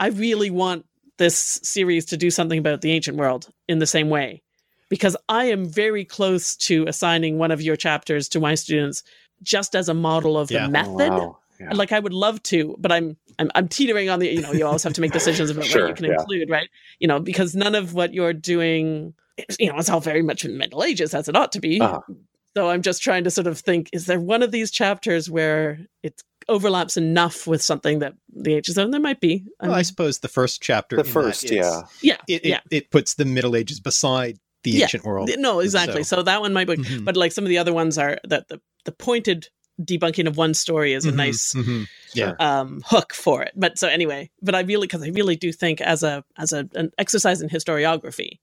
I 0.00 0.08
really 0.08 0.50
want 0.50 0.86
this 1.18 1.60
series 1.62 2.06
to 2.06 2.16
do 2.16 2.30
something 2.30 2.58
about 2.58 2.80
the 2.80 2.92
ancient 2.92 3.16
world 3.16 3.48
in 3.68 3.78
the 3.78 3.86
same 3.86 4.08
way 4.08 4.42
because 4.88 5.16
I 5.28 5.44
am 5.44 5.64
very 5.64 6.04
close 6.04 6.56
to 6.56 6.86
assigning 6.86 7.38
one 7.38 7.50
of 7.50 7.62
your 7.62 7.76
chapters 7.76 8.28
to 8.30 8.40
my 8.40 8.54
students 8.54 9.02
just 9.42 9.74
as 9.74 9.88
a 9.88 9.94
model 9.94 10.38
of 10.38 10.50
yeah. 10.50 10.66
the 10.66 10.72
method. 10.72 11.12
Oh, 11.12 11.18
wow. 11.18 11.38
yeah. 11.60 11.72
Like 11.72 11.92
I 11.92 11.98
would 11.98 12.12
love 12.12 12.42
to, 12.44 12.76
but 12.78 12.92
I'm, 12.92 13.16
I'm 13.38 13.50
I'm 13.54 13.68
teetering 13.68 14.10
on 14.10 14.18
the 14.18 14.28
you 14.28 14.40
know 14.40 14.52
you 14.52 14.66
always 14.66 14.82
have 14.82 14.92
to 14.94 15.00
make 15.00 15.12
decisions 15.12 15.50
about 15.50 15.64
sure, 15.64 15.82
what 15.82 15.88
you 15.88 15.94
can 15.94 16.04
yeah. 16.06 16.20
include, 16.20 16.50
right? 16.50 16.68
You 16.98 17.08
know 17.08 17.20
because 17.20 17.54
none 17.54 17.74
of 17.74 17.94
what 17.94 18.14
you're 18.14 18.32
doing, 18.32 19.14
you 19.58 19.70
know, 19.70 19.78
it's 19.78 19.90
all 19.90 20.00
very 20.00 20.22
much 20.22 20.44
in 20.44 20.52
the 20.52 20.58
Middle 20.58 20.84
Ages 20.84 21.14
as 21.14 21.28
it 21.28 21.36
ought 21.36 21.52
to 21.52 21.60
be. 21.60 21.80
Uh-huh. 21.80 22.00
So 22.56 22.68
I'm 22.68 22.82
just 22.82 23.02
trying 23.02 23.24
to 23.24 23.30
sort 23.30 23.46
of 23.46 23.58
think: 23.58 23.88
is 23.92 24.06
there 24.06 24.20
one 24.20 24.42
of 24.42 24.50
these 24.50 24.70
chapters 24.70 25.30
where 25.30 25.78
it 26.02 26.22
overlaps 26.48 26.96
enough 26.96 27.46
with 27.46 27.62
something 27.62 28.00
that 28.00 28.14
the 28.34 28.54
ages 28.54 28.74
zone? 28.74 28.90
There 28.90 29.00
might 29.00 29.20
be. 29.20 29.44
I, 29.60 29.68
well, 29.68 29.76
I 29.76 29.82
suppose 29.82 30.18
the 30.18 30.28
first 30.28 30.60
chapter, 30.60 30.96
the 30.96 31.04
first, 31.04 31.50
yeah, 31.50 31.82
yeah, 32.02 32.16
it, 32.28 32.44
yeah. 32.44 32.60
It, 32.70 32.76
it 32.76 32.90
puts 32.90 33.14
the 33.14 33.24
Middle 33.24 33.56
Ages 33.56 33.80
beside 33.80 34.38
the 34.64 34.72
yeah. 34.72 34.84
ancient 34.84 35.04
world. 35.04 35.30
No, 35.38 35.60
exactly. 35.60 36.02
So, 36.02 36.16
so 36.16 36.22
that 36.24 36.40
one 36.40 36.52
might 36.52 36.66
be, 36.66 36.76
mm-hmm. 36.76 37.04
but 37.04 37.16
like 37.16 37.32
some 37.32 37.44
of 37.44 37.48
the 37.48 37.58
other 37.58 37.72
ones 37.72 37.98
are 37.98 38.18
that 38.24 38.48
the, 38.48 38.60
the 38.84 38.92
pointed 38.92 39.48
debunking 39.80 40.26
of 40.26 40.36
one 40.36 40.54
story 40.54 40.92
is 40.92 41.04
a 41.04 41.08
mm-hmm, 41.08 41.16
nice 41.16 41.54
mm-hmm. 41.54 41.84
yeah. 42.14 42.34
um, 42.38 42.82
hook 42.84 43.14
for 43.14 43.42
it. 43.42 43.52
But 43.56 43.78
so 43.78 43.88
anyway, 43.88 44.30
but 44.40 44.54
I 44.54 44.60
really 44.60 44.86
because 44.86 45.02
I 45.02 45.08
really 45.08 45.36
do 45.36 45.52
think 45.52 45.80
as 45.80 46.02
a 46.02 46.24
as 46.36 46.52
a, 46.52 46.68
an 46.74 46.92
exercise 46.98 47.40
in 47.40 47.48
historiography, 47.48 48.38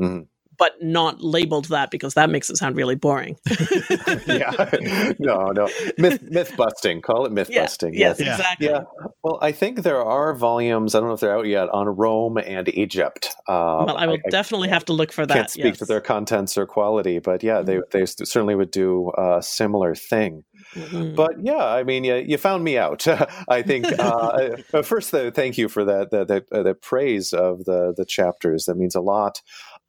mm-hmm 0.00 0.22
but 0.58 0.82
not 0.82 1.20
labeled 1.20 1.66
that 1.66 1.90
because 1.90 2.14
that 2.14 2.30
makes 2.30 2.50
it 2.50 2.56
sound 2.56 2.76
really 2.76 2.96
boring. 2.96 3.36
yeah, 4.26 4.70
no, 5.18 5.52
no, 5.52 5.68
myth, 5.96 6.20
myth 6.22 6.56
busting. 6.56 7.00
Call 7.00 7.26
it 7.26 7.32
myth 7.32 7.48
yeah. 7.48 7.62
busting. 7.62 7.94
Yes, 7.94 8.18
yes, 8.18 8.38
exactly. 8.38 8.66
Yeah. 8.66 8.82
Well, 9.22 9.38
I 9.40 9.52
think 9.52 9.82
there 9.82 10.02
are 10.04 10.34
volumes. 10.34 10.94
I 10.94 11.00
don't 11.00 11.08
know 11.08 11.14
if 11.14 11.20
they're 11.20 11.36
out 11.36 11.46
yet 11.46 11.68
on 11.70 11.86
Rome 11.86 12.38
and 12.38 12.68
Egypt. 12.68 13.34
Um, 13.46 13.86
well, 13.86 13.96
I 13.96 14.06
will 14.06 14.18
I, 14.26 14.30
definitely 14.30 14.68
I 14.68 14.74
have 14.74 14.84
to 14.86 14.92
look 14.92 15.12
for 15.12 15.24
that. 15.26 15.34
Can't 15.34 15.50
speak 15.50 15.64
yes. 15.64 15.78
to 15.78 15.84
their 15.84 16.00
contents 16.00 16.58
or 16.58 16.66
quality, 16.66 17.20
but 17.20 17.42
yeah, 17.42 17.62
they 17.62 17.76
mm-hmm. 17.76 17.98
they 17.98 18.06
certainly 18.06 18.56
would 18.56 18.72
do 18.72 19.12
a 19.16 19.40
similar 19.42 19.94
thing. 19.94 20.44
Mm-hmm. 20.74 21.14
But 21.14 21.36
yeah, 21.40 21.64
I 21.64 21.84
mean, 21.84 22.04
you, 22.04 22.16
you 22.16 22.36
found 22.36 22.64
me 22.64 22.76
out. 22.76 23.06
I 23.48 23.62
think. 23.62 23.86
Uh, 23.98 24.56
first, 24.82 25.12
though, 25.12 25.30
thank 25.30 25.56
you 25.56 25.68
for 25.68 25.84
that 25.84 26.10
that 26.10 26.28
that, 26.28 26.44
uh, 26.52 26.62
that 26.62 26.82
praise 26.82 27.32
of 27.32 27.64
the 27.64 27.94
the 27.96 28.04
chapters. 28.04 28.64
That 28.64 28.76
means 28.76 28.94
a 28.94 29.00
lot. 29.00 29.40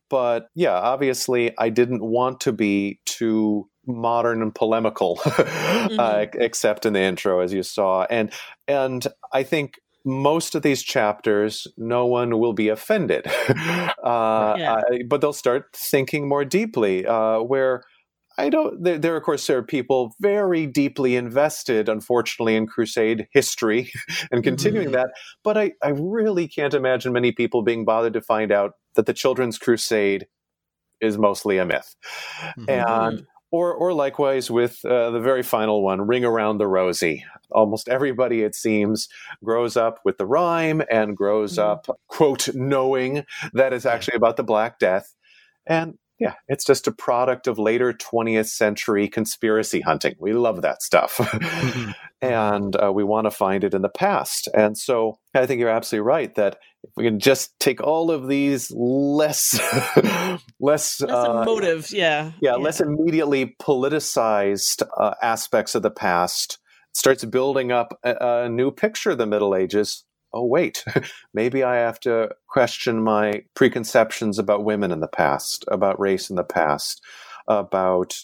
But 0.09 0.47
yeah, 0.55 0.73
obviously, 0.73 1.53
I 1.57 1.69
didn't 1.69 2.03
want 2.03 2.41
to 2.41 2.51
be 2.51 2.99
too 3.05 3.69
modern 3.85 4.41
and 4.41 4.53
polemical, 4.53 5.17
mm-hmm. 5.23 5.99
uh, 5.99 6.25
except 6.33 6.85
in 6.85 6.93
the 6.93 7.01
intro, 7.01 7.39
as 7.39 7.53
you 7.53 7.63
saw. 7.63 8.05
And 8.09 8.31
and 8.67 9.05
I 9.33 9.43
think 9.43 9.79
most 10.05 10.55
of 10.55 10.61
these 10.61 10.81
chapters, 10.81 11.67
no 11.77 12.05
one 12.05 12.39
will 12.39 12.53
be 12.53 12.69
offended, 12.69 13.27
uh, 14.03 14.55
yeah. 14.57 14.81
but 15.07 15.21
they'll 15.21 15.33
start 15.33 15.67
thinking 15.73 16.27
more 16.27 16.45
deeply. 16.45 17.05
Uh, 17.05 17.39
where 17.39 17.83
I 18.39 18.49
don't. 18.49 18.81
There, 18.81 18.97
there, 18.97 19.17
of 19.17 19.23
course, 19.23 19.45
there 19.47 19.57
are 19.57 19.63
people 19.63 20.15
very 20.21 20.65
deeply 20.65 21.17
invested, 21.17 21.89
unfortunately, 21.89 22.55
in 22.55 22.67
Crusade 22.67 23.27
history 23.33 23.91
and 24.31 24.43
continuing 24.43 24.87
mm-hmm. 24.87 24.95
that. 24.95 25.09
But 25.43 25.57
I, 25.57 25.73
I 25.83 25.89
really 25.89 26.47
can't 26.47 26.73
imagine 26.73 27.11
many 27.11 27.33
people 27.33 27.63
being 27.63 27.83
bothered 27.83 28.13
to 28.13 28.21
find 28.21 28.51
out 28.51 28.73
that 28.99 29.05
the 29.05 29.13
Children's 29.13 29.57
Crusade 29.57 30.27
is 30.99 31.17
mostly 31.17 31.57
a 31.57 31.65
myth, 31.65 31.95
mm-hmm. 32.41 32.69
and 32.69 33.25
or 33.49 33.73
or 33.73 33.93
likewise 33.93 34.51
with 34.51 34.83
uh, 34.83 35.09
the 35.11 35.21
very 35.21 35.41
final 35.41 35.81
one, 35.81 36.05
Ring 36.05 36.25
Around 36.25 36.57
the 36.57 36.67
Rosie. 36.67 37.23
Almost 37.49 37.87
everybody, 37.87 38.41
it 38.41 38.55
seems, 38.55 39.07
grows 39.41 39.77
up 39.77 40.01
with 40.03 40.17
the 40.17 40.25
rhyme 40.25 40.81
and 40.91 41.15
grows 41.15 41.53
mm-hmm. 41.53 41.71
up, 41.71 41.99
quote, 42.09 42.53
knowing 42.53 43.23
that 43.53 43.71
it's 43.71 43.85
actually 43.85 44.17
about 44.17 44.35
the 44.35 44.43
Black 44.43 44.79
Death. 44.79 45.15
And 45.65 45.97
yeah, 46.19 46.33
it's 46.49 46.65
just 46.65 46.87
a 46.87 46.91
product 46.91 47.47
of 47.47 47.57
later 47.57 47.93
20th 47.93 48.49
century 48.49 49.07
conspiracy 49.07 49.79
hunting. 49.79 50.15
We 50.19 50.33
love 50.33 50.61
that 50.63 50.81
stuff. 50.81 51.15
Mm-hmm. 51.17 51.91
and 52.21 52.75
uh, 52.75 52.91
we 52.91 53.05
want 53.05 53.25
to 53.25 53.31
find 53.31 53.63
it 53.63 53.73
in 53.73 53.81
the 53.81 53.89
past. 53.89 54.49
And 54.53 54.77
so 54.77 55.17
I 55.33 55.45
think 55.45 55.61
you're 55.61 55.69
absolutely 55.69 56.05
right 56.07 56.35
that 56.35 56.57
if 56.83 56.91
we 56.97 57.05
can 57.05 57.19
just 57.19 57.57
take 57.59 57.81
all 57.81 58.11
of 58.11 58.27
these 58.27 58.69
less, 58.71 59.59
less, 59.95 60.41
less 60.59 61.01
uh, 61.01 61.41
emotive, 61.41 61.89
yeah, 61.91 62.31
yeah, 62.41 62.51
yeah, 62.51 62.55
less 62.55 62.81
immediately 62.81 63.55
politicized 63.61 64.83
uh, 64.97 65.13
aspects 65.21 65.73
of 65.75 65.83
the 65.83 65.91
past, 65.91 66.57
starts 66.93 67.23
building 67.23 67.71
up 67.71 67.97
a, 68.03 68.43
a 68.43 68.49
new 68.49 68.71
picture 68.71 69.11
of 69.11 69.17
the 69.17 69.25
Middle 69.25 69.55
Ages 69.55 70.03
oh, 70.33 70.45
wait, 70.45 70.83
maybe 71.33 71.63
I 71.63 71.75
have 71.77 71.99
to 72.01 72.29
question 72.47 73.03
my 73.03 73.43
preconceptions 73.55 74.39
about 74.39 74.63
women 74.63 74.91
in 74.91 74.99
the 74.99 75.07
past, 75.07 75.65
about 75.67 75.99
race 75.99 76.29
in 76.29 76.35
the 76.35 76.43
past, 76.43 77.03
about 77.47 78.15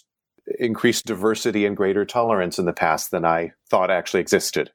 increased 0.59 1.05
diversity 1.05 1.65
and 1.65 1.75
greater 1.75 2.05
tolerance 2.05 2.59
in 2.59 2.65
the 2.65 2.73
past 2.73 3.11
than 3.11 3.25
I 3.25 3.51
thought 3.69 3.89
actually 3.89 4.21
existed. 4.21 4.71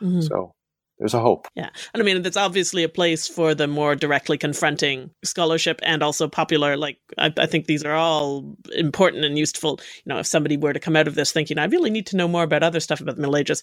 Mm-hmm. 0.00 0.22
So 0.22 0.52
there's 0.98 1.14
a 1.14 1.20
hope. 1.20 1.46
Yeah. 1.54 1.70
And 1.94 2.02
I 2.02 2.04
mean, 2.04 2.22
that's 2.22 2.36
obviously 2.36 2.82
a 2.82 2.88
place 2.88 3.28
for 3.28 3.54
the 3.54 3.68
more 3.68 3.94
directly 3.94 4.36
confronting 4.36 5.10
scholarship 5.24 5.78
and 5.84 6.02
also 6.02 6.26
popular. 6.26 6.76
Like, 6.76 6.98
I, 7.16 7.32
I, 7.38 7.46
think 7.46 7.66
these 7.66 7.84
are 7.84 7.94
all 7.94 8.56
important 8.74 9.24
and 9.24 9.38
useful. 9.38 9.78
You 10.04 10.14
know, 10.14 10.18
if 10.18 10.26
somebody 10.26 10.56
were 10.56 10.72
to 10.72 10.80
come 10.80 10.96
out 10.96 11.06
of 11.06 11.14
this 11.14 11.30
thinking, 11.30 11.58
I 11.58 11.66
really 11.66 11.90
need 11.90 12.06
to 12.08 12.16
know 12.16 12.26
more 12.26 12.42
about 12.42 12.64
other 12.64 12.80
stuff 12.80 13.00
about 13.00 13.14
the 13.14 13.20
Middle 13.20 13.36
Ages, 13.36 13.62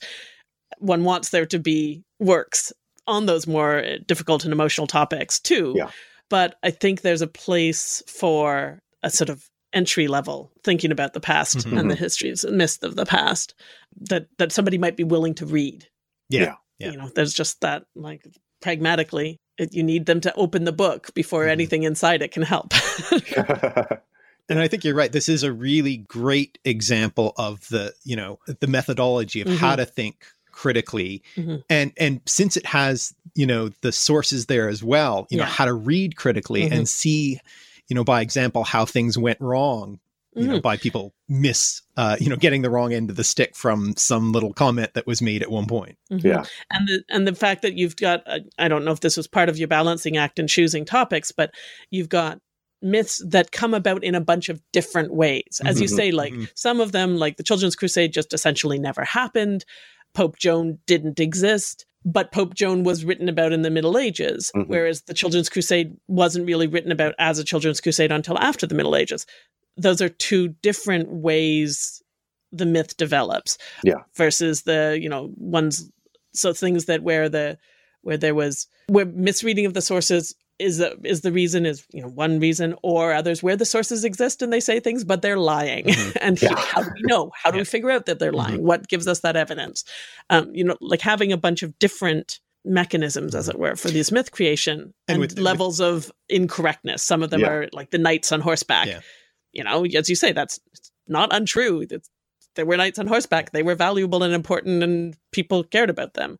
one 0.80 1.04
wants 1.04 1.30
there 1.30 1.46
to 1.48 1.60
be 1.60 2.04
works 2.20 2.72
on 3.08 3.26
those 3.26 3.48
more 3.48 3.84
difficult 4.08 4.44
and 4.44 4.54
emotional 4.54 4.88
topics 4.88 5.40
too. 5.40 5.74
Yeah. 5.76 5.90
But 6.30 6.56
I 6.64 6.72
think 6.72 7.02
there's 7.02 7.22
a 7.22 7.28
place 7.28 8.02
for 8.08 8.82
a 9.04 9.10
sort 9.10 9.30
of 9.30 9.48
entry 9.74 10.08
level 10.08 10.52
thinking 10.64 10.92
about 10.92 11.14
the 11.14 11.20
past 11.20 11.58
mm-hmm. 11.58 11.78
and 11.78 11.92
the 11.92 11.96
histories 11.96 12.44
and 12.44 12.58
myths 12.58 12.82
of 12.82 12.96
the 12.96 13.06
past 13.06 13.54
that 14.00 14.28
that 14.38 14.52
somebody 14.52 14.78
might 14.78 14.98
be 14.98 15.04
willing 15.04 15.36
to 15.36 15.46
read. 15.46 15.88
Yeah. 16.30 16.56
yeah. 16.80 16.92
You 16.92 16.98
know, 16.98 17.10
there's 17.14 17.34
just 17.34 17.62
that 17.62 17.86
like 17.96 18.26
pragmatically 18.62 19.40
it, 19.58 19.74
you 19.74 19.84
need 19.84 20.06
them 20.06 20.22
to 20.22 20.34
open 20.36 20.64
the 20.64 20.72
book 20.72 21.14
before 21.14 21.42
mm-hmm. 21.42 21.52
anything 21.52 21.84
inside 21.84 22.22
it 22.22 22.32
can 22.32 22.44
help. 22.44 22.74
and 24.50 24.60
I 24.60 24.68
think 24.68 24.84
you're 24.84 24.96
right. 24.96 25.12
This 25.12 25.30
is 25.30 25.44
a 25.44 25.54
really 25.54 25.98
great 25.98 26.58
example 26.66 27.34
of 27.38 27.68
the, 27.70 27.94
you 28.04 28.16
know, 28.16 28.40
the 28.48 28.68
methodology 28.68 29.42
of 29.42 29.48
mm-hmm. 29.48 29.58
how 29.58 29.76
to 29.76 29.86
think 29.86 30.26
critically 30.56 31.22
mm-hmm. 31.36 31.58
and 31.70 31.92
and 31.98 32.22
since 32.26 32.56
it 32.56 32.66
has 32.66 33.14
you 33.36 33.46
know 33.46 33.70
the 33.82 33.92
sources 33.92 34.46
there 34.46 34.70
as 34.70 34.82
well 34.82 35.28
you 35.30 35.38
yeah. 35.38 35.44
know 35.44 35.50
how 35.50 35.66
to 35.66 35.74
read 35.74 36.16
critically 36.16 36.64
mm-hmm. 36.64 36.74
and 36.74 36.90
see 36.90 37.38
you 37.90 37.96
know 37.96 38.06
by 38.06 38.22
example 38.22 38.64
how 38.64 38.86
things 38.86 39.18
went 39.18 39.40
wrong 39.42 40.00
you 40.34 40.44
mm-hmm. 40.44 40.54
know 40.54 40.62
by 40.62 40.78
people 40.78 41.14
miss 41.28 41.82
uh 41.98 42.16
you 42.22 42.30
know 42.30 42.38
getting 42.38 42.62
the 42.62 42.70
wrong 42.70 42.94
end 42.94 43.10
of 43.10 43.18
the 43.18 43.24
stick 43.24 43.54
from 43.54 43.94
some 43.98 44.32
little 44.32 44.54
comment 44.54 44.94
that 44.94 45.06
was 45.06 45.22
made 45.22 45.42
at 45.42 45.52
one 45.52 45.66
point 45.66 45.98
mm-hmm. 46.10 46.26
yeah 46.26 46.46
and 46.72 46.88
the 46.88 47.04
and 47.10 47.28
the 47.28 47.36
fact 47.36 47.62
that 47.62 47.78
you've 47.78 47.98
got 47.98 48.24
uh, 48.26 48.40
i 48.58 48.70
don't 48.70 48.86
know 48.86 48.92
if 48.92 49.02
this 49.02 49.18
was 49.18 49.28
part 49.28 49.50
of 49.50 49.58
your 49.58 49.68
balancing 49.68 50.16
act 50.16 50.40
in 50.40 50.48
choosing 50.48 50.86
topics 50.86 51.34
but 51.34 51.54
you've 51.92 52.10
got 52.10 52.40
myths 52.82 53.22
that 53.28 53.52
come 53.52 53.74
about 53.74 54.04
in 54.04 54.16
a 54.16 54.22
bunch 54.22 54.48
of 54.48 54.62
different 54.72 55.14
ways 55.14 55.60
as 55.66 55.82
you 55.82 55.88
mm-hmm. 55.88 55.96
say 55.96 56.12
like 56.12 56.34
mm-hmm. 56.34 56.44
some 56.56 56.80
of 56.80 56.92
them 56.92 57.18
like 57.18 57.36
the 57.36 57.44
children's 57.44 57.76
crusade 57.76 58.14
just 58.14 58.34
essentially 58.34 58.80
never 58.80 59.04
happened 59.04 59.66
Pope 60.16 60.38
Joan 60.40 60.80
didn't 60.88 61.20
exist, 61.20 61.86
but 62.04 62.32
Pope 62.32 62.56
Joan 62.56 62.84
was 62.84 63.06
written 63.06 63.30
about 63.30 63.54
in 63.54 63.62
the 63.62 63.70
Middle 63.70 63.98
Ages, 63.98 64.52
mm-hmm. 64.56 64.70
whereas 64.70 65.04
the 65.04 65.14
Children's 65.14 65.50
Crusade 65.50 65.96
wasn't 66.08 66.48
really 66.48 66.68
written 66.68 66.92
about 66.92 67.14
as 67.20 67.38
a 67.38 67.44
Children's 67.44 67.82
Crusade 67.82 68.12
until 68.12 68.40
after 68.40 68.66
the 68.66 68.76
Middle 68.76 68.96
Ages. 68.96 69.26
Those 69.78 70.02
are 70.02 70.10
two 70.10 70.50
different 70.62 71.10
ways 71.10 72.02
the 72.52 72.66
myth 72.66 72.96
develops. 72.98 73.58
Yeah. 73.84 74.04
Versus 74.16 74.64
the, 74.64 74.98
you 75.00 75.10
know, 75.10 75.32
ones 75.36 75.90
so 76.34 76.54
things 76.54 76.86
that 76.86 77.04
where 77.04 77.30
the 77.30 77.58
where 78.02 78.18
there 78.18 78.36
was 78.36 78.68
where 78.88 79.06
misreading 79.06 79.66
of 79.66 79.74
the 79.74 79.82
sources 79.82 80.36
is 80.60 80.78
the, 80.78 80.98
is 81.04 81.22
the 81.22 81.32
reason 81.32 81.66
is 81.66 81.86
you 81.92 82.02
know 82.02 82.08
one 82.08 82.40
reason 82.40 82.76
or 82.82 83.14
others 83.14 83.44
where 83.44 83.56
the 83.56 83.66
sources 83.66 84.04
exist 84.04 84.42
and 84.42 84.52
they 84.54 84.60
say 84.60 84.80
things 84.80 85.04
but 85.04 85.22
they're 85.22 85.40
lying. 85.40 85.86
Mm-hmm. 85.86 86.18
and 86.22 86.42
yeah. 86.42 86.56
how 86.56 86.84
do 86.84 86.90
we 86.94 87.02
know? 87.04 87.32
How 87.36 87.52
do 87.52 87.58
yeah. 87.58 87.62
we 87.62 87.66
figure 87.66 87.92
out 87.92 88.06
that 88.06 88.20
they're 88.20 88.32
lying? 88.32 88.56
Mm-hmm. 88.58 88.68
what 88.68 88.88
gives 88.88 89.08
us 89.08 89.20
that 89.22 89.36
evidence? 89.36 89.84
Um, 90.30 90.54
you 90.54 90.64
know 90.64 90.78
like 90.82 91.02
having 91.02 91.32
a 91.32 91.38
bunch 91.38 91.64
of 91.64 91.78
different 91.80 92.40
mechanisms 92.64 93.36
as 93.36 93.48
it 93.48 93.60
were 93.60 93.76
for 93.76 93.90
this 93.90 94.12
myth 94.12 94.32
creation 94.32 94.80
and, 94.80 94.94
and 95.08 95.20
with, 95.20 95.38
levels 95.38 95.80
with, 95.80 95.90
of 95.90 96.12
incorrectness. 96.30 97.04
Some 97.04 97.22
of 97.22 97.30
them 97.30 97.42
yeah. 97.42 97.50
are 97.50 97.70
like 97.74 97.92
the 97.92 98.00
knights 98.00 98.32
on 98.32 98.42
horseback. 98.42 98.88
You 99.52 99.64
know 99.64 99.86
as 99.86 100.10
you 100.10 100.16
say 100.16 100.32
that's 100.32 100.60
not 101.08 101.34
untrue. 101.34 101.86
It's, 101.90 102.10
there 102.56 102.66
were 102.66 102.78
knights 102.78 103.00
on 103.00 103.08
horseback. 103.08 103.52
They 103.52 103.64
were 103.64 103.76
valuable 103.76 104.24
and 104.24 104.34
important 104.34 104.82
and 104.84 105.16
people 105.32 105.64
cared 105.64 105.90
about 105.90 106.14
them. 106.14 106.38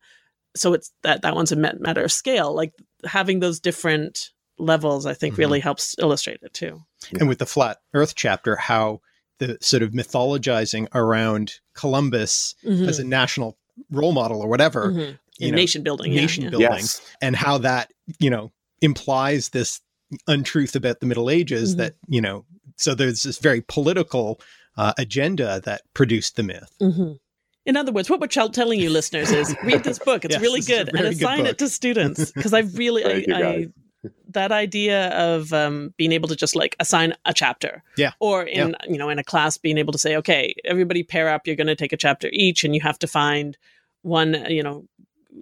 So 0.56 0.72
it's 0.72 0.90
that 1.02 1.22
that 1.22 1.34
one's 1.34 1.52
a 1.52 1.56
matter 1.56 2.02
of 2.02 2.10
scale. 2.10 2.54
Like 2.54 2.72
having 3.04 3.40
those 3.40 3.60
different 3.60 4.30
levels 4.58 5.06
i 5.06 5.14
think 5.14 5.34
mm-hmm. 5.34 5.42
really 5.42 5.60
helps 5.60 5.94
illustrate 5.98 6.38
it 6.42 6.52
too 6.54 6.82
and 7.18 7.28
with 7.28 7.38
the 7.38 7.46
flat 7.46 7.78
earth 7.94 8.14
chapter 8.14 8.56
how 8.56 9.00
the 9.38 9.58
sort 9.60 9.82
of 9.82 9.90
mythologizing 9.90 10.88
around 10.94 11.60
columbus 11.74 12.54
mm-hmm. 12.64 12.88
as 12.88 12.98
a 12.98 13.04
national 13.04 13.58
role 13.90 14.12
model 14.12 14.40
or 14.40 14.48
whatever 14.48 14.90
mm-hmm. 14.90 15.14
you 15.38 15.50
know, 15.50 15.56
nation 15.56 15.82
building 15.82 16.14
nation 16.14 16.44
yeah. 16.44 16.50
building 16.50 16.70
yes. 16.70 17.00
and 17.20 17.36
how 17.36 17.58
that 17.58 17.92
you 18.18 18.30
know 18.30 18.50
implies 18.80 19.50
this 19.50 19.80
untruth 20.26 20.76
about 20.76 21.00
the 21.00 21.06
middle 21.06 21.28
ages 21.28 21.72
mm-hmm. 21.72 21.80
that 21.80 21.94
you 22.08 22.20
know 22.20 22.44
so 22.76 22.94
there's 22.94 23.22
this 23.22 23.38
very 23.38 23.62
political 23.62 24.40
uh, 24.76 24.92
agenda 24.98 25.60
that 25.64 25.82
produced 25.94 26.36
the 26.36 26.42
myth 26.42 26.70
mm-hmm. 26.80 27.12
In 27.66 27.76
other 27.76 27.92
words, 27.92 28.08
what 28.08 28.20
we're 28.20 28.28
telling 28.28 28.80
you, 28.80 28.90
listeners, 28.90 29.30
is 29.30 29.54
read 29.64 29.84
this 29.84 29.98
book. 29.98 30.24
It's 30.24 30.34
yes, 30.34 30.42
really 30.42 30.60
good, 30.60 30.88
and 30.88 31.00
assign 31.00 31.38
good 31.38 31.46
it 31.48 31.58
to 31.58 31.68
students 31.68 32.30
because 32.30 32.54
I 32.54 32.60
really, 32.60 33.04
I, 33.04 33.36
I, 33.36 33.68
that 34.30 34.52
idea 34.52 35.08
of 35.10 35.52
um, 35.52 35.92
being 35.96 36.12
able 36.12 36.28
to 36.28 36.36
just 36.36 36.54
like 36.54 36.76
assign 36.78 37.14
a 37.24 37.34
chapter, 37.34 37.82
yeah, 37.96 38.12
or 38.20 38.44
in 38.44 38.70
yeah. 38.70 38.92
you 38.92 38.98
know 38.98 39.08
in 39.08 39.18
a 39.18 39.24
class 39.24 39.58
being 39.58 39.78
able 39.78 39.92
to 39.92 39.98
say, 39.98 40.16
okay, 40.16 40.54
everybody 40.64 41.02
pair 41.02 41.28
up. 41.28 41.46
You're 41.46 41.56
going 41.56 41.66
to 41.66 41.76
take 41.76 41.92
a 41.92 41.96
chapter 41.96 42.28
each, 42.32 42.62
and 42.62 42.74
you 42.74 42.80
have 42.82 42.98
to 43.00 43.08
find 43.08 43.58
one, 44.02 44.46
you 44.48 44.62
know, 44.62 44.84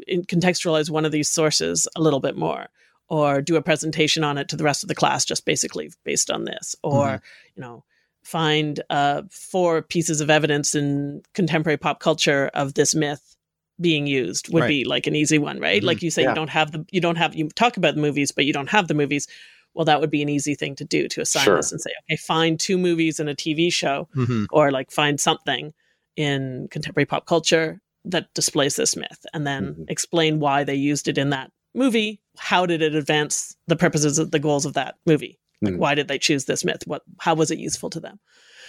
contextualize 0.08 0.88
one 0.88 1.04
of 1.04 1.12
these 1.12 1.28
sources 1.28 1.86
a 1.94 2.00
little 2.00 2.20
bit 2.20 2.36
more 2.36 2.68
or 3.08 3.42
do 3.42 3.56
a 3.56 3.62
presentation 3.62 4.24
on 4.24 4.38
it 4.38 4.48
to 4.48 4.56
the 4.56 4.64
rest 4.64 4.82
of 4.82 4.88
the 4.88 4.94
class 4.94 5.24
just 5.24 5.44
basically 5.44 5.92
based 6.04 6.30
on 6.30 6.44
this 6.44 6.74
or 6.82 7.06
mm-hmm. 7.06 7.24
you 7.56 7.60
know 7.60 7.84
find 8.24 8.82
uh, 8.90 9.22
four 9.30 9.82
pieces 9.82 10.20
of 10.20 10.30
evidence 10.30 10.74
in 10.74 11.22
contemporary 11.34 11.76
pop 11.76 12.00
culture 12.00 12.50
of 12.54 12.74
this 12.74 12.94
myth 12.94 13.36
being 13.80 14.06
used 14.06 14.52
would 14.52 14.62
right. 14.62 14.68
be 14.68 14.84
like 14.84 15.06
an 15.06 15.14
easy 15.14 15.38
one, 15.38 15.60
right? 15.60 15.78
Mm-hmm. 15.78 15.86
Like 15.86 16.02
you 16.02 16.10
say, 16.10 16.22
yeah. 16.22 16.30
you 16.30 16.34
don't 16.34 16.50
have 16.50 16.72
the, 16.72 16.84
you 16.90 17.00
don't 17.00 17.16
have, 17.16 17.34
you 17.34 17.48
talk 17.50 17.76
about 17.76 17.94
the 17.94 18.00
movies, 18.00 18.32
but 18.32 18.44
you 18.44 18.52
don't 18.52 18.70
have 18.70 18.88
the 18.88 18.94
movies. 18.94 19.26
Well, 19.74 19.84
that 19.84 20.00
would 20.00 20.10
be 20.10 20.22
an 20.22 20.28
easy 20.28 20.54
thing 20.54 20.76
to 20.76 20.84
do 20.84 21.08
to 21.08 21.20
assign 21.20 21.44
sure. 21.44 21.56
this 21.56 21.72
and 21.72 21.80
say, 21.80 21.90
okay, 22.04 22.16
find 22.16 22.58
two 22.58 22.78
movies 22.78 23.18
and 23.18 23.28
a 23.28 23.34
TV 23.34 23.72
show, 23.72 24.08
mm-hmm. 24.16 24.44
or 24.50 24.70
like 24.70 24.90
find 24.90 25.20
something 25.20 25.72
in 26.16 26.68
contemporary 26.70 27.06
pop 27.06 27.26
culture 27.26 27.80
that 28.04 28.32
displays 28.34 28.76
this 28.76 28.94
myth, 28.94 29.26
and 29.32 29.46
then 29.46 29.72
mm-hmm. 29.72 29.82
explain 29.88 30.38
why 30.38 30.62
they 30.62 30.74
used 30.74 31.08
it 31.08 31.18
in 31.18 31.30
that 31.30 31.50
movie. 31.74 32.20
How 32.38 32.66
did 32.66 32.82
it 32.82 32.94
advance 32.94 33.56
the 33.66 33.76
purposes 33.76 34.18
of 34.18 34.30
the 34.30 34.38
goals 34.38 34.64
of 34.64 34.74
that 34.74 34.94
movie? 35.06 35.40
Like, 35.64 35.74
mm. 35.74 35.78
why 35.78 35.94
did 35.94 36.08
they 36.08 36.18
choose 36.18 36.44
this 36.44 36.64
myth? 36.64 36.82
What, 36.86 37.02
how 37.18 37.34
was 37.34 37.50
it 37.50 37.58
useful 37.58 37.90
to 37.90 38.00
them? 38.00 38.18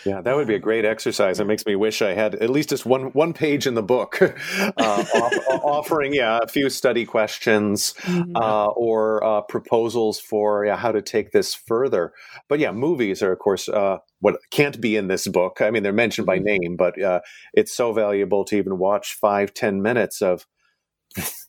Yeah, 0.06 0.22
that 0.22 0.36
would 0.36 0.48
be 0.48 0.54
a 0.54 0.60
great 0.60 0.86
exercise. 0.86 1.40
It 1.40 1.48
makes 1.48 1.66
me 1.66 1.76
wish 1.76 2.04
I 2.04 2.14
had 2.14 2.36
at 2.36 2.52
least 2.52 2.70
just 2.70 2.86
one 2.86 3.06
one 3.14 3.34
page 3.34 3.66
in 3.66 3.74
the 3.74 3.82
book, 3.82 4.22
uh, 4.60 4.70
off, 4.78 5.34
offering 5.64 6.14
yeah 6.14 6.40
a 6.44 6.48
few 6.48 6.70
study 6.70 7.06
questions 7.06 7.96
mm-hmm. 8.02 8.36
uh, 8.36 8.68
or 8.68 9.24
uh, 9.24 9.42
proposals 9.42 10.20
for 10.20 10.64
yeah, 10.64 10.78
how 10.78 10.92
to 10.92 11.02
take 11.02 11.32
this 11.32 11.56
further. 11.56 12.14
But 12.48 12.60
yeah, 12.60 12.72
movies 12.72 13.24
are 13.24 13.32
of 13.32 13.40
course 13.40 13.68
uh, 13.68 13.98
what 14.20 14.38
can't 14.52 14.80
be 14.80 14.96
in 14.96 15.08
this 15.08 15.28
book. 15.28 15.60
I 15.60 15.72
mean, 15.72 15.82
they're 15.82 15.92
mentioned 15.92 16.28
by 16.28 16.38
mm-hmm. 16.38 16.62
name, 16.62 16.76
but 16.78 17.02
uh, 17.02 17.22
it's 17.56 17.76
so 17.76 17.92
valuable 17.92 18.46
to 18.46 18.58
even 18.58 18.78
watch 18.78 19.16
five 19.16 19.56
ten 19.56 19.82
minutes 19.82 20.22
of 20.22 20.46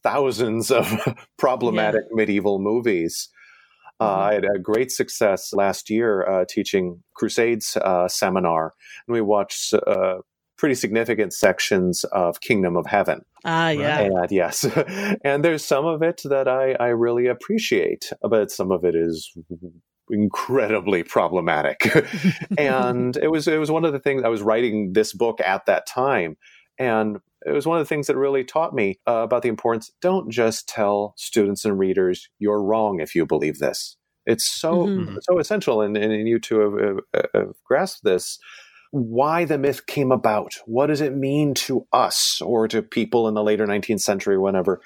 thousands 0.02 0.70
of 0.70 0.88
problematic 1.38 2.04
yeah. 2.08 2.16
medieval 2.16 2.58
movies. 2.58 3.28
Uh, 3.98 4.08
mm-hmm. 4.08 4.22
I 4.22 4.34
had 4.34 4.44
a 4.44 4.58
great 4.58 4.90
success 4.90 5.52
last 5.52 5.90
year 5.90 6.26
uh, 6.28 6.44
teaching 6.48 7.02
Crusades 7.14 7.76
uh, 7.76 8.08
seminar, 8.08 8.74
and 9.06 9.14
we 9.14 9.20
watched 9.20 9.74
uh, 9.74 10.18
pretty 10.56 10.74
significant 10.74 11.32
sections 11.32 12.04
of 12.04 12.40
Kingdom 12.40 12.76
of 12.76 12.86
Heaven. 12.86 13.22
Ah, 13.44 13.70
yeah. 13.70 14.00
And 14.00 14.30
yes, 14.30 14.64
and 15.24 15.44
there's 15.44 15.64
some 15.64 15.86
of 15.86 16.02
it 16.02 16.22
that 16.24 16.48
I, 16.48 16.72
I 16.72 16.88
really 16.88 17.26
appreciate, 17.26 18.10
but 18.22 18.50
some 18.50 18.70
of 18.70 18.84
it 18.84 18.94
is 18.94 19.32
incredibly 20.10 21.02
problematic. 21.02 21.88
and 22.58 23.16
it 23.16 23.28
was 23.28 23.48
it 23.48 23.58
was 23.58 23.70
one 23.70 23.84
of 23.84 23.92
the 23.92 24.00
things 24.00 24.22
I 24.24 24.28
was 24.28 24.42
writing 24.42 24.92
this 24.92 25.12
book 25.12 25.40
at 25.40 25.66
that 25.66 25.86
time, 25.86 26.36
and 26.78 27.18
it 27.46 27.52
was 27.52 27.66
one 27.66 27.78
of 27.78 27.84
the 27.84 27.88
things 27.88 28.08
that 28.08 28.16
really 28.16 28.44
taught 28.44 28.74
me 28.74 28.98
uh, 29.06 29.18
about 29.18 29.42
the 29.42 29.48
importance. 29.48 29.92
Don't 30.00 30.30
just 30.30 30.68
tell 30.68 31.14
students 31.16 31.64
and 31.64 31.78
readers 31.78 32.28
you're 32.38 32.62
wrong 32.62 33.00
if 33.00 33.14
you 33.14 33.24
believe 33.24 33.58
this. 33.58 33.96
It's 34.26 34.44
so 34.44 34.86
mm-hmm. 34.86 35.16
so 35.22 35.38
essential, 35.38 35.80
and, 35.80 35.96
and 35.96 36.26
you 36.26 36.40
to 36.40 36.60
have, 36.60 36.98
have, 37.14 37.26
have 37.34 37.54
grasped 37.64 38.02
this. 38.02 38.38
Why 38.90 39.44
the 39.44 39.58
myth 39.58 39.86
came 39.86 40.10
about? 40.10 40.54
What 40.66 40.86
does 40.86 41.00
it 41.00 41.14
mean 41.14 41.54
to 41.54 41.86
us 41.92 42.40
or 42.42 42.66
to 42.68 42.82
people 42.82 43.28
in 43.28 43.34
the 43.34 43.44
later 43.44 43.66
19th 43.66 44.00
century, 44.00 44.38
whenever? 44.38 44.80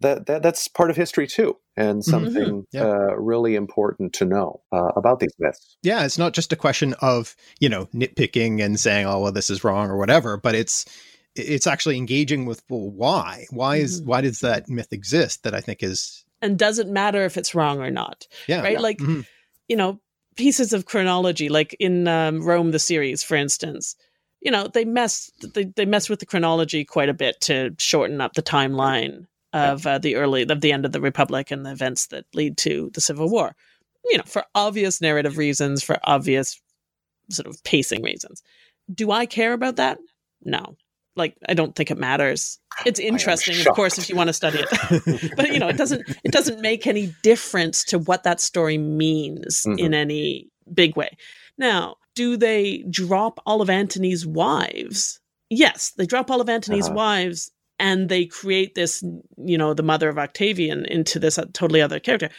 That, 0.00 0.26
that 0.26 0.42
that's 0.42 0.66
part 0.66 0.90
of 0.90 0.96
history 0.96 1.26
too, 1.26 1.58
and 1.76 2.00
mm-hmm. 2.00 2.10
something 2.10 2.62
mm-hmm. 2.62 2.76
yeah. 2.76 2.84
uh, 2.84 3.14
really 3.16 3.54
important 3.54 4.14
to 4.14 4.24
know 4.24 4.62
uh, 4.72 4.88
about 4.96 5.20
these 5.20 5.34
myths. 5.38 5.76
Yeah, 5.82 6.04
it's 6.04 6.18
not 6.18 6.32
just 6.32 6.52
a 6.52 6.56
question 6.56 6.94
of 7.02 7.36
you 7.60 7.68
know 7.68 7.86
nitpicking 7.94 8.62
and 8.62 8.80
saying, 8.80 9.06
"Oh, 9.06 9.20
well, 9.20 9.32
this 9.32 9.50
is 9.50 9.62
wrong" 9.62 9.90
or 9.90 9.98
whatever, 9.98 10.38
but 10.38 10.54
it's 10.54 10.86
it's 11.34 11.66
actually 11.66 11.96
engaging 11.96 12.46
with 12.46 12.62
well, 12.68 12.90
why? 12.90 13.46
Why 13.50 13.76
is 13.76 14.00
mm-hmm. 14.00 14.10
why 14.10 14.20
does 14.20 14.40
that 14.40 14.68
myth 14.68 14.92
exist 14.92 15.42
that 15.42 15.54
i 15.54 15.60
think 15.60 15.82
is 15.82 16.24
and 16.40 16.58
does 16.58 16.78
it 16.78 16.88
matter 16.88 17.24
if 17.24 17.36
it's 17.36 17.54
wrong 17.54 17.80
or 17.80 17.90
not 17.90 18.26
yeah. 18.48 18.62
right? 18.62 18.72
Yeah. 18.74 18.80
like 18.80 18.98
mm-hmm. 18.98 19.20
you 19.68 19.76
know 19.76 20.00
pieces 20.36 20.72
of 20.72 20.86
chronology 20.86 21.48
like 21.48 21.76
in 21.78 22.08
um, 22.08 22.42
rome 22.42 22.70
the 22.70 22.78
series 22.78 23.22
for 23.22 23.36
instance 23.36 23.96
you 24.40 24.50
know 24.50 24.68
they 24.68 24.84
mess 24.84 25.30
they, 25.54 25.64
they 25.64 25.86
mess 25.86 26.08
with 26.08 26.20
the 26.20 26.26
chronology 26.26 26.84
quite 26.84 27.08
a 27.08 27.14
bit 27.14 27.40
to 27.40 27.74
shorten 27.78 28.20
up 28.20 28.34
the 28.34 28.42
timeline 28.42 29.26
of 29.52 29.86
uh, 29.86 29.98
the 29.98 30.16
early 30.16 30.42
of 30.42 30.60
the 30.60 30.72
end 30.72 30.84
of 30.84 30.92
the 30.92 31.00
republic 31.00 31.50
and 31.50 31.64
the 31.64 31.70
events 31.70 32.06
that 32.06 32.24
lead 32.34 32.56
to 32.56 32.90
the 32.94 33.00
civil 33.00 33.28
war. 33.28 33.54
You 34.06 34.18
know 34.18 34.24
for 34.26 34.44
obvious 34.54 35.00
narrative 35.00 35.38
reasons 35.38 35.82
for 35.82 35.98
obvious 36.04 36.60
sort 37.30 37.46
of 37.46 37.62
pacing 37.62 38.02
reasons. 38.02 38.42
Do 38.92 39.10
i 39.10 39.26
care 39.26 39.52
about 39.52 39.76
that? 39.76 39.98
No 40.44 40.76
like 41.16 41.36
I 41.48 41.54
don't 41.54 41.74
think 41.74 41.90
it 41.90 41.98
matters. 41.98 42.58
It's 42.86 43.00
interesting, 43.00 43.60
of 43.60 43.74
course, 43.74 43.98
if 43.98 44.08
you 44.08 44.16
want 44.16 44.28
to 44.28 44.32
study 44.32 44.58
it. 44.60 45.32
but 45.36 45.52
you 45.52 45.58
know, 45.58 45.68
it 45.68 45.76
doesn't 45.76 46.02
it 46.24 46.32
doesn't 46.32 46.60
make 46.60 46.86
any 46.86 47.14
difference 47.22 47.84
to 47.84 47.98
what 47.98 48.24
that 48.24 48.40
story 48.40 48.78
means 48.78 49.64
mm-hmm. 49.66 49.78
in 49.78 49.94
any 49.94 50.48
big 50.72 50.96
way. 50.96 51.10
Now, 51.58 51.96
do 52.14 52.36
they 52.36 52.84
drop 52.90 53.40
all 53.46 53.62
of 53.62 53.70
Antony's 53.70 54.26
wives? 54.26 55.20
Yes, 55.50 55.92
they 55.96 56.06
drop 56.06 56.30
all 56.30 56.40
of 56.40 56.48
Antony's 56.48 56.86
uh-huh. 56.86 56.94
wives 56.94 57.50
and 57.78 58.08
they 58.08 58.26
create 58.26 58.74
this, 58.74 59.02
you 59.36 59.58
know, 59.58 59.74
the 59.74 59.82
mother 59.82 60.08
of 60.08 60.18
Octavian 60.18 60.84
into 60.86 61.18
this 61.18 61.38
totally 61.52 61.82
other 61.82 61.98
character. 61.98 62.30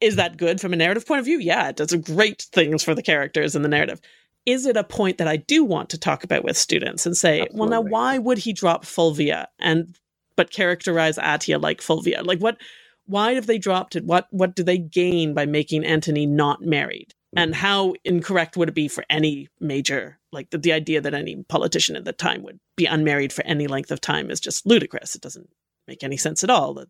Is 0.00 0.16
that 0.16 0.36
good 0.36 0.60
from 0.60 0.72
a 0.72 0.76
narrative 0.76 1.06
point 1.06 1.20
of 1.20 1.24
view? 1.24 1.38
Yeah, 1.38 1.68
it 1.68 1.76
does 1.76 1.94
great 1.94 2.46
things 2.52 2.82
for 2.82 2.94
the 2.94 3.02
characters 3.02 3.56
in 3.56 3.62
the 3.62 3.68
narrative. 3.68 4.00
Is 4.46 4.66
it 4.66 4.76
a 4.76 4.84
point 4.84 5.18
that 5.18 5.28
I 5.28 5.36
do 5.36 5.64
want 5.64 5.90
to 5.90 5.98
talk 5.98 6.24
about 6.24 6.44
with 6.44 6.56
students 6.56 7.06
and 7.06 7.16
say, 7.16 7.40
Absolutely. 7.40 7.60
well, 7.60 7.68
now 7.70 7.80
why 7.80 8.18
would 8.18 8.38
he 8.38 8.52
drop 8.52 8.84
Fulvia 8.84 9.46
and 9.58 9.96
but 10.36 10.50
characterize 10.50 11.16
Atia 11.16 11.60
like 11.60 11.80
Fulvia? 11.80 12.22
Like 12.22 12.40
what 12.40 12.58
why 13.06 13.34
have 13.34 13.46
they 13.46 13.58
dropped 13.58 13.96
it? 13.96 14.04
What 14.04 14.26
what 14.30 14.54
do 14.54 14.62
they 14.62 14.78
gain 14.78 15.34
by 15.34 15.46
making 15.46 15.84
Antony 15.84 16.26
not 16.26 16.62
married? 16.62 17.14
and 17.36 17.52
mm-hmm. 17.52 17.60
how 17.60 17.94
incorrect 18.04 18.56
would 18.56 18.68
it 18.68 18.74
be 18.74 18.88
for 18.88 19.04
any 19.10 19.48
major 19.60 20.18
like 20.32 20.50
the, 20.50 20.58
the 20.58 20.72
idea 20.72 21.00
that 21.00 21.14
any 21.14 21.42
politician 21.48 21.96
at 21.96 22.04
the 22.04 22.12
time 22.12 22.42
would 22.42 22.58
be 22.76 22.86
unmarried 22.86 23.32
for 23.32 23.44
any 23.44 23.66
length 23.66 23.90
of 23.90 24.00
time 24.00 24.30
is 24.30 24.40
just 24.40 24.66
ludicrous 24.66 25.14
it 25.14 25.22
doesn't 25.22 25.48
make 25.88 26.02
any 26.02 26.16
sense 26.16 26.42
at 26.44 26.50
all 26.50 26.74
that 26.74 26.88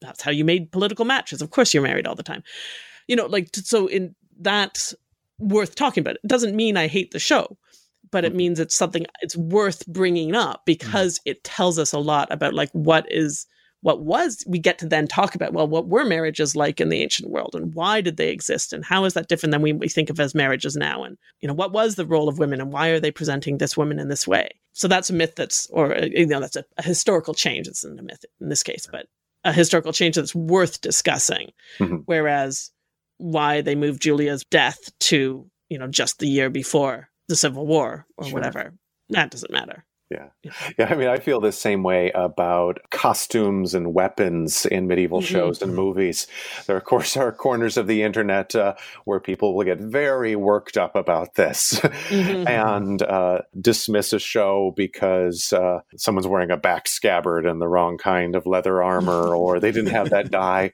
that's 0.00 0.22
how 0.22 0.30
you 0.30 0.44
made 0.44 0.72
political 0.72 1.04
matches 1.04 1.42
of 1.42 1.50
course 1.50 1.72
you're 1.72 1.82
married 1.82 2.06
all 2.06 2.14
the 2.14 2.22
time 2.22 2.42
you 3.06 3.16
know 3.16 3.26
like 3.26 3.48
so 3.54 3.86
in 3.86 4.14
that's 4.40 4.94
worth 5.40 5.74
talking 5.74 6.02
about 6.02 6.16
it 6.16 6.26
doesn't 6.26 6.56
mean 6.56 6.76
i 6.76 6.86
hate 6.86 7.10
the 7.10 7.18
show 7.18 7.56
but 8.10 8.24
it 8.24 8.28
mm-hmm. 8.28 8.38
means 8.38 8.60
it's 8.60 8.76
something 8.76 9.06
it's 9.20 9.36
worth 9.36 9.86
bringing 9.86 10.34
up 10.34 10.62
because 10.64 11.18
mm-hmm. 11.18 11.30
it 11.30 11.44
tells 11.44 11.78
us 11.78 11.92
a 11.92 11.98
lot 11.98 12.30
about 12.32 12.54
like 12.54 12.70
what 12.72 13.10
is 13.10 13.46
what 13.82 14.02
was 14.02 14.44
we 14.46 14.58
get 14.58 14.78
to 14.78 14.86
then 14.86 15.06
talk 15.06 15.34
about 15.34 15.52
well 15.52 15.66
what 15.66 15.88
were 15.88 16.04
marriages 16.04 16.54
like 16.54 16.80
in 16.80 16.88
the 16.88 17.02
ancient 17.02 17.30
world 17.30 17.54
and 17.54 17.74
why 17.74 18.00
did 18.00 18.16
they 18.16 18.30
exist 18.30 18.72
and 18.72 18.84
how 18.84 19.04
is 19.04 19.14
that 19.14 19.28
different 19.28 19.52
than 19.52 19.62
we, 19.62 19.72
we 19.72 19.88
think 19.88 20.10
of 20.10 20.20
as 20.20 20.34
marriages 20.34 20.76
now 20.76 21.02
and 21.02 21.16
you 21.40 21.48
know 21.48 21.54
what 21.54 21.72
was 21.72 21.94
the 21.94 22.06
role 22.06 22.28
of 22.28 22.38
women 22.38 22.60
and 22.60 22.72
why 22.72 22.88
are 22.88 23.00
they 23.00 23.10
presenting 23.10 23.58
this 23.58 23.76
woman 23.76 23.98
in 23.98 24.08
this 24.08 24.26
way 24.26 24.48
so 24.72 24.86
that's 24.88 25.10
a 25.10 25.14
myth 25.14 25.34
that's 25.36 25.68
or 25.70 25.96
uh, 25.96 26.06
you 26.06 26.26
know 26.26 26.40
that's 26.40 26.56
a, 26.56 26.64
a 26.78 26.82
historical 26.82 27.34
change 27.34 27.66
it's 27.66 27.84
not 27.84 27.98
a 27.98 28.02
myth 28.02 28.24
in 28.40 28.48
this 28.48 28.62
case 28.62 28.86
but 28.90 29.06
a 29.44 29.52
historical 29.52 29.92
change 29.92 30.16
that's 30.16 30.34
worth 30.34 30.80
discussing 30.80 31.50
mm-hmm. 31.78 31.96
whereas 32.04 32.70
why 33.20 33.60
they 33.60 33.74
moved 33.74 34.02
julia's 34.02 34.44
death 34.50 34.78
to 34.98 35.46
you 35.68 35.78
know 35.78 35.86
just 35.86 36.18
the 36.18 36.28
year 36.28 36.50
before 36.50 37.08
the 37.28 37.36
civil 37.36 37.66
war 37.66 38.06
or 38.16 38.24
sure. 38.24 38.34
whatever 38.34 38.72
that 39.10 39.30
doesn't 39.30 39.52
matter 39.52 39.84
yeah. 40.10 40.30
Yeah. 40.76 40.86
I 40.90 40.96
mean, 40.96 41.06
I 41.06 41.18
feel 41.18 41.40
the 41.40 41.52
same 41.52 41.84
way 41.84 42.10
about 42.16 42.80
costumes 42.90 43.74
and 43.74 43.94
weapons 43.94 44.66
in 44.66 44.88
medieval 44.88 45.20
mm-hmm. 45.20 45.32
shows 45.32 45.62
and 45.62 45.72
movies. 45.72 46.26
There, 46.66 46.76
of 46.76 46.82
course, 46.82 47.16
are 47.16 47.30
corners 47.30 47.76
of 47.76 47.86
the 47.86 48.02
internet 48.02 48.56
uh, 48.56 48.74
where 49.04 49.20
people 49.20 49.54
will 49.54 49.64
get 49.64 49.78
very 49.78 50.34
worked 50.34 50.76
up 50.76 50.96
about 50.96 51.36
this 51.36 51.74
mm-hmm. 51.80 52.48
and 52.48 53.00
uh, 53.02 53.42
dismiss 53.60 54.12
a 54.12 54.18
show 54.18 54.72
because 54.76 55.52
uh, 55.52 55.80
someone's 55.96 56.26
wearing 56.26 56.50
a 56.50 56.56
back 56.56 56.88
scabbard 56.88 57.46
and 57.46 57.60
the 57.60 57.68
wrong 57.68 57.96
kind 57.96 58.34
of 58.34 58.46
leather 58.46 58.82
armor 58.82 59.34
or 59.36 59.60
they 59.60 59.70
didn't 59.70 59.92
have 59.92 60.10
that 60.10 60.32
dye. 60.32 60.72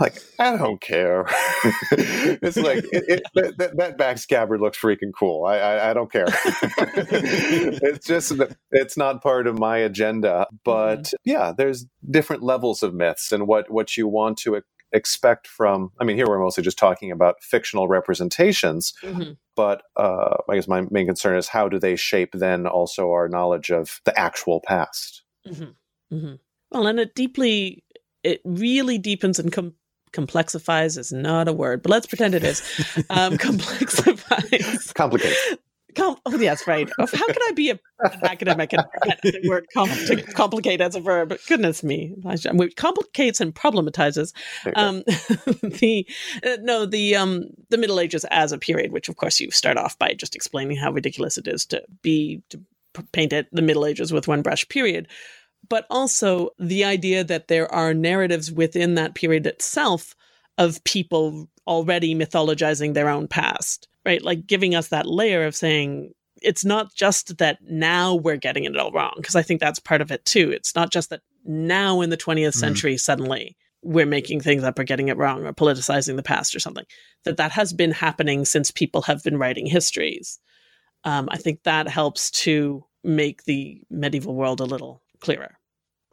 Like 0.00 0.20
I 0.38 0.56
don't 0.56 0.80
care. 0.80 1.26
it's 1.92 2.56
like 2.56 2.84
it, 2.92 3.22
it, 3.34 3.56
that, 3.58 3.76
that 3.76 3.98
back 3.98 4.18
scabbard 4.18 4.60
looks 4.60 4.78
freaking 4.78 5.12
cool. 5.16 5.44
I 5.44 5.58
I, 5.58 5.90
I 5.90 5.94
don't 5.94 6.10
care. 6.10 6.26
it's 6.28 8.06
just 8.06 8.32
it's 8.70 8.96
not 8.96 9.22
part 9.22 9.46
of 9.46 9.58
my 9.58 9.78
agenda. 9.78 10.46
But 10.64 11.02
mm-hmm. 11.02 11.16
yeah, 11.24 11.52
there's 11.56 11.86
different 12.10 12.42
levels 12.42 12.82
of 12.82 12.94
myths 12.94 13.32
and 13.32 13.46
what 13.46 13.70
what 13.70 13.96
you 13.96 14.08
want 14.08 14.38
to 14.38 14.62
expect 14.92 15.46
from. 15.46 15.92
I 16.00 16.04
mean, 16.04 16.16
here 16.16 16.26
we're 16.26 16.42
mostly 16.42 16.62
just 16.62 16.78
talking 16.78 17.10
about 17.10 17.42
fictional 17.42 17.88
representations. 17.88 18.94
Mm-hmm. 19.02 19.32
But 19.54 19.82
uh, 19.96 20.36
I 20.48 20.54
guess 20.54 20.68
my 20.68 20.86
main 20.90 21.06
concern 21.06 21.36
is 21.36 21.48
how 21.48 21.68
do 21.68 21.78
they 21.78 21.96
shape 21.96 22.30
then 22.32 22.66
also 22.66 23.10
our 23.10 23.28
knowledge 23.28 23.70
of 23.70 24.00
the 24.04 24.18
actual 24.18 24.60
past. 24.60 25.22
Mm-hmm. 25.46 26.16
mm-hmm. 26.16 26.34
Well, 26.70 26.86
and 26.86 27.00
it 27.00 27.14
deeply 27.14 27.82
it 28.22 28.40
really 28.44 28.98
deepens 28.98 29.38
and 29.38 29.52
com- 29.52 29.74
complexifies 30.12 30.98
is 30.98 31.12
not 31.12 31.48
a 31.48 31.52
word, 31.52 31.82
but 31.82 31.90
let's 31.90 32.06
pretend 32.06 32.34
it 32.34 32.44
is. 32.44 32.60
Um, 33.10 33.32
complexifies. 33.38 34.94
Complicates. 34.94 35.56
Com- 35.94 36.16
oh, 36.26 36.38
yes, 36.38 36.66
right. 36.66 36.88
How 36.98 37.26
can 37.26 37.42
I 37.48 37.52
be 37.54 37.70
a 37.70 37.78
academic 38.22 38.72
and 38.72 38.84
get 39.04 39.20
the 39.22 39.40
word 39.48 39.66
com- 39.74 39.90
complicate 40.34 40.80
as 40.80 40.94
a 40.94 41.00
verb? 41.00 41.36
Goodness 41.48 41.82
me, 41.82 42.14
complicates 42.76 43.40
and 43.40 43.54
problematizes. 43.54 44.32
Um, 44.76 45.02
the 45.06 46.06
uh, 46.44 46.58
no, 46.60 46.84
the 46.84 47.16
um, 47.16 47.46
the 47.70 47.78
Middle 47.78 48.00
Ages 48.00 48.24
as 48.30 48.52
a 48.52 48.58
period, 48.58 48.92
which 48.92 49.08
of 49.08 49.16
course 49.16 49.40
you 49.40 49.50
start 49.50 49.78
off 49.78 49.98
by 49.98 50.12
just 50.12 50.36
explaining 50.36 50.76
how 50.76 50.92
ridiculous 50.92 51.38
it 51.38 51.48
is 51.48 51.64
to 51.66 51.82
be 52.02 52.42
to 52.50 52.60
paint 53.12 53.32
it 53.32 53.48
the 53.50 53.62
Middle 53.62 53.86
Ages 53.86 54.12
with 54.12 54.28
one 54.28 54.42
brush. 54.42 54.68
Period 54.68 55.08
but 55.68 55.86
also 55.90 56.50
the 56.58 56.84
idea 56.84 57.24
that 57.24 57.48
there 57.48 57.72
are 57.72 57.94
narratives 57.94 58.50
within 58.50 58.94
that 58.94 59.14
period 59.14 59.46
itself 59.46 60.14
of 60.56 60.82
people 60.84 61.48
already 61.66 62.14
mythologizing 62.14 62.94
their 62.94 63.08
own 63.08 63.28
past, 63.28 63.88
right? 64.04 64.22
Like 64.22 64.46
giving 64.46 64.74
us 64.74 64.88
that 64.88 65.06
layer 65.06 65.44
of 65.44 65.54
saying 65.54 66.12
it's 66.40 66.64
not 66.64 66.94
just 66.94 67.38
that 67.38 67.58
now 67.62 68.14
we're 68.14 68.36
getting 68.36 68.64
it 68.64 68.76
all 68.76 68.92
wrong, 68.92 69.14
because 69.16 69.36
I 69.36 69.42
think 69.42 69.60
that's 69.60 69.78
part 69.78 70.00
of 70.00 70.10
it 70.10 70.24
too. 70.24 70.50
It's 70.50 70.74
not 70.74 70.90
just 70.90 71.10
that 71.10 71.20
now 71.44 72.00
in 72.00 72.10
the 72.10 72.16
20th 72.16 72.48
mm-hmm. 72.48 72.58
century, 72.58 72.94
mm. 72.94 73.00
suddenly 73.00 73.56
we're 73.82 74.06
making 74.06 74.40
things 74.40 74.64
up 74.64 74.78
or 74.78 74.84
getting 74.84 75.08
it 75.08 75.16
wrong 75.16 75.46
or 75.46 75.52
politicizing 75.52 76.16
the 76.16 76.22
past 76.22 76.54
or 76.54 76.60
something. 76.60 76.84
That 77.24 77.36
that 77.36 77.52
has 77.52 77.72
been 77.72 77.92
happening 77.92 78.44
since 78.44 78.70
people 78.70 79.02
have 79.02 79.22
been 79.22 79.38
writing 79.38 79.66
histories. 79.66 80.38
Um, 81.04 81.28
I 81.30 81.36
think 81.36 81.62
that 81.62 81.88
helps 81.88 82.30
to 82.32 82.84
make 83.04 83.44
the 83.44 83.80
medieval 83.90 84.34
world 84.34 84.60
a 84.60 84.64
little 84.64 85.02
clearer. 85.20 85.58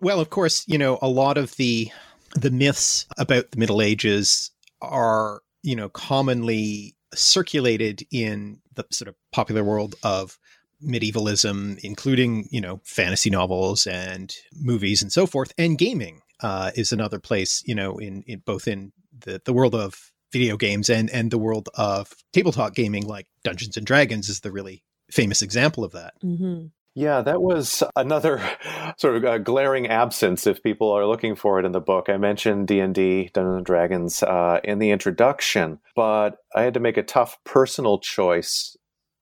Well, 0.02 0.20
of 0.20 0.30
course, 0.30 0.64
you 0.68 0.78
know, 0.78 1.00
a 1.02 1.08
lot 1.08 1.38
of 1.38 1.56
the 1.56 1.92
the 2.36 2.52
myths 2.52 3.06
about 3.18 3.52
the 3.52 3.58
Middle 3.58 3.82
Ages 3.82 4.52
are, 4.82 5.42
you 5.64 5.76
know, 5.76 5.90
commonly 5.90 6.96
circulated 7.14 8.06
in 8.12 8.60
the 8.74 8.86
sort 8.92 9.08
of 9.08 9.16
popular 9.32 9.64
world 9.64 9.96
of 10.04 10.38
medievalism, 10.82 11.78
including, 11.82 12.48
you 12.52 12.60
know, 12.60 12.82
fantasy 12.84 13.30
novels 13.30 13.88
and 13.88 14.36
movies 14.54 15.02
and 15.02 15.12
so 15.12 15.26
forth. 15.26 15.54
And 15.58 15.78
gaming 15.78 16.22
uh, 16.42 16.72
is 16.76 16.92
another 16.92 17.20
place, 17.20 17.64
you 17.66 17.74
know, 17.74 17.98
in, 17.98 18.24
in 18.28 18.40
both 18.40 18.68
in 18.68 18.92
the, 19.18 19.42
the 19.46 19.54
world 19.54 19.74
of 19.74 20.12
video 20.34 20.58
games 20.58 20.90
and, 20.90 21.10
and 21.10 21.32
the 21.32 21.38
world 21.38 21.70
of 21.76 22.14
tabletop 22.34 22.76
gaming, 22.76 23.08
like 23.08 23.28
Dungeons 23.46 23.78
and 23.78 23.86
Dragons 23.86 24.28
is 24.28 24.42
the 24.42 24.52
really 24.52 24.84
famous 25.10 25.42
example 25.42 25.86
of 25.86 25.94
that. 25.94 26.14
Mm-hmm. 26.22 26.66
Yeah, 26.96 27.22
that 27.22 27.42
was 27.42 27.84
another 27.98 28.42
sort 28.98 29.24
of 29.24 29.44
glaring 29.44 29.88
absence 29.88 30.48
if 30.48 30.64
people 30.64 30.92
are 30.92 31.06
looking 31.06 31.36
for 31.36 31.60
it 31.60 31.66
in 31.66 31.74
the 31.74 31.82
book. 31.82 32.08
I 32.08 32.16
mentioned 32.16 32.68
D&D, 32.68 33.32
Dungeons 33.34 33.58
and 33.58 33.66
Dragons, 33.66 34.24
uh, 34.24 34.62
in 34.64 34.80
the 34.80 34.92
introduction, 34.92 35.80
but 35.96 36.38
I 36.56 36.64
had 36.64 36.74
to 36.76 36.80
make 36.80 36.96
a 36.96 37.04
tough 37.04 37.38
personal 37.44 38.00
choice 38.00 38.78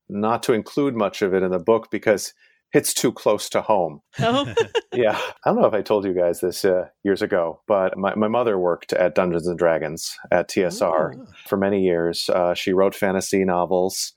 not 0.08 0.44
to 0.44 0.54
include 0.54 0.96
much 0.96 1.24
of 1.24 1.34
it 1.34 1.42
in 1.42 1.50
the 1.50 1.60
book 1.60 1.90
because 1.90 2.34
it's 2.74 2.94
too 2.94 3.12
close 3.12 3.50
to 3.50 3.62
home. 3.62 4.02
Oh. 4.20 4.54
yeah. 4.94 5.20
I 5.44 5.50
don't 5.50 5.62
know 5.62 5.68
if 5.68 5.74
I 5.74 5.82
told 5.82 6.06
you 6.06 6.14
guys 6.14 6.42
this 6.42 6.64
uh, 6.64 6.90
years 7.04 7.24
ago, 7.24 7.62
but 7.68 7.98
my, 7.98 8.14
my 8.14 8.28
mother 8.28 8.60
worked 8.60 8.94
at 8.94 9.16
Dungeons 9.16 9.48
and 9.48 9.58
Dragons 9.58 10.16
at 10.32 10.48
TSR 10.48 11.16
oh. 11.16 11.26
for 11.48 11.58
many 11.58 11.82
years. 11.84 12.30
Uh, 12.30 12.54
she 12.54 12.74
wrote 12.74 12.94
fantasy 12.94 13.44
novels 13.44 14.14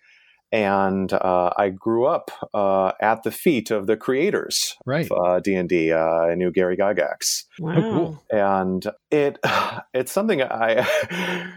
and 0.56 1.12
uh, 1.12 1.52
I 1.54 1.68
grew 1.68 2.06
up 2.06 2.30
uh, 2.54 2.92
at 2.98 3.24
the 3.24 3.30
feet 3.30 3.70
of 3.70 3.86
the 3.86 3.96
creators 3.96 4.74
right. 4.86 5.06
of 5.10 5.42
D 5.42 5.54
and 5.54 5.68
D. 5.68 5.92
Uh, 5.92 5.98
I 5.98 6.34
knew 6.34 6.50
Gary 6.50 6.78
Gygax. 6.78 7.44
Wow! 7.58 7.74
Oh, 7.76 7.82
cool. 7.82 8.24
And 8.30 8.86
it 9.10 9.38
it's 9.94 10.12
something 10.12 10.42
I 10.42 10.88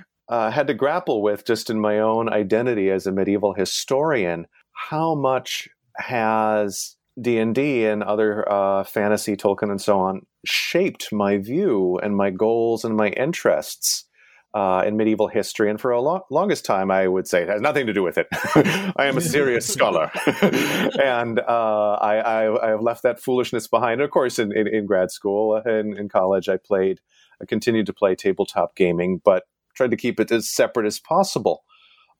uh, 0.27 0.51
had 0.51 0.67
to 0.67 0.73
grapple 0.73 1.21
with 1.21 1.45
just 1.45 1.69
in 1.69 1.79
my 1.79 1.99
own 1.99 2.27
identity 2.27 2.91
as 2.91 3.07
a 3.07 3.13
medieval 3.13 3.53
historian. 3.53 4.47
How 4.73 5.15
much 5.15 5.69
has 5.95 6.97
D 7.21 7.37
and 7.37 7.55
D 7.55 7.85
and 7.85 8.03
other 8.03 8.51
uh, 8.51 8.83
fantasy, 8.83 9.37
Tolkien, 9.37 9.71
and 9.71 9.81
so 9.81 9.97
on 10.01 10.25
shaped 10.45 11.13
my 11.13 11.37
view 11.37 11.97
and 12.03 12.17
my 12.17 12.31
goals 12.31 12.83
and 12.83 12.97
my 12.97 13.09
interests? 13.11 14.08
Uh, 14.53 14.83
in 14.85 14.97
medieval 14.97 15.27
history. 15.27 15.69
And 15.69 15.79
for 15.79 15.91
a 15.91 16.01
lo- 16.01 16.25
longest 16.31 16.65
time, 16.65 16.89
I 16.89 17.07
would 17.07 17.27
say 17.27 17.43
it 17.43 17.49
has 17.49 17.61
nothing 17.61 17.85
to 17.87 17.93
do 17.93 18.01
with 18.01 18.17
it. 18.17 18.27
I 18.33 19.05
am 19.05 19.17
a 19.17 19.21
serious 19.21 19.67
scholar. 19.73 20.11
and 21.03 21.39
uh, 21.39 21.93
I, 22.01 22.15
I, 22.17 22.67
I, 22.67 22.69
have 22.69 22.81
left 22.81 23.03
that 23.03 23.19
foolishness 23.19 23.67
behind. 23.67 23.93
And 23.93 24.01
of 24.01 24.11
course, 24.11 24.39
in, 24.39 24.51
in, 24.51 24.67
in 24.67 24.85
grad 24.85 25.11
school 25.11 25.55
and 25.55 25.97
in 25.97 26.09
college, 26.09 26.49
I 26.49 26.57
played, 26.57 26.99
I 27.41 27.45
continued 27.45 27.85
to 27.87 27.93
play 27.93 28.15
tabletop 28.15 28.75
gaming, 28.75 29.21
but 29.23 29.43
tried 29.75 29.91
to 29.91 29.97
keep 29.97 30.19
it 30.19 30.31
as 30.31 30.49
separate 30.49 30.87
as 30.87 30.99
possible. 30.99 31.63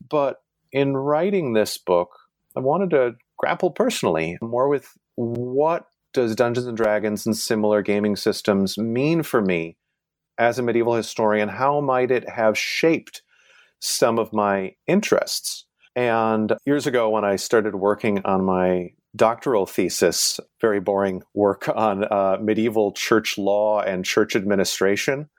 But 0.08 0.42
in 0.72 0.96
writing 0.96 1.54
this 1.54 1.78
book, 1.78 2.12
I 2.56 2.60
wanted 2.60 2.92
to 2.92 3.16
grapple 3.38 3.72
personally 3.72 4.38
more 4.42 4.68
with 4.68 4.98
what 5.16 5.88
does 6.14 6.36
Dungeons 6.36 6.68
and 6.68 6.78
Dragons 6.78 7.26
and 7.26 7.36
similar 7.36 7.82
gaming 7.82 8.16
systems 8.16 8.78
mean 8.78 9.24
for 9.24 9.42
me 9.42 9.78
as 10.40 10.58
a 10.58 10.64
medieval 10.64 10.96
historian, 10.96 11.50
how 11.50 11.82
might 11.82 12.10
it 12.10 12.28
have 12.30 12.58
shaped 12.58 13.22
some 13.80 14.18
of 14.18 14.34
my 14.34 14.74
interests? 14.88 15.66
And 15.96 16.54
years 16.66 16.88
ago, 16.88 17.10
when 17.10 17.26
I 17.26 17.36
started 17.36 17.76
working 17.76 18.22
on 18.26 18.46
my 18.46 18.92
doctoral 19.16 19.66
thesis, 19.66 20.40
very 20.62 20.80
boring 20.80 21.24
work 21.34 21.68
on 21.70 22.06
uh, 22.06 22.38
medieval 22.42 22.92
church 22.94 23.38
law 23.38 23.82
and 23.82 24.06
church 24.06 24.36
administration. 24.36 25.30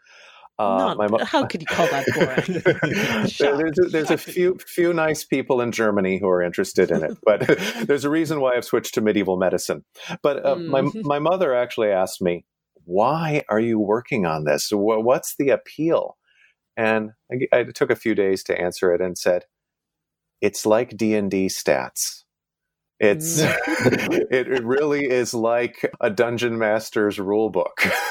Uh, 0.58 0.94
Not, 0.94 1.10
mo- 1.10 1.24
how 1.24 1.46
could 1.46 1.62
you 1.62 1.66
call 1.66 1.86
that 1.86 2.04
boring? 2.14 3.56
there's, 3.58 3.78
a, 3.78 3.88
there's 3.88 4.10
a 4.10 4.18
few 4.18 4.58
few 4.58 4.92
nice 4.92 5.24
people 5.24 5.62
in 5.62 5.72
Germany 5.72 6.18
who 6.18 6.28
are 6.28 6.42
interested 6.42 6.90
in 6.90 7.02
it, 7.02 7.16
but 7.24 7.40
there's 7.86 8.04
a 8.04 8.10
reason 8.10 8.40
why 8.42 8.56
I've 8.56 8.66
switched 8.66 8.92
to 8.94 9.00
medieval 9.00 9.38
medicine. 9.38 9.84
But 10.22 10.44
uh, 10.44 10.56
mm. 10.56 10.66
my 10.66 10.82
my 11.02 11.18
mother 11.18 11.54
actually 11.54 11.88
asked 11.88 12.20
me, 12.20 12.44
"Why 12.90 13.44
are 13.48 13.60
you 13.60 13.78
working 13.78 14.26
on 14.26 14.44
this? 14.44 14.70
What's 14.72 15.36
the 15.38 15.50
appeal?" 15.50 16.16
And 16.76 17.10
I, 17.32 17.58
I 17.60 17.64
took 17.64 17.90
a 17.90 17.96
few 17.96 18.14
days 18.14 18.42
to 18.44 18.60
answer 18.60 18.92
it 18.92 19.00
and 19.00 19.16
said, 19.16 19.44
"It's 20.40 20.66
like 20.66 20.96
D 20.96 21.14
and 21.14 21.30
D 21.30 21.46
stats." 21.46 22.24
It's 23.00 23.40
mm. 23.40 24.26
it, 24.30 24.48
it, 24.48 24.62
really 24.62 25.06
is 25.06 25.32
like 25.32 25.90
a 26.02 26.10
dungeon 26.10 26.58
master's 26.58 27.18
rule 27.18 27.48
book, 27.48 27.82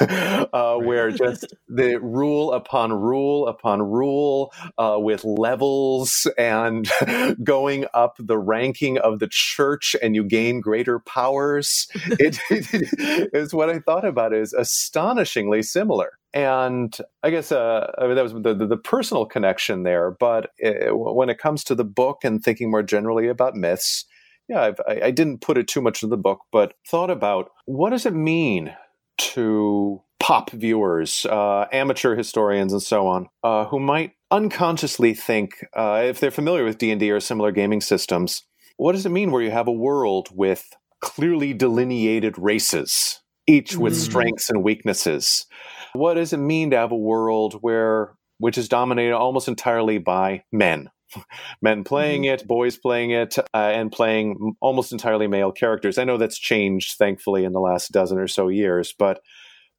uh, 0.52 0.78
where 0.78 1.12
just 1.12 1.54
the 1.68 2.00
rule 2.00 2.52
upon 2.52 2.92
rule 2.92 3.46
upon 3.46 3.82
rule 3.82 4.52
uh, 4.78 4.96
with 4.98 5.24
levels 5.24 6.26
and 6.36 6.90
going 7.44 7.86
up 7.94 8.16
the 8.18 8.36
ranking 8.36 8.98
of 8.98 9.20
the 9.20 9.28
church, 9.30 9.94
and 10.02 10.16
you 10.16 10.24
gain 10.24 10.60
greater 10.60 10.98
powers. 10.98 11.86
It, 11.94 12.40
it 12.50 13.30
is 13.32 13.54
what 13.54 13.70
I 13.70 13.78
thought 13.78 14.04
about 14.04 14.34
is 14.34 14.52
astonishingly 14.52 15.62
similar. 15.62 16.18
And 16.32 16.96
I 17.22 17.30
guess 17.30 17.50
uh, 17.52 17.92
I 17.98 18.06
mean, 18.06 18.16
that 18.16 18.22
was 18.22 18.32
the, 18.32 18.54
the, 18.54 18.66
the, 18.66 18.76
personal 18.76 19.26
connection 19.26 19.82
there. 19.82 20.12
But 20.12 20.50
it, 20.58 20.88
uh, 20.88 20.96
when 20.96 21.28
it 21.28 21.38
comes 21.38 21.64
to 21.64 21.74
the 21.74 21.84
book 21.84 22.18
and 22.22 22.42
thinking 22.42 22.70
more 22.70 22.84
generally 22.84 23.26
about 23.26 23.56
myths, 23.56 24.04
yeah, 24.50 24.62
I've, 24.62 24.80
I, 24.86 25.00
I 25.06 25.10
didn't 25.12 25.40
put 25.40 25.56
it 25.56 25.68
too 25.68 25.80
much 25.80 26.02
in 26.02 26.10
the 26.10 26.16
book, 26.16 26.40
but 26.50 26.74
thought 26.86 27.08
about 27.08 27.52
what 27.66 27.90
does 27.90 28.04
it 28.04 28.14
mean 28.14 28.74
to 29.18 30.02
pop 30.18 30.50
viewers, 30.50 31.24
uh, 31.26 31.66
amateur 31.72 32.16
historians, 32.16 32.72
and 32.72 32.82
so 32.82 33.06
on, 33.06 33.28
uh, 33.44 33.66
who 33.66 33.78
might 33.78 34.12
unconsciously 34.32 35.14
think, 35.14 35.64
uh, 35.76 36.02
if 36.04 36.18
they're 36.18 36.32
familiar 36.32 36.64
with 36.64 36.78
D 36.78 36.90
and 36.90 36.98
D 36.98 37.12
or 37.12 37.20
similar 37.20 37.52
gaming 37.52 37.80
systems, 37.80 38.42
what 38.76 38.92
does 38.92 39.06
it 39.06 39.10
mean 39.10 39.30
where 39.30 39.42
you 39.42 39.52
have 39.52 39.68
a 39.68 39.72
world 39.72 40.28
with 40.32 40.68
clearly 41.00 41.54
delineated 41.54 42.36
races, 42.36 43.20
each 43.46 43.76
with 43.76 43.92
mm. 43.92 43.98
strengths 43.98 44.50
and 44.50 44.64
weaknesses? 44.64 45.46
What 45.92 46.14
does 46.14 46.32
it 46.32 46.38
mean 46.38 46.70
to 46.70 46.76
have 46.76 46.90
a 46.90 46.96
world 46.96 47.54
where 47.60 48.14
which 48.38 48.58
is 48.58 48.68
dominated 48.68 49.14
almost 49.14 49.46
entirely 49.46 49.98
by 49.98 50.42
men? 50.50 50.90
men 51.62 51.84
playing 51.84 52.22
mm-hmm. 52.22 52.34
it, 52.34 52.46
boys 52.46 52.76
playing 52.76 53.10
it, 53.10 53.38
uh, 53.38 53.44
and 53.54 53.92
playing 53.92 54.54
almost 54.60 54.92
entirely 54.92 55.26
male 55.26 55.52
characters. 55.52 55.98
I 55.98 56.04
know 56.04 56.16
that's 56.16 56.38
changed, 56.38 56.96
thankfully, 56.98 57.44
in 57.44 57.52
the 57.52 57.60
last 57.60 57.92
dozen 57.92 58.18
or 58.18 58.28
so 58.28 58.48
years, 58.48 58.94
but 58.98 59.20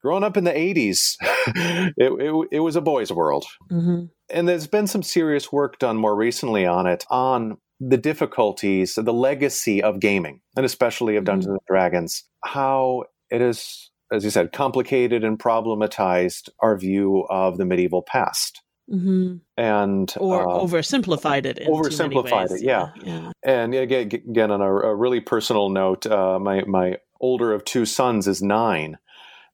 growing 0.02 0.24
up 0.24 0.38
in 0.38 0.44
the 0.44 0.52
80s, 0.52 1.16
it, 1.22 1.94
it, 1.98 2.48
it, 2.52 2.60
was 2.60 2.76
a 2.76 2.82
boys' 2.82 3.12
world. 3.12 3.46
Mm-hmm. 3.72 4.06
And 4.30 4.48
there's 4.48 4.68
been 4.68 4.88
some 4.88 5.04
serious 5.04 5.52
work 5.52 5.80
done 5.80 5.98
more 5.98 6.16
recently 6.16 6.66
on 6.66 6.88
it, 6.88 7.06
on 7.10 7.58
the 7.80 7.98
difficulties, 7.98 8.96
the 8.96 9.14
legacy 9.14 9.82
of 9.82 10.00
gaming, 10.00 10.42
and 10.56 10.66
especially 10.66 11.16
of 11.16 11.24
Dungeons 11.24 11.48
mm-hmm. 11.48 11.54
and 11.54 11.68
Dragons, 11.68 12.24
how 12.44 13.04
it 13.30 13.42
is, 13.42 13.92
as 14.12 14.24
you 14.24 14.30
said, 14.30 14.52
complicated 14.52 15.24
and 15.24 15.40
problematized 15.40 16.50
our 16.60 16.78
view 16.78 17.26
of 17.30 17.58
the 17.58 17.66
medieval 17.66 18.04
past. 18.04 18.62
Mm-hmm. 18.90 19.38
And 19.58 20.14
or 20.18 20.50
uh, 20.50 20.60
oversimplified 20.60 21.46
it. 21.46 21.60
oversimplified 21.60 22.52
it, 22.52 22.62
yeah. 22.62 22.90
yeah. 23.04 23.32
And 23.44 23.74
again, 23.74 24.10
again, 24.12 24.52
on 24.52 24.62
a, 24.62 24.66
a 24.66 24.96
really 24.96 25.22
personal 25.22 25.70
note, 25.70 26.06
uh, 26.06 26.40
my 26.40 26.64
my 26.64 26.98
older 27.20 27.54
of 27.54 27.64
two 27.64 27.86
sons 27.86 28.28
is 28.28 28.42
nine, 28.42 28.98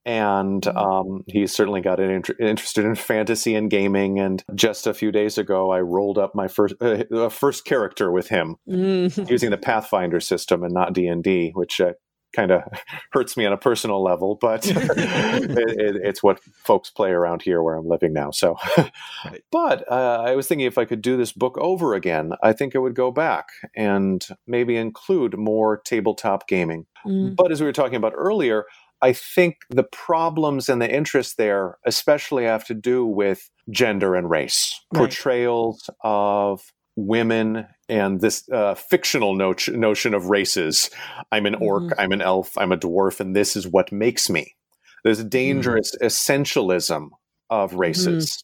and 0.05 0.63
mm-hmm. 0.63 0.77
um, 0.77 1.23
he's 1.27 1.53
certainly 1.53 1.81
got 1.81 1.99
an 1.99 2.09
inter- 2.09 2.35
interested 2.39 2.85
in 2.85 2.95
fantasy 2.95 3.53
and 3.53 3.69
gaming. 3.69 4.19
And 4.19 4.43
just 4.55 4.87
a 4.87 4.93
few 4.93 5.11
days 5.11 5.37
ago, 5.37 5.71
I 5.71 5.81
rolled 5.81 6.17
up 6.17 6.33
my 6.33 6.47
first 6.47 6.75
uh, 6.81 7.29
first 7.29 7.65
character 7.65 8.11
with 8.11 8.29
him 8.29 8.55
mm-hmm. 8.67 9.23
using 9.29 9.51
the 9.51 9.57
Pathfinder 9.57 10.19
system 10.19 10.63
and 10.63 10.73
not 10.73 10.93
D 10.93 11.05
and 11.07 11.23
D, 11.23 11.51
which 11.53 11.79
uh, 11.79 11.93
kind 12.33 12.51
of 12.51 12.61
hurts 13.11 13.37
me 13.37 13.45
on 13.45 13.53
a 13.53 13.57
personal 13.57 14.03
level, 14.03 14.35
but 14.35 14.67
it, 14.69 14.75
it, 14.77 15.95
it's 16.03 16.23
what 16.23 16.39
folks 16.63 16.89
play 16.89 17.11
around 17.11 17.41
here 17.41 17.61
where 17.61 17.75
I'm 17.75 17.87
living 17.87 18.13
now. 18.13 18.31
So, 18.31 18.57
but 19.51 19.89
uh, 19.91 20.23
I 20.25 20.35
was 20.35 20.47
thinking 20.47 20.67
if 20.67 20.77
I 20.77 20.85
could 20.85 21.01
do 21.01 21.17
this 21.17 21.31
book 21.31 21.57
over 21.59 21.93
again, 21.93 22.33
I 22.43 22.53
think 22.53 22.75
I 22.75 22.79
would 22.79 22.95
go 22.95 23.11
back 23.11 23.47
and 23.75 24.25
maybe 24.45 24.75
include 24.75 25.37
more 25.37 25.77
tabletop 25.77 26.47
gaming. 26.47 26.85
Mm. 27.05 27.35
But 27.35 27.51
as 27.51 27.61
we 27.61 27.65
were 27.65 27.73
talking 27.73 27.95
about 27.95 28.13
earlier, 28.15 28.65
I 29.01 29.13
think 29.13 29.57
the 29.69 29.83
problems 29.83 30.69
and 30.69 30.81
the 30.81 30.91
interest 30.91 31.37
there, 31.37 31.77
especially 31.85 32.45
have 32.45 32.65
to 32.65 32.73
do 32.73 33.05
with 33.05 33.49
gender 33.69 34.15
and 34.15 34.29
race, 34.29 34.79
right. 34.91 34.99
portrayals 34.99 35.89
of 36.03 36.61
women 36.95 37.67
and 37.89 38.21
this 38.21 38.47
uh, 38.49 38.75
fictional 38.75 39.35
no- 39.35 39.55
notion 39.69 40.13
of 40.13 40.25
races. 40.25 40.89
I'm 41.31 41.45
an 41.45 41.55
orc, 41.55 41.83
mm-hmm. 41.83 41.99
I'm 41.99 42.11
an 42.11 42.21
elf, 42.21 42.57
I'm 42.57 42.71
a 42.71 42.77
dwarf, 42.77 43.19
and 43.19 43.35
this 43.35 43.55
is 43.55 43.67
what 43.67 43.91
makes 43.91 44.29
me. 44.29 44.55
There's 45.03 45.19
a 45.19 45.23
mm-hmm. 45.23 45.29
dangerous 45.29 45.95
mm-hmm. 45.95 46.05
essentialism 46.05 47.09
of 47.49 47.73
races. 47.73 48.43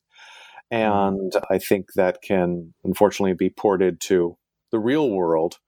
Mm-hmm. 0.71 0.75
And 0.75 1.33
I 1.51 1.59
think 1.59 1.93
that 1.95 2.21
can 2.23 2.73
unfortunately 2.83 3.35
be 3.35 3.49
ported 3.49 3.99
to 4.01 4.37
the 4.71 4.79
real 4.79 5.09
world 5.09 5.59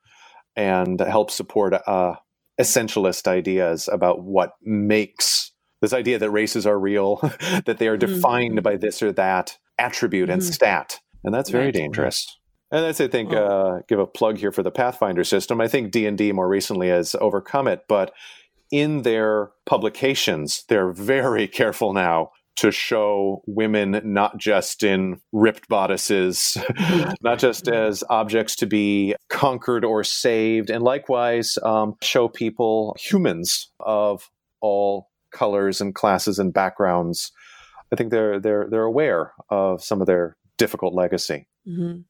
and 0.55 0.99
help 0.99 1.30
support 1.30 1.73
uh, 1.86 2.15
essentialist 2.59 3.28
ideas 3.28 3.89
about 3.91 4.23
what 4.23 4.53
makes 4.63 5.51
this 5.82 5.93
idea 5.93 6.17
that 6.17 6.32
races 6.32 6.65
are 6.65 6.80
real, 6.80 7.17
that 7.65 7.78
they 7.78 7.88
are 7.88 7.97
defined 7.97 8.55
mm-hmm. 8.55 8.63
by 8.63 8.78
this 8.78 9.03
or 9.03 9.11
that 9.11 9.57
attribute 9.78 10.30
and 10.30 10.41
mm-hmm. 10.41 10.51
stat. 10.51 10.99
And 11.23 11.34
that's 11.34 11.49
very 11.49 11.71
dangerous. 11.71 12.26
And 12.72 12.84
that's, 12.84 12.99
I 12.99 13.07
think, 13.07 13.32
uh, 13.32 13.82
give 13.88 13.99
a 13.99 14.07
plug 14.07 14.38
here 14.38 14.51
for 14.51 14.63
the 14.63 14.72
Pathfinder 14.72 15.24
system. 15.24 15.61
I 15.61 15.68
think 15.68 15.91
D 15.91 16.07
and 16.07 16.18
D 16.18 16.32
more 16.32 16.47
recently 16.47 16.89
has 16.89 17.16
overcome 17.22 17.68
it, 17.68 17.86
but 17.88 18.11
in 18.72 19.03
their 19.03 19.51
publications, 19.66 20.63
they're 20.68 20.91
very 20.91 21.47
careful 21.47 21.93
now 21.93 22.32
to 22.57 22.72
show 22.72 23.43
women 23.47 24.01
not 24.05 24.38
just 24.38 24.82
in 24.82 25.20
ripped 25.34 25.68
bodices, 25.68 26.57
not 27.22 27.38
just 27.38 27.68
as 27.68 28.03
objects 28.09 28.55
to 28.55 28.66
be 28.66 29.13
conquered 29.30 29.84
or 29.84 30.03
saved, 30.03 30.70
and 30.70 30.82
likewise 30.82 31.57
um, 31.63 31.95
show 32.01 32.30
people 32.30 32.95
humans 32.97 33.72
of 33.82 34.30
all 34.61 35.09
colors 35.32 35.82
and 35.82 35.93
classes 35.93 36.39
and 36.39 36.53
backgrounds. 36.53 37.32
I 37.91 37.97
think 37.97 38.09
they're 38.09 38.39
they're 38.39 38.68
they're 38.70 38.84
aware 38.84 39.34
of 39.49 39.84
some 39.84 40.01
of 40.01 40.07
their 40.07 40.38
difficult 40.57 40.93
legacy. 40.93 41.47
Mm-hmm. 41.68 42.01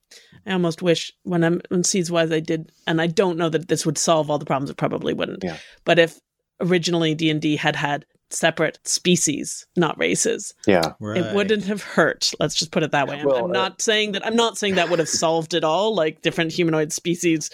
I 0.45 0.53
almost 0.53 0.81
wish 0.81 1.11
when 1.23 1.43
I'm 1.43 1.61
on 1.71 1.83
Seeds 1.83 2.11
Wise 2.11 2.31
I 2.31 2.39
did, 2.39 2.71
and 2.87 3.01
I 3.01 3.07
don't 3.07 3.37
know 3.37 3.49
that 3.49 3.67
this 3.67 3.85
would 3.85 3.97
solve 3.97 4.29
all 4.29 4.37
the 4.37 4.45
problems. 4.45 4.69
It 4.69 4.77
probably 4.77 5.13
wouldn't. 5.13 5.43
Yeah. 5.43 5.57
But 5.85 5.99
if 5.99 6.19
originally 6.59 7.15
D 7.15 7.29
and 7.29 7.41
D 7.41 7.55
had 7.55 7.75
had 7.75 8.05
separate 8.29 8.79
species, 8.85 9.65
not 9.77 9.97
races, 9.97 10.53
yeah, 10.67 10.93
right. 10.99 11.17
it 11.17 11.35
wouldn't 11.35 11.65
have 11.65 11.83
hurt. 11.83 12.33
Let's 12.39 12.55
just 12.55 12.71
put 12.71 12.83
it 12.83 12.91
that 12.91 13.07
way. 13.07 13.19
I'm, 13.19 13.25
well, 13.25 13.45
I'm 13.45 13.51
not 13.51 13.73
uh, 13.73 13.75
saying 13.79 14.13
that. 14.13 14.25
I'm 14.25 14.35
not 14.35 14.57
saying 14.57 14.75
that 14.75 14.89
would 14.89 14.99
have 14.99 15.09
solved 15.09 15.53
it 15.53 15.63
all. 15.63 15.95
Like 15.95 16.21
different 16.21 16.51
humanoid 16.51 16.91
species 16.91 17.49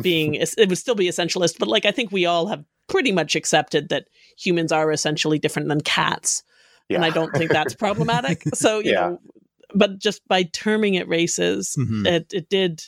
being, 0.00 0.34
it 0.34 0.68
would 0.68 0.78
still 0.78 0.94
be 0.94 1.08
essentialist. 1.08 1.58
But 1.58 1.68
like 1.68 1.84
I 1.84 1.90
think 1.90 2.12
we 2.12 2.26
all 2.26 2.46
have 2.46 2.64
pretty 2.88 3.12
much 3.12 3.34
accepted 3.34 3.88
that 3.88 4.08
humans 4.36 4.72
are 4.72 4.92
essentially 4.92 5.38
different 5.38 5.68
than 5.68 5.80
cats. 5.80 6.42
Yeah. 6.88 6.96
And 6.96 7.04
I 7.04 7.10
don't 7.10 7.32
think 7.32 7.52
that's 7.52 7.74
problematic. 7.76 8.42
So, 8.52 8.80
you 8.80 8.92
yeah. 8.92 9.00
know, 9.00 9.20
but 9.74 9.98
just 9.98 10.26
by 10.28 10.44
terming 10.44 10.94
it 10.94 11.08
races, 11.08 11.76
mm-hmm. 11.78 12.06
it 12.06 12.32
it 12.32 12.48
did 12.48 12.82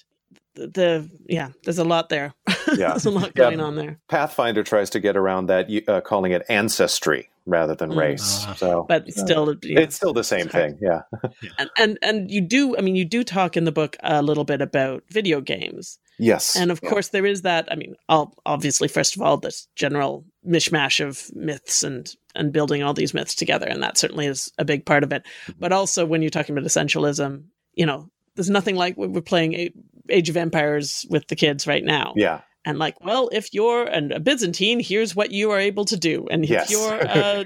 the 0.55 1.09
yeah. 1.27 1.51
There's 1.65 1.79
a 1.79 1.85
lot 1.85 2.09
there. 2.09 2.35
Yeah, 2.75 2.91
there's 2.91 3.05
a 3.05 3.11
lot 3.11 3.35
going 3.35 3.61
on 3.61 3.77
there. 3.77 3.99
Pathfinder 4.09 4.63
tries 4.63 4.89
to 4.91 5.01
get 5.01 5.15
around 5.15 5.47
that, 5.47 5.69
uh, 5.89 6.01
calling 6.01 6.33
it 6.33 6.43
ancestry 6.49 7.29
rather 7.45 7.75
than 7.75 7.91
mm. 7.91 7.97
race. 7.97 8.47
Uh, 8.47 8.55
so, 8.55 8.87
but 8.89 9.11
still, 9.13 9.51
uh, 9.51 9.55
it's 9.63 9.97
still 9.97 10.15
the 10.15 10.25
same 10.25 10.49
thing. 10.49 10.79
Yeah. 10.81 11.03
and, 11.59 11.71
and 11.77 11.99
and 12.03 12.31
you 12.31 12.41
do. 12.41 12.77
I 12.79 12.81
mean, 12.81 12.97
you 12.97 13.05
do 13.05 13.25
talk 13.25 13.59
in 13.59 13.65
the 13.65 13.73
book 13.73 13.97
a 14.03 14.23
little 14.23 14.45
bit 14.45 14.63
about 14.63 15.03
video 15.11 15.43
games. 15.43 15.99
Yes. 16.23 16.57
And 16.57 16.71
of 16.71 16.81
yeah. 16.83 16.89
course, 16.89 17.09
there 17.09 17.27
is 17.27 17.43
that. 17.43 17.69
I 17.71 17.75
mean, 17.75 17.97
obviously, 18.09 18.89
first 18.89 19.17
of 19.17 19.23
all, 19.23 19.37
this 19.37 19.67
general 19.75 20.25
mishmash 20.47 21.05
of 21.05 21.35
myths 21.35 21.83
and 21.83 22.15
and 22.35 22.53
building 22.53 22.83
all 22.83 22.95
these 22.95 23.13
myths 23.13 23.35
together. 23.35 23.67
And 23.67 23.83
that 23.83 23.99
certainly 23.99 24.27
is 24.27 24.53
a 24.57 24.65
big 24.65 24.87
part 24.87 25.03
of 25.03 25.13
it. 25.13 25.25
Mm-hmm. 25.25 25.53
But 25.59 25.73
also 25.73 26.07
when 26.07 26.23
you're 26.23 26.31
talking 26.31 26.57
about 26.57 26.69
essentialism, 26.69 27.45
you 27.75 27.85
know, 27.85 28.09
there's 28.37 28.49
nothing 28.49 28.77
like 28.77 28.97
we're 28.97 29.21
playing 29.21 29.73
Age 30.09 30.31
of 30.31 30.37
Empires 30.37 31.05
with 31.11 31.27
the 31.27 31.37
kids 31.37 31.67
right 31.67 31.85
now. 31.85 32.15
Yeah. 32.17 32.41
And 32.65 32.79
like, 32.79 33.05
well, 33.05 33.29
if 33.33 33.53
you're 33.53 33.85
an, 33.85 34.13
a 34.13 34.21
Byzantine, 34.21 34.79
here's 34.79 35.17
what 35.17 35.33
you 35.33 35.51
are 35.51 35.59
able 35.59 35.85
to 35.87 35.97
do. 35.97 36.29
And 36.31 36.45
if 36.45 36.51
yes. 36.51 36.71
you're, 36.71 37.09
uh, 37.09 37.45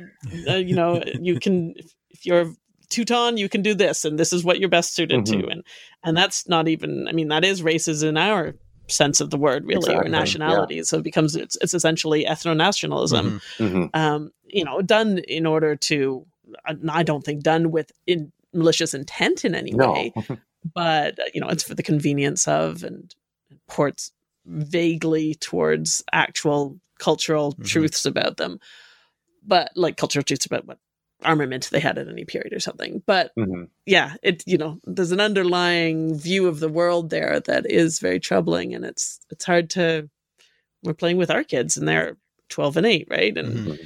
uh, 0.49 0.57
you 0.57 0.77
know, 0.77 1.03
you 1.19 1.41
can, 1.41 1.75
if 2.11 2.27
you're 2.27 2.53
Teuton, 2.89 3.39
you 3.39 3.49
can 3.49 3.63
do 3.63 3.75
this, 3.75 4.05
and 4.05 4.19
this 4.19 4.33
is 4.33 4.45
what 4.45 4.61
you're 4.61 4.69
best 4.69 4.95
suited 4.95 5.25
mm-hmm. 5.25 5.41
to. 5.41 5.49
And 5.49 5.63
and 6.05 6.17
that's 6.17 6.49
not 6.49 6.69
even. 6.69 7.09
I 7.09 7.13
mean, 7.13 7.29
that 7.29 7.45
is 7.45 7.63
races 7.63 8.03
in 8.03 8.17
our 8.17 8.55
sense 8.89 9.21
of 9.21 9.31
the 9.31 9.37
word, 9.37 9.65
really, 9.65 9.79
exactly. 9.79 10.07
or 10.07 10.09
nationality. 10.09 10.77
Yeah. 10.77 10.83
So 10.83 10.99
it 10.99 11.05
becomes 11.05 11.37
it's, 11.37 11.57
it's 11.61 11.75
essentially 11.75 12.25
ethno 12.25 12.57
nationalism. 12.57 13.41
Mm-hmm. 13.59 13.65
Mm-hmm. 13.65 14.01
Um, 14.01 14.33
you 14.45 14.65
know, 14.65 14.83
done 14.83 15.19
in 15.19 15.47
order 15.47 15.77
to. 15.77 16.27
I 16.89 17.03
don't 17.03 17.25
think 17.25 17.43
done 17.43 17.73
with 17.73 17.91
in 18.07 18.33
malicious 18.53 18.95
intent 18.95 19.45
in 19.45 19.55
any 19.55 19.73
no. 19.73 19.93
way, 19.93 20.13
but 20.75 21.19
you 21.35 21.41
know, 21.41 21.49
it's 21.49 21.65
for 21.65 21.75
the 21.75 21.83
convenience 21.83 22.47
of 22.47 22.85
and 22.85 23.15
ports 23.69 24.13
vaguely 24.45 25.35
towards 25.35 26.05
actual 26.13 26.79
cultural 26.99 27.53
mm-hmm. 27.53 27.65
truths 27.65 28.07
about 28.07 28.37
them, 28.37 28.61
but 29.45 29.71
like 29.75 29.97
cultural 29.97 30.23
truths 30.23 30.47
about 30.47 30.67
what 30.67 30.79
armament 31.25 31.69
they 31.71 31.81
had 31.81 31.99
at 31.99 32.09
any 32.09 32.25
period 32.25 32.53
or 32.53 32.61
something. 32.61 33.03
But 33.07 33.33
mm-hmm. 33.39 33.65
yeah, 33.85 34.15
it 34.23 34.43
you 34.47 34.59
know 34.59 34.81
there's 34.85 35.13
an 35.13 35.21
underlying 35.21 36.19
view 36.19 36.47
of 36.47 36.61
the 36.61 36.69
world 36.69 37.11
there 37.11 37.41
that 37.41 37.71
is 37.71 37.99
very 37.99 38.21
troubling, 38.21 38.75
and 38.75 38.85
it's 38.85 39.21
it's 39.31 39.45
hard 39.45 39.71
to. 39.71 40.09
We're 40.83 40.95
playing 40.95 41.17
with 41.17 41.31
our 41.31 41.43
kids, 41.43 41.77
and 41.77 41.89
they're 41.89 42.17
twelve 42.49 42.77
and 42.77 42.87
eight, 42.87 43.09
right? 43.11 43.37
And 43.37 43.57
mm-hmm 43.57 43.85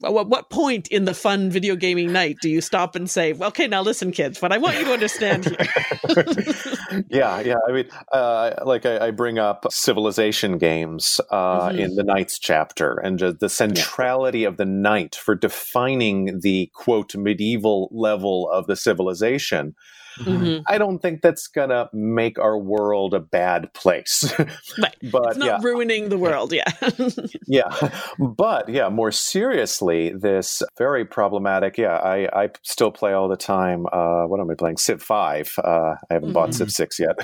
what, 0.00 0.28
what 0.28 0.50
point 0.50 0.88
in 0.88 1.04
the 1.04 1.14
fun 1.14 1.50
video 1.50 1.76
gaming 1.76 2.12
night 2.12 2.36
do 2.40 2.48
you 2.48 2.60
stop 2.60 2.94
and 2.94 3.08
say, 3.08 3.32
well, 3.32 3.48
okay, 3.48 3.66
now 3.66 3.82
listen, 3.82 4.12
kids, 4.12 4.40
what 4.40 4.52
I 4.52 4.58
want 4.58 4.78
you 4.78 4.84
to 4.84 4.92
understand 4.92 5.44
here? 5.44 7.04
yeah, 7.08 7.40
yeah. 7.40 7.56
I 7.68 7.72
mean, 7.72 7.88
uh, 8.12 8.54
like 8.64 8.86
I, 8.86 9.06
I, 9.06 9.10
bring 9.10 9.38
up 9.38 9.66
civilization 9.70 10.58
games 10.58 11.20
uh, 11.30 11.68
mm-hmm. 11.68 11.78
in 11.78 11.94
the 11.96 12.02
Knights 12.02 12.38
chapter 12.38 12.94
and 12.94 13.18
the 13.18 13.48
centrality 13.48 14.40
yeah. 14.40 14.48
of 14.48 14.56
the 14.56 14.64
knight 14.64 15.14
for 15.14 15.34
defining 15.34 16.40
the 16.40 16.70
quote 16.74 17.14
medieval 17.14 17.88
level 17.92 18.50
of 18.50 18.66
the 18.66 18.76
civilization. 18.76 19.74
Mm-hmm. 20.18 20.62
I 20.68 20.78
don't 20.78 20.98
think 21.00 21.22
that's 21.22 21.46
gonna 21.46 21.88
make 21.92 22.38
our 22.38 22.58
world 22.58 23.14
a 23.14 23.20
bad 23.20 23.72
place. 23.74 24.32
right. 24.38 24.96
But 25.10 25.28
it's 25.28 25.36
not 25.38 25.46
yeah. 25.46 25.58
ruining 25.62 26.08
the 26.08 26.18
world, 26.18 26.52
yeah. 26.52 26.70
yeah. 27.46 27.90
But 28.18 28.68
yeah, 28.68 28.88
more 28.88 29.12
seriously, 29.12 30.10
this 30.10 30.62
very 30.78 31.04
problematic, 31.04 31.78
yeah, 31.78 31.96
I, 31.96 32.44
I 32.44 32.50
still 32.62 32.90
play 32.90 33.12
all 33.12 33.28
the 33.28 33.36
time. 33.36 33.86
Uh, 33.92 34.24
what 34.24 34.40
am 34.40 34.50
I 34.50 34.54
playing? 34.54 34.76
Civ 34.76 35.02
five. 35.02 35.54
Uh, 35.58 35.94
I 36.10 36.14
haven't 36.14 36.28
mm-hmm. 36.28 36.32
bought 36.32 36.54
Civ 36.54 36.70
six 36.70 36.98
yet. 36.98 37.16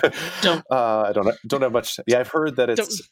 don't 0.43 0.65
uh, 0.71 1.03
I 1.09 1.13
don't 1.13 1.35
don't 1.47 1.63
have 1.63 1.73
much 1.73 2.01
yeah, 2.07 2.21
I've 2.21 2.29
heard 2.29 2.57
that 2.57 2.71
it's 2.71 2.81
don't 2.81 3.09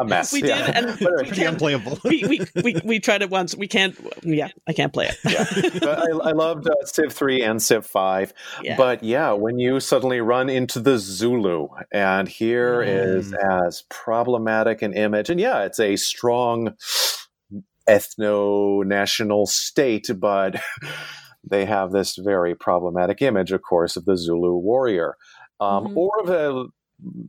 a 0.00 0.04
mess. 0.04 0.32
We 0.32 0.42
yeah. 0.42 0.66
did, 0.66 0.76
and 0.76 1.00
we 1.00 1.28
pretty 1.28 1.44
unplayable. 1.44 1.98
we, 2.04 2.24
we, 2.24 2.62
we, 2.62 2.80
we 2.84 3.00
tried 3.00 3.22
it 3.22 3.30
once. 3.30 3.54
We 3.54 3.68
can't. 3.68 3.96
Yeah, 4.22 4.48
I 4.66 4.72
can't 4.72 4.92
play 4.92 5.08
it. 5.08 5.18
yeah, 5.24 5.88
I, 5.88 6.30
I, 6.30 6.32
loved 6.32 6.66
uh, 6.68 6.74
Civ 6.84 7.12
three 7.12 7.42
and 7.42 7.62
Civ 7.62 7.86
five, 7.86 8.32
yeah. 8.62 8.76
but 8.76 9.04
yeah, 9.04 9.32
when 9.32 9.58
you 9.58 9.78
suddenly 9.80 10.20
run 10.20 10.48
into 10.48 10.80
the 10.80 10.98
Zulu, 10.98 11.68
and 11.92 12.28
here 12.28 12.78
mm. 12.78 13.18
is 13.18 13.34
as 13.34 13.84
problematic 13.90 14.82
an 14.82 14.94
image, 14.94 15.30
and 15.30 15.38
yeah, 15.38 15.62
it's 15.62 15.78
a 15.78 15.96
strong 15.96 16.74
ethno 17.88 18.84
national 18.84 19.46
state, 19.46 20.08
but 20.16 20.60
they 21.48 21.64
have 21.64 21.92
this 21.92 22.16
very 22.16 22.54
problematic 22.54 23.20
image, 23.22 23.52
of 23.52 23.62
course, 23.62 23.96
of 23.96 24.04
the 24.04 24.16
Zulu 24.16 24.56
warrior. 24.56 25.16
Um, 25.60 25.88
mm-hmm. 25.88 25.98
or 25.98 26.10
of 26.22 26.30
a 26.30 26.64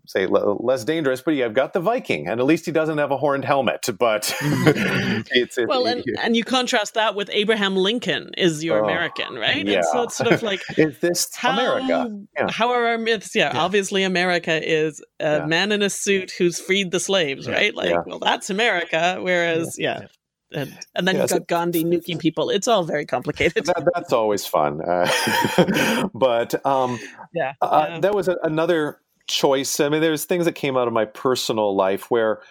say 0.08 0.28
less 0.28 0.84
dangerous, 0.84 1.22
but 1.22 1.36
yeah, 1.36 1.46
I've 1.46 1.54
got 1.54 1.74
the 1.74 1.80
Viking, 1.80 2.28
and 2.28 2.40
at 2.40 2.46
least 2.46 2.66
he 2.66 2.72
doesn't 2.72 2.98
have 2.98 3.12
a 3.12 3.18
horned 3.18 3.46
helmet. 3.46 3.88
But 4.02 4.24
mm-hmm. 4.24 5.22
it's, 5.32 5.58
it's, 5.58 5.68
well, 5.68 5.86
and, 5.86 6.04
and 6.20 6.36
you 6.36 6.44
contrast 6.44 6.96
that 6.96 7.14
with 7.14 7.30
Abraham 7.32 7.76
Lincoln 7.76 8.32
is 8.36 8.64
your 8.64 8.82
uh, 8.82 8.84
American, 8.86 9.36
right? 9.36 9.66
Yeah. 9.66 9.78
And 9.78 9.86
so 9.86 10.04
it's 10.04 10.16
sort 10.16 10.32
of 10.32 10.42
like 10.42 10.62
is 10.78 10.98
this 11.00 11.30
how, 11.36 11.52
America? 11.52 12.10
Yeah. 12.36 12.50
How 12.50 12.72
are 12.72 12.88
our 12.88 12.98
myths? 12.98 13.36
Yeah, 13.36 13.54
yeah. 13.54 13.62
obviously 13.62 14.04
America 14.04 14.60
is 14.68 15.04
a 15.20 15.38
yeah. 15.38 15.46
man 15.46 15.72
in 15.72 15.84
a 15.84 15.90
suit 15.90 16.32
who's 16.32 16.60
freed 16.60 16.92
the 16.92 17.00
slaves, 17.00 17.48
right? 17.48 17.76
Like, 17.76 18.06
well, 18.08 18.20
that's 18.20 18.50
America. 18.50 19.18
Whereas, 19.20 19.76
yeah. 19.78 20.08
And, 20.54 20.78
and, 20.96 21.08
then 21.08 21.18
you've 21.18 21.30
got 21.30 21.48
Gandhi 21.48 21.84
nuking 21.84 22.20
people. 22.20 22.50
It's 22.50 22.68
all 22.68 22.84
very 22.84 23.06
complicated. 23.06 23.66
That, 23.66 23.88
that's 23.94 24.12
always 24.12 24.46
fun. 24.46 24.82
Uh, 24.82 26.10
but 26.14 26.66
um, 26.66 27.00
yeah, 27.34 27.54
uh, 27.62 28.00
that 28.00 28.14
was 28.14 28.28
a, 28.28 28.38
another 28.44 29.00
choice. 29.32 29.80
I 29.80 29.90
mean, 29.90 30.02
there's 30.02 30.26
things 30.26 30.46
that 30.46 30.54
came 30.54 30.78
out 30.78 30.88
of 30.88 30.94
my 30.94 31.06
personal 31.06 31.76
life 31.76 32.12
where 32.12 32.42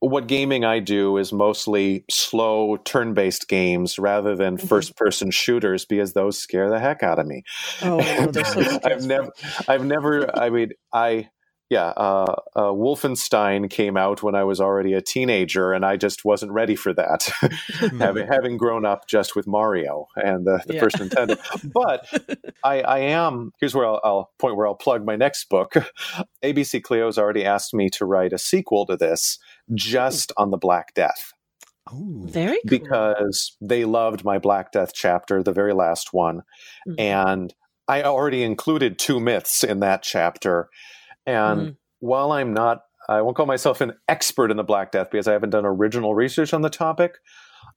what 0.00 0.26
gaming 0.26 0.64
I 0.64 0.78
do 0.78 1.16
is 1.16 1.32
mostly 1.32 2.04
slow 2.10 2.76
turn 2.78 3.14
based 3.14 3.48
games 3.48 3.98
rather 3.98 4.36
than 4.36 4.56
mm-hmm. 4.56 4.66
first 4.66 4.96
person 4.96 5.30
shooters 5.30 5.84
because 5.84 6.12
those 6.12 6.38
scare 6.38 6.68
the 6.68 6.78
heck 6.78 7.02
out 7.02 7.18
of 7.18 7.26
me. 7.26 7.42
Oh, 7.82 8.00
so 8.32 8.78
I've 8.84 9.04
never, 9.04 9.32
I've 9.68 9.84
never, 9.84 10.38
I 10.38 10.50
mean, 10.50 10.72
I, 10.92 11.28
yeah, 11.68 11.88
uh, 11.96 12.36
uh, 12.54 12.62
Wolfenstein 12.70 13.68
came 13.68 13.96
out 13.96 14.22
when 14.22 14.36
I 14.36 14.44
was 14.44 14.60
already 14.60 14.92
a 14.92 15.00
teenager, 15.00 15.72
and 15.72 15.84
I 15.84 15.96
just 15.96 16.24
wasn't 16.24 16.52
ready 16.52 16.76
for 16.76 16.92
that, 16.92 17.28
having, 17.98 18.26
having 18.30 18.56
grown 18.56 18.86
up 18.86 19.08
just 19.08 19.34
with 19.34 19.48
Mario 19.48 20.06
and 20.14 20.46
the, 20.46 20.62
the 20.64 20.74
yeah. 20.74 20.80
first 20.80 20.96
Nintendo. 20.96 21.72
But 21.72 22.06
I, 22.64 22.82
I, 22.82 22.98
am. 22.98 23.52
Here's 23.58 23.74
where 23.74 23.84
I'll, 23.84 24.00
I'll, 24.04 24.32
point 24.38 24.56
where 24.56 24.68
I'll 24.68 24.76
plug 24.76 25.04
my 25.04 25.16
next 25.16 25.48
book. 25.48 25.74
ABC 26.44 26.82
Clio's 26.82 27.18
already 27.18 27.44
asked 27.44 27.74
me 27.74 27.90
to 27.90 28.04
write 28.04 28.32
a 28.32 28.38
sequel 28.38 28.86
to 28.86 28.96
this, 28.96 29.40
just 29.74 30.30
on 30.36 30.52
the 30.52 30.58
Black 30.58 30.94
Death. 30.94 31.32
Oh, 31.90 32.22
very 32.26 32.60
cool. 32.68 32.78
Because 32.78 33.56
they 33.60 33.84
loved 33.84 34.24
my 34.24 34.38
Black 34.38 34.70
Death 34.70 34.92
chapter, 34.94 35.42
the 35.42 35.52
very 35.52 35.74
last 35.74 36.12
one, 36.12 36.42
mm-hmm. 36.88 37.00
and 37.00 37.54
I 37.88 38.04
already 38.04 38.44
included 38.44 39.00
two 39.00 39.18
myths 39.18 39.64
in 39.64 39.80
that 39.80 40.04
chapter 40.04 40.68
and 41.26 41.60
mm. 41.60 41.76
while 42.00 42.32
I'm 42.32 42.52
not, 42.52 42.82
I 43.08 43.22
won't 43.22 43.36
call 43.36 43.46
myself 43.46 43.80
an 43.80 43.94
expert 44.08 44.50
in 44.50 44.56
the 44.56 44.64
Black 44.64 44.92
Death 44.92 45.10
because 45.10 45.28
I 45.28 45.32
haven't 45.32 45.50
done 45.50 45.66
original 45.66 46.14
research 46.14 46.52
on 46.54 46.62
the 46.62 46.70
topic. 46.70 47.18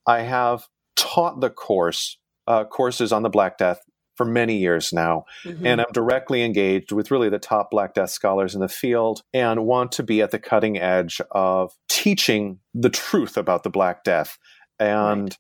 I 0.08 0.22
have 0.22 0.68
taught 0.95 1.41
the 1.41 1.50
course, 1.50 2.18
uh, 2.47 2.66
courses 2.66 3.12
on 3.12 3.24
the 3.24 3.30
Black 3.30 3.58
Death 3.58 3.82
for 4.20 4.26
many 4.26 4.58
years 4.58 4.91
now. 4.91 5.24
Mm-hmm. 5.45 5.66
And 5.66 5.80
I'm 5.80 5.91
directly 5.93 6.43
engaged 6.43 6.91
with 6.91 7.10
really 7.10 7.30
the 7.30 7.39
top 7.39 7.72
Black 7.72 7.93
Death 7.93 8.10
scholars 8.10 8.54
in 8.54 8.60
the 8.60 8.68
field 8.68 9.22
and 9.34 9.66
want 9.66 9.93
to 9.93 10.04
be 10.04 10.22
at 10.22 10.32
the 10.32 10.39
cutting 10.39 10.78
edge 10.78 11.22
of 11.32 11.72
teaching 11.88 12.60
the 12.74 12.89
truth 12.89 13.38
about 13.38 13.64
the 13.64 13.70
Black 13.70 14.04
Death. 14.04 14.38
And 14.78 15.38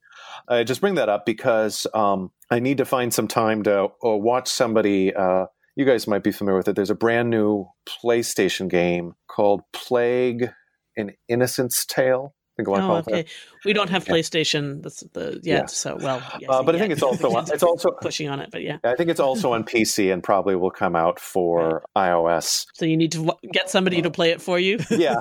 right. 0.49 0.59
I 0.59 0.63
just 0.63 0.79
bring 0.79 0.95
that 0.95 1.09
up 1.09 1.25
because 1.25 1.87
um, 1.93 2.31
I 2.49 2.59
need 2.59 2.77
to 2.77 2.85
find 2.85 3.13
some 3.13 3.27
time 3.27 3.63
to 3.63 3.83
uh, 3.83 3.89
watch 4.01 4.47
somebody. 4.47 5.13
Uh, 5.13 5.47
you 5.79 5.85
guys 5.85 6.07
might 6.07 6.23
be 6.23 6.33
familiar 6.33 6.57
with 6.57 6.67
it. 6.67 6.75
There's 6.75 6.89
a 6.89 6.95
brand 6.95 7.29
new 7.29 7.65
PlayStation 7.87 8.69
game 8.69 9.13
called 9.29 9.61
Plague: 9.71 10.51
An 10.97 11.11
Innocent's 11.29 11.85
Tale. 11.85 12.35
I 12.35 12.51
think 12.57 12.67
I 12.67 12.71
want 12.71 13.07
oh, 13.07 13.13
okay. 13.13 13.25
We 13.63 13.71
don't 13.71 13.89
have 13.89 14.03
PlayStation 14.03 14.83
That's 14.83 15.05
the, 15.13 15.39
yet, 15.41 15.43
yeah. 15.43 15.65
so 15.67 15.95
well. 15.95 16.21
Yes, 16.41 16.49
uh, 16.49 16.63
but 16.63 16.75
I 16.75 16.79
think 16.79 16.91
it's 16.91 17.01
also 17.01 17.31
on, 17.37 17.45
it's 17.49 17.63
also 17.63 17.91
pushing 17.91 18.27
on 18.27 18.41
it. 18.41 18.49
But 18.51 18.61
yeah, 18.61 18.79
I 18.83 18.95
think 18.95 19.09
it's 19.09 19.21
also 19.21 19.53
on 19.53 19.63
PC 19.73 20.11
and 20.11 20.21
probably 20.21 20.57
will 20.57 20.69
come 20.69 20.97
out 20.97 21.17
for 21.17 21.81
right. 21.95 22.11
iOS. 22.11 22.65
So 22.73 22.83
you 22.83 22.97
need 22.97 23.13
to 23.13 23.31
get 23.53 23.69
somebody 23.69 24.01
to 24.01 24.11
play 24.11 24.31
it 24.31 24.41
for 24.41 24.59
you. 24.59 24.79
yeah, 24.89 25.15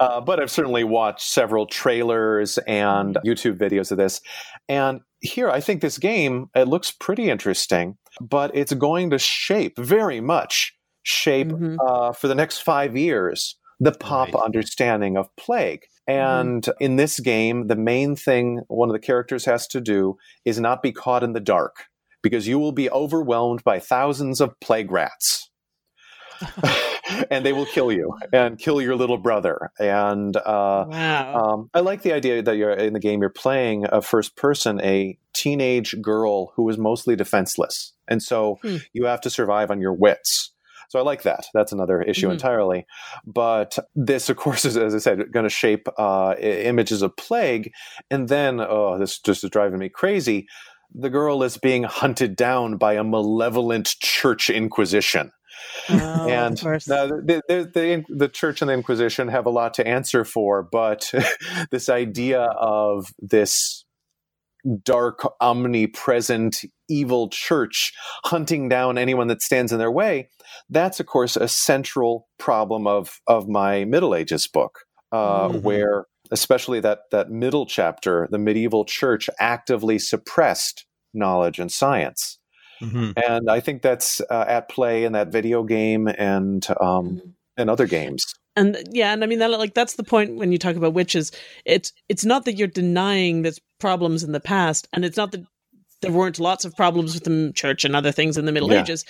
uh, 0.00 0.20
but 0.20 0.40
I've 0.40 0.50
certainly 0.50 0.82
watched 0.82 1.28
several 1.28 1.66
trailers 1.66 2.58
and 2.58 3.14
mm-hmm. 3.14 3.28
YouTube 3.28 3.56
videos 3.56 3.92
of 3.92 3.98
this, 3.98 4.20
and 4.68 5.02
here 5.20 5.48
I 5.48 5.60
think 5.60 5.80
this 5.80 5.98
game 5.98 6.50
it 6.56 6.66
looks 6.66 6.90
pretty 6.90 7.30
interesting 7.30 7.98
but 8.20 8.54
it's 8.54 8.72
going 8.72 9.10
to 9.10 9.18
shape 9.18 9.78
very 9.78 10.20
much 10.20 10.74
shape 11.02 11.48
mm-hmm. 11.48 11.76
uh, 11.80 12.12
for 12.12 12.28
the 12.28 12.34
next 12.34 12.58
five 12.58 12.96
years 12.96 13.56
the 13.80 13.92
pop 13.92 14.34
right. 14.34 14.44
understanding 14.44 15.16
of 15.16 15.34
plague. 15.36 15.86
Mm-hmm. 16.08 16.12
And 16.12 16.62
mm-hmm. 16.62 16.84
in 16.84 16.96
this 16.96 17.18
game, 17.18 17.66
the 17.66 17.76
main 17.76 18.14
thing 18.14 18.60
one 18.68 18.88
of 18.88 18.92
the 18.92 19.00
characters 19.00 19.44
has 19.46 19.66
to 19.68 19.80
do 19.80 20.16
is 20.44 20.60
not 20.60 20.82
be 20.82 20.92
caught 20.92 21.24
in 21.24 21.32
the 21.32 21.40
dark 21.40 21.86
because 22.22 22.46
you 22.46 22.58
will 22.58 22.72
be 22.72 22.90
overwhelmed 22.90 23.64
by 23.64 23.78
thousands 23.78 24.40
of 24.40 24.58
plague 24.60 24.90
rats. 24.90 25.49
and 27.30 27.44
they 27.44 27.52
will 27.52 27.66
kill 27.66 27.92
you 27.92 28.16
and 28.32 28.58
kill 28.58 28.80
your 28.80 28.96
little 28.96 29.18
brother. 29.18 29.70
And 29.78 30.36
uh, 30.36 30.86
wow. 30.88 31.34
um, 31.34 31.70
I 31.74 31.80
like 31.80 32.02
the 32.02 32.12
idea 32.12 32.42
that 32.42 32.56
you're 32.56 32.70
in 32.70 32.92
the 32.92 33.00
game 33.00 33.20
you're 33.20 33.30
playing 33.30 33.86
a 33.90 34.02
first 34.02 34.36
person, 34.36 34.80
a 34.80 35.18
teenage 35.32 36.00
girl 36.00 36.52
who 36.56 36.68
is 36.68 36.78
mostly 36.78 37.16
defenseless, 37.16 37.92
and 38.08 38.22
so 38.22 38.58
hmm. 38.62 38.76
you 38.92 39.06
have 39.06 39.20
to 39.22 39.30
survive 39.30 39.70
on 39.70 39.80
your 39.80 39.92
wits. 39.92 40.52
So 40.90 40.98
I 40.98 41.02
like 41.02 41.22
that. 41.22 41.46
That's 41.54 41.70
another 41.70 42.02
issue 42.02 42.26
mm-hmm. 42.26 42.32
entirely. 42.32 42.84
But 43.24 43.78
this, 43.94 44.28
of 44.28 44.36
course, 44.36 44.64
is 44.64 44.76
as 44.76 44.92
I 44.92 44.98
said, 44.98 45.30
going 45.30 45.44
to 45.44 45.50
shape 45.50 45.86
uh, 45.96 46.34
images 46.40 47.02
of 47.02 47.16
plague, 47.16 47.72
and 48.10 48.28
then 48.28 48.60
oh, 48.60 48.98
this 48.98 49.20
just 49.20 49.44
is 49.44 49.50
driving 49.50 49.78
me 49.78 49.88
crazy. 49.88 50.48
The 50.92 51.10
girl 51.10 51.44
is 51.44 51.56
being 51.56 51.84
hunted 51.84 52.34
down 52.34 52.76
by 52.76 52.94
a 52.94 53.04
malevolent 53.04 53.94
church 54.00 54.50
inquisition. 54.50 55.30
Oh, 55.88 56.28
and 56.28 56.62
now 56.64 57.06
the, 57.06 57.42
the, 57.48 57.70
the, 57.72 58.04
the, 58.08 58.28
church 58.28 58.62
and 58.62 58.68
the 58.68 58.74
Inquisition 58.74 59.28
have 59.28 59.46
a 59.46 59.50
lot 59.50 59.74
to 59.74 59.86
answer 59.86 60.24
for, 60.24 60.62
but 60.62 61.12
this 61.70 61.88
idea 61.88 62.42
of 62.42 63.12
this 63.18 63.84
dark, 64.84 65.26
omnipresent, 65.40 66.64
evil 66.88 67.28
church 67.28 67.92
hunting 68.24 68.68
down 68.68 68.98
anyone 68.98 69.28
that 69.28 69.42
stands 69.42 69.72
in 69.72 69.78
their 69.78 69.90
way. 69.90 70.28
That's, 70.68 71.00
of 71.00 71.06
course, 71.06 71.36
a 71.36 71.48
central 71.48 72.28
problem 72.38 72.86
of, 72.86 73.20
of 73.26 73.48
my 73.48 73.84
Middle 73.84 74.14
Ages 74.14 74.46
book, 74.46 74.80
uh, 75.12 75.48
mm-hmm. 75.48 75.62
where 75.62 76.06
especially 76.30 76.80
that, 76.80 77.00
that 77.10 77.30
middle 77.30 77.66
chapter, 77.66 78.28
the 78.30 78.38
medieval 78.38 78.84
church 78.84 79.28
actively 79.38 79.98
suppressed 79.98 80.86
knowledge 81.12 81.58
and 81.58 81.72
science. 81.72 82.38
Mm-hmm. 82.80 83.12
And 83.16 83.50
I 83.50 83.60
think 83.60 83.82
that's 83.82 84.20
uh, 84.30 84.44
at 84.48 84.68
play 84.68 85.04
in 85.04 85.12
that 85.12 85.28
video 85.28 85.62
game 85.62 86.08
and 86.08 86.66
um, 86.80 87.08
mm-hmm. 87.08 87.28
and 87.56 87.70
other 87.70 87.86
games 87.86 88.34
and 88.56 88.76
yeah 88.90 89.12
and 89.12 89.22
i 89.22 89.26
mean 89.26 89.38
that 89.38 89.50
like 89.50 89.74
that's 89.74 89.94
the 89.94 90.04
point 90.04 90.36
when 90.36 90.52
you 90.52 90.58
talk 90.58 90.76
about 90.76 90.94
witches 90.94 91.32
it's 91.64 91.92
it's 92.08 92.24
not 92.24 92.44
that 92.44 92.56
you're 92.56 92.68
denying 92.68 93.42
there's 93.42 93.60
problems 93.78 94.22
in 94.22 94.32
the 94.32 94.40
past 94.40 94.88
and 94.92 95.04
it's 95.04 95.16
not 95.16 95.32
that 95.32 95.44
there 96.02 96.12
weren't 96.12 96.40
lots 96.40 96.64
of 96.64 96.76
problems 96.76 97.14
with 97.14 97.24
the 97.24 97.52
church 97.54 97.84
and 97.84 97.94
other 97.94 98.12
things 98.12 98.36
in 98.36 98.44
the 98.44 98.52
middle 98.52 98.72
yeah. 98.72 98.80
ages 98.80 99.04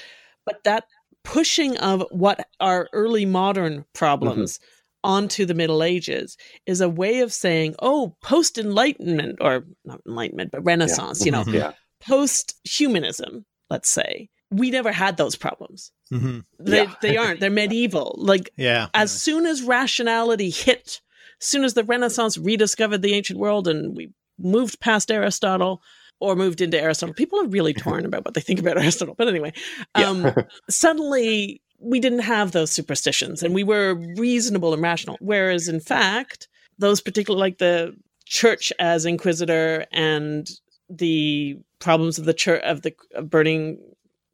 but 0.45 0.63
that 0.65 0.85
pushing 1.25 1.77
of 1.79 2.05
what 2.11 2.47
are 2.61 2.89
early 2.93 3.27
modern 3.27 3.85
problems 3.95 4.59
mm-hmm. 4.59 5.11
onto 5.11 5.45
the 5.45 5.55
middle 5.55 5.83
ages 5.83 6.37
is 6.67 6.81
a 6.81 6.89
way 6.89 7.21
of 7.21 7.33
saying 7.33 7.75
oh 7.81 8.17
post 8.23 8.59
enlightenment 8.59 9.39
or 9.41 9.65
not 9.85 10.01
enlightenment 10.07 10.51
but 10.51 10.65
renaissance 10.65 11.21
yeah. 11.21 11.25
you 11.27 11.33
know 11.33 11.43
mm-hmm. 11.43 11.55
yeah. 11.55 11.73
post 12.01 12.55
humanism 12.65 13.45
let's 13.71 13.89
say 13.89 14.29
we 14.51 14.71
never 14.71 14.93
had 14.93 15.17
those 15.17 15.37
problems. 15.37 15.93
Mm-hmm. 16.13 16.41
They 16.59 16.85
yeah. 16.85 16.95
they 17.01 17.17
aren't. 17.17 17.41
They're 17.41 17.51
medieval. 17.63 18.17
Like 18.19 18.51
yeah. 18.57 18.89
As 18.95 19.13
soon 19.13 19.47
as 19.47 19.63
rationality 19.63 20.51
hit, 20.51 21.01
as 21.41 21.47
soon 21.47 21.65
as 21.65 21.75
the 21.75 21.85
Renaissance 21.85 22.37
rediscovered 22.37 23.03
the 23.03 23.15
ancient 23.15 23.39
world 23.39 23.69
and 23.69 23.97
we 23.97 24.13
moved 24.39 24.81
past 24.81 25.11
Aristotle 25.11 25.83
or 26.19 26.37
moved 26.37 26.61
into 26.61 26.81
Aristotle, 26.81 27.15
people 27.15 27.41
are 27.41 27.47
really 27.47 27.73
torn 27.75 28.05
about 28.05 28.25
what 28.25 28.35
they 28.35 28.41
think 28.41 28.61
about 28.61 28.79
Aristotle. 28.79 29.15
But 29.17 29.29
anyway, 29.29 29.53
um, 29.95 30.25
yeah. 30.25 30.35
suddenly 30.69 31.63
we 31.79 32.01
didn't 32.01 32.21
have 32.21 32.53
those 32.53 32.71
superstitions 32.71 33.43
and 33.43 33.55
we 33.55 33.65
were 33.65 33.95
reasonable 34.17 34.75
and 34.75 34.83
rational. 34.83 35.17
Whereas 35.21 35.69
in 35.69 35.81
fact, 35.81 36.49
those 36.79 37.01
particular 37.01 37.39
like 37.39 37.59
the 37.59 37.97
church 38.27 38.73
as 38.79 39.07
inquisitor 39.07 39.87
and 39.93 40.49
the 40.91 41.59
problems 41.79 42.19
of 42.19 42.25
the 42.25 42.35
church 42.35 42.63
of 42.65 42.83
the 42.83 42.95
of 43.15 43.31
burning 43.31 43.79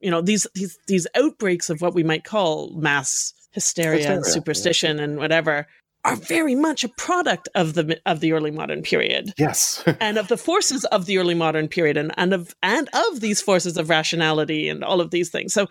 you 0.00 0.10
know 0.10 0.20
these 0.20 0.46
these 0.54 0.78
these 0.86 1.06
outbreaks 1.14 1.70
of 1.70 1.80
what 1.80 1.94
we 1.94 2.02
might 2.02 2.24
call 2.24 2.74
mass 2.74 3.32
hysteria, 3.52 3.98
hysteria 3.98 4.16
and 4.16 4.26
superstition 4.26 4.98
yeah. 4.98 5.04
and 5.04 5.18
whatever 5.18 5.66
are 6.06 6.16
very 6.16 6.54
much 6.54 6.84
a 6.84 6.88
product 6.88 7.48
of 7.56 7.74
the 7.74 8.00
of 8.06 8.20
the 8.20 8.32
early 8.32 8.52
modern 8.52 8.80
period. 8.80 9.34
Yes. 9.36 9.82
and 10.00 10.16
of 10.16 10.28
the 10.28 10.36
forces 10.36 10.84
of 10.86 11.04
the 11.04 11.18
early 11.18 11.34
modern 11.34 11.66
period 11.66 11.96
and, 11.96 12.12
and 12.16 12.32
of 12.32 12.54
and 12.62 12.88
of 12.94 13.20
these 13.20 13.42
forces 13.42 13.76
of 13.76 13.90
rationality 13.90 14.68
and 14.68 14.84
all 14.84 15.00
of 15.00 15.10
these 15.10 15.30
things. 15.30 15.52
So 15.52 15.66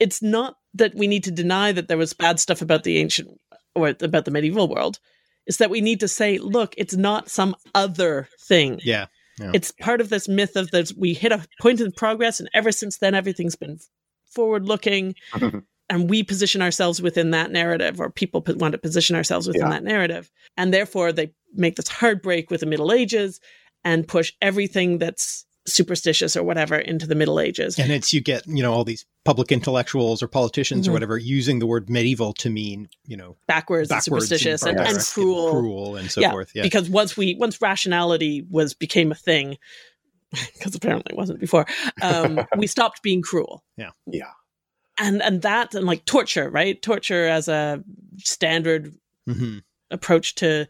it's 0.00 0.20
not 0.20 0.56
that 0.74 0.96
we 0.96 1.06
need 1.06 1.24
to 1.24 1.30
deny 1.30 1.70
that 1.70 1.86
there 1.86 1.96
was 1.96 2.12
bad 2.12 2.40
stuff 2.40 2.60
about 2.60 2.82
the 2.82 2.98
ancient 2.98 3.40
or 3.76 3.94
about 4.00 4.24
the 4.24 4.32
medieval 4.32 4.68
world. 4.68 4.98
It's 5.46 5.58
that 5.58 5.70
we 5.70 5.80
need 5.80 6.00
to 6.00 6.08
say, 6.08 6.38
look, 6.38 6.74
it's 6.76 6.96
not 6.96 7.30
some 7.30 7.54
other 7.74 8.28
thing. 8.40 8.80
Yeah. 8.82 9.06
Yeah. 9.38 9.52
It's 9.54 9.72
part 9.72 10.00
of 10.00 10.08
this 10.08 10.28
myth 10.28 10.56
of 10.56 10.70
that 10.70 10.92
we 10.96 11.14
hit 11.14 11.32
a 11.32 11.46
point 11.60 11.80
in 11.80 11.92
progress, 11.92 12.40
and 12.40 12.48
ever 12.54 12.72
since 12.72 12.98
then, 12.98 13.14
everything's 13.14 13.56
been 13.56 13.78
forward 14.26 14.66
looking. 14.66 15.14
and 15.90 16.10
we 16.10 16.22
position 16.22 16.60
ourselves 16.60 17.00
within 17.00 17.30
that 17.30 17.50
narrative, 17.50 18.00
or 18.00 18.10
people 18.10 18.42
want 18.46 18.72
to 18.72 18.78
position 18.78 19.16
ourselves 19.16 19.46
within 19.46 19.62
yeah. 19.62 19.70
that 19.70 19.84
narrative. 19.84 20.30
And 20.56 20.72
therefore, 20.72 21.12
they 21.12 21.32
make 21.54 21.76
this 21.76 21.88
hard 21.88 22.22
break 22.22 22.50
with 22.50 22.60
the 22.60 22.66
Middle 22.66 22.92
Ages 22.92 23.40
and 23.84 24.06
push 24.06 24.32
everything 24.42 24.98
that's 24.98 25.46
superstitious 25.72 26.36
or 26.36 26.42
whatever 26.42 26.76
into 26.76 27.06
the 27.06 27.14
Middle 27.14 27.40
Ages. 27.40 27.78
And 27.78 27.92
it's 27.92 28.12
you 28.12 28.20
get, 28.20 28.46
you 28.46 28.62
know, 28.62 28.72
all 28.72 28.84
these 28.84 29.04
public 29.24 29.52
intellectuals 29.52 30.22
or 30.22 30.28
politicians 30.28 30.82
mm-hmm. 30.82 30.90
or 30.90 30.92
whatever 30.94 31.18
using 31.18 31.58
the 31.58 31.66
word 31.66 31.88
medieval 31.90 32.32
to 32.34 32.50
mean, 32.50 32.88
you 33.06 33.16
know, 33.16 33.36
backwards, 33.46 33.88
backwards 33.88 34.04
superstitious 34.04 34.62
and, 34.62 34.78
and, 34.78 34.88
and, 34.88 34.98
cruel. 34.98 35.48
And 35.48 35.58
cruel 35.58 35.96
and 35.96 36.10
so 36.10 36.20
yeah, 36.20 36.30
forth. 36.30 36.50
Yeah. 36.54 36.62
Because 36.62 36.88
once 36.88 37.16
we 37.16 37.34
once 37.34 37.60
rationality 37.60 38.46
was 38.48 38.74
became 38.74 39.12
a 39.12 39.16
thing, 39.16 39.58
because 40.30 40.74
apparently 40.74 41.12
it 41.12 41.18
wasn't 41.18 41.40
before, 41.40 41.66
um, 42.02 42.40
we 42.56 42.66
stopped 42.66 43.02
being 43.02 43.22
cruel. 43.22 43.64
Yeah. 43.76 43.90
Yeah. 44.06 44.32
And 44.98 45.22
and 45.22 45.42
that 45.42 45.74
and 45.74 45.86
like 45.86 46.04
torture, 46.04 46.50
right? 46.50 46.80
Torture 46.80 47.26
as 47.26 47.48
a 47.48 47.84
standard 48.18 48.92
mm-hmm. 49.28 49.58
approach 49.90 50.34
to 50.36 50.66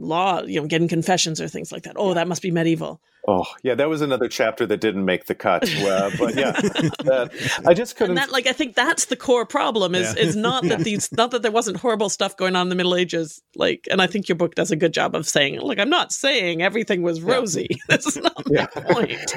law, 0.00 0.42
you 0.42 0.60
know, 0.60 0.66
getting 0.66 0.88
confessions 0.88 1.40
or 1.40 1.48
things 1.48 1.72
like 1.72 1.82
that. 1.82 1.94
Oh, 1.96 2.14
that 2.14 2.28
must 2.28 2.42
be 2.42 2.50
medieval. 2.50 3.00
Oh, 3.30 3.44
yeah, 3.62 3.74
that 3.74 3.90
was 3.90 4.00
another 4.00 4.26
chapter 4.26 4.64
that 4.64 4.80
didn't 4.80 5.04
make 5.04 5.26
the 5.26 5.34
cut. 5.34 5.68
Uh, 5.82 6.10
but 6.18 6.34
yeah, 6.34 6.52
that, 7.04 7.60
I 7.66 7.74
just 7.74 7.96
couldn't. 7.96 8.12
And 8.12 8.18
that, 8.18 8.32
like, 8.32 8.46
I 8.46 8.52
think 8.52 8.74
that's 8.74 9.04
the 9.04 9.16
core 9.16 9.44
problem 9.44 9.94
is 9.94 10.14
yeah. 10.14 10.22
is 10.22 10.34
not 10.34 10.64
that 10.64 10.78
these, 10.84 11.12
not 11.12 11.32
that 11.32 11.42
there 11.42 11.50
wasn't 11.50 11.76
horrible 11.76 12.08
stuff 12.08 12.38
going 12.38 12.56
on 12.56 12.62
in 12.62 12.68
the 12.70 12.74
Middle 12.74 12.94
Ages. 12.94 13.42
Like, 13.54 13.86
and 13.90 14.00
I 14.00 14.06
think 14.06 14.30
your 14.30 14.36
book 14.36 14.54
does 14.54 14.70
a 14.70 14.76
good 14.76 14.94
job 14.94 15.14
of 15.14 15.28
saying, 15.28 15.60
like, 15.60 15.78
I'm 15.78 15.90
not 15.90 16.10
saying 16.10 16.62
everything 16.62 17.02
was 17.02 17.20
rosy. 17.20 17.66
Yeah. 17.70 17.76
That's 17.88 18.16
not 18.16 18.42
yeah. 18.46 18.66
point. 18.66 19.36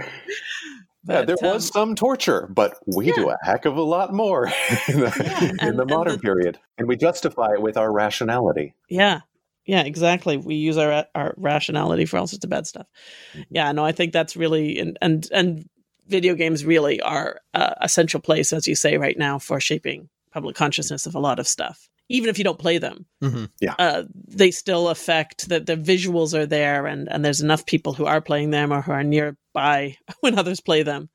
But, 1.03 1.13
yeah, 1.13 1.25
there 1.25 1.49
um, 1.49 1.55
was 1.55 1.67
some 1.67 1.95
torture, 1.95 2.47
but 2.49 2.77
we 2.85 3.07
yeah. 3.07 3.13
do 3.15 3.29
a 3.29 3.37
heck 3.41 3.65
of 3.65 3.75
a 3.75 3.81
lot 3.81 4.13
more 4.13 4.45
in 4.87 4.99
the, 5.01 5.53
yeah, 5.59 5.67
in 5.67 5.75
the 5.75 5.85
modern 5.85 6.13
the, 6.13 6.19
period, 6.19 6.59
and 6.77 6.87
we 6.87 6.95
justify 6.95 7.53
it 7.53 7.61
with 7.61 7.75
our 7.75 7.91
rationality. 7.91 8.75
Yeah, 8.87 9.21
yeah, 9.65 9.83
exactly. 9.83 10.37
We 10.37 10.55
use 10.55 10.77
our 10.77 11.05
our 11.15 11.33
rationality 11.37 12.05
for 12.05 12.17
all 12.17 12.27
sorts 12.27 12.43
of 12.43 12.49
bad 12.49 12.67
stuff. 12.67 12.87
Mm-hmm. 13.33 13.41
Yeah, 13.51 13.71
no, 13.71 13.85
I 13.85 13.91
think 13.91 14.13
that's 14.13 14.35
really 14.35 14.79
and 14.79 14.97
and 15.01 15.27
and 15.31 15.69
video 16.07 16.35
games 16.35 16.65
really 16.65 17.01
are 17.01 17.39
a 17.53 17.87
central 17.87 18.21
place, 18.21 18.51
as 18.51 18.67
you 18.67 18.75
say, 18.75 18.97
right 18.97 19.17
now 19.17 19.39
for 19.39 19.59
shaping 19.59 20.09
public 20.31 20.55
consciousness 20.55 21.05
of 21.05 21.15
a 21.15 21.19
lot 21.19 21.39
of 21.39 21.47
stuff. 21.47 21.87
Even 22.09 22.29
if 22.29 22.37
you 22.37 22.43
don't 22.43 22.59
play 22.59 22.77
them, 22.77 23.05
mm-hmm. 23.23 23.45
yeah, 23.61 23.75
uh, 23.79 24.03
they 24.27 24.51
still 24.51 24.89
affect 24.89 25.47
that 25.47 25.65
the 25.65 25.77
visuals 25.77 26.37
are 26.37 26.45
there, 26.45 26.85
and 26.85 27.09
and 27.09 27.23
there's 27.23 27.41
enough 27.41 27.65
people 27.65 27.93
who 27.93 28.05
are 28.05 28.19
playing 28.19 28.49
them 28.49 28.73
or 28.73 28.81
who 28.81 28.91
are 28.91 29.03
nearby 29.03 29.95
when 30.19 30.37
others 30.37 30.59
play 30.59 30.83
them 30.83 31.09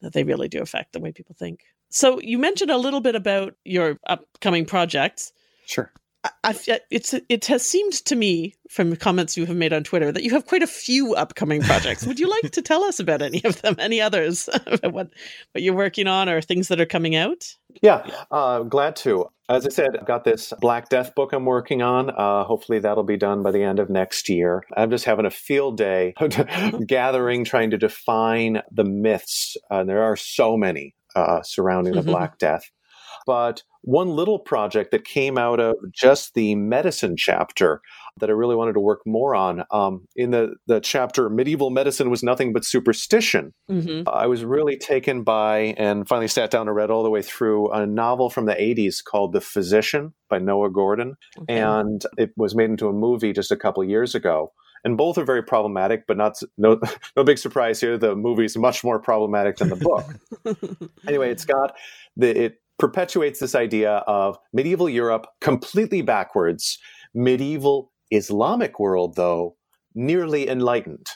that 0.00 0.12
they 0.12 0.24
really 0.24 0.48
do 0.48 0.62
affect 0.62 0.92
the 0.92 1.00
way 1.00 1.12
people 1.12 1.36
think. 1.38 1.60
So 1.90 2.20
you 2.20 2.38
mentioned 2.38 2.70
a 2.70 2.78
little 2.78 3.00
bit 3.00 3.14
about 3.14 3.54
your 3.64 3.98
upcoming 4.06 4.64
projects. 4.64 5.32
Sure. 5.66 5.92
I, 6.44 6.80
it's 6.90 7.14
it 7.28 7.46
has 7.46 7.64
seemed 7.64 7.94
to 8.04 8.14
me 8.14 8.54
from 8.68 8.94
comments 8.96 9.38
you 9.38 9.46
have 9.46 9.56
made 9.56 9.72
on 9.72 9.84
Twitter 9.84 10.12
that 10.12 10.22
you 10.22 10.32
have 10.32 10.44
quite 10.44 10.62
a 10.62 10.66
few 10.66 11.14
upcoming 11.14 11.62
projects. 11.62 12.06
Would 12.06 12.20
you 12.20 12.28
like 12.28 12.52
to 12.52 12.62
tell 12.62 12.84
us 12.84 13.00
about 13.00 13.22
any 13.22 13.42
of 13.44 13.62
them? 13.62 13.76
Any 13.78 14.02
others? 14.02 14.48
what 14.82 15.08
what 15.52 15.62
you're 15.62 15.74
working 15.74 16.06
on 16.06 16.28
or 16.28 16.42
things 16.42 16.68
that 16.68 16.80
are 16.80 16.86
coming 16.86 17.16
out? 17.16 17.46
Yeah, 17.80 18.06
uh, 18.30 18.60
glad 18.64 18.96
to. 18.96 19.30
As 19.48 19.66
I 19.66 19.70
said, 19.70 19.96
I've 19.98 20.06
got 20.06 20.24
this 20.24 20.52
Black 20.60 20.90
Death 20.90 21.14
book 21.14 21.32
I'm 21.32 21.46
working 21.46 21.80
on. 21.80 22.10
Uh, 22.10 22.44
hopefully, 22.44 22.80
that'll 22.80 23.02
be 23.02 23.16
done 23.16 23.42
by 23.42 23.50
the 23.50 23.62
end 23.62 23.78
of 23.78 23.88
next 23.88 24.28
year. 24.28 24.64
I'm 24.76 24.90
just 24.90 25.06
having 25.06 25.26
a 25.26 25.30
field 25.30 25.78
day 25.78 26.14
gathering, 26.86 27.44
trying 27.44 27.70
to 27.70 27.78
define 27.78 28.60
the 28.70 28.84
myths. 28.84 29.56
Uh, 29.70 29.84
there 29.84 30.02
are 30.02 30.16
so 30.16 30.56
many 30.56 30.94
uh, 31.16 31.42
surrounding 31.42 31.94
the 31.94 32.00
mm-hmm. 32.00 32.10
Black 32.10 32.38
Death. 32.38 32.70
But 33.26 33.62
one 33.82 34.08
little 34.08 34.38
project 34.38 34.90
that 34.90 35.04
came 35.04 35.38
out 35.38 35.60
of 35.60 35.76
just 35.92 36.34
the 36.34 36.54
medicine 36.54 37.16
chapter 37.16 37.80
that 38.18 38.28
I 38.28 38.32
really 38.32 38.56
wanted 38.56 38.74
to 38.74 38.80
work 38.80 39.00
more 39.06 39.34
on. 39.34 39.64
Um, 39.70 40.06
in 40.14 40.30
the, 40.30 40.54
the 40.66 40.80
chapter, 40.80 41.30
Medieval 41.30 41.70
Medicine 41.70 42.10
was 42.10 42.22
Nothing 42.22 42.52
But 42.52 42.64
Superstition, 42.64 43.54
mm-hmm. 43.70 44.08
I 44.08 44.26
was 44.26 44.44
really 44.44 44.76
taken 44.76 45.22
by 45.22 45.74
and 45.78 46.06
finally 46.06 46.28
sat 46.28 46.50
down 46.50 46.68
and 46.68 46.76
read 46.76 46.90
all 46.90 47.02
the 47.02 47.10
way 47.10 47.22
through 47.22 47.70
a 47.70 47.86
novel 47.86 48.28
from 48.28 48.46
the 48.46 48.54
80s 48.54 49.02
called 49.02 49.32
The 49.32 49.40
Physician 49.40 50.12
by 50.28 50.38
Noah 50.38 50.70
Gordon. 50.70 51.16
Okay. 51.38 51.60
And 51.60 52.02
it 52.18 52.30
was 52.36 52.54
made 52.54 52.70
into 52.70 52.88
a 52.88 52.92
movie 52.92 53.32
just 53.32 53.50
a 53.50 53.56
couple 53.56 53.82
years 53.84 54.14
ago 54.14 54.52
and 54.84 54.96
both 54.96 55.18
are 55.18 55.24
very 55.24 55.42
problematic, 55.42 56.06
but 56.06 56.16
not 56.16 56.40
no 56.56 56.80
no 57.16 57.24
big 57.24 57.38
surprise 57.38 57.80
here. 57.80 57.98
The 57.98 58.16
movie 58.16 58.44
is 58.44 58.56
much 58.56 58.82
more 58.82 58.98
problematic 58.98 59.56
than 59.56 59.68
the 59.68 59.76
book. 59.76 60.90
anyway, 61.06 61.30
it's 61.30 61.44
got 61.44 61.76
the 62.16 62.44
it 62.44 62.59
perpetuates 62.80 63.38
this 63.38 63.54
idea 63.54 63.96
of 64.06 64.38
medieval 64.52 64.88
Europe 64.88 65.26
completely 65.40 66.02
backwards, 66.02 66.78
medieval 67.14 67.92
Islamic 68.10 68.80
world, 68.80 69.14
though, 69.16 69.56
nearly 69.94 70.48
enlightened. 70.48 71.06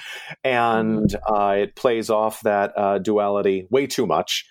and 0.44 1.10
mm-hmm. 1.10 1.34
uh, 1.34 1.52
it 1.52 1.74
plays 1.74 2.10
off 2.10 2.42
that 2.42 2.72
uh, 2.76 2.98
duality 2.98 3.66
way 3.70 3.86
too 3.86 4.06
much. 4.06 4.44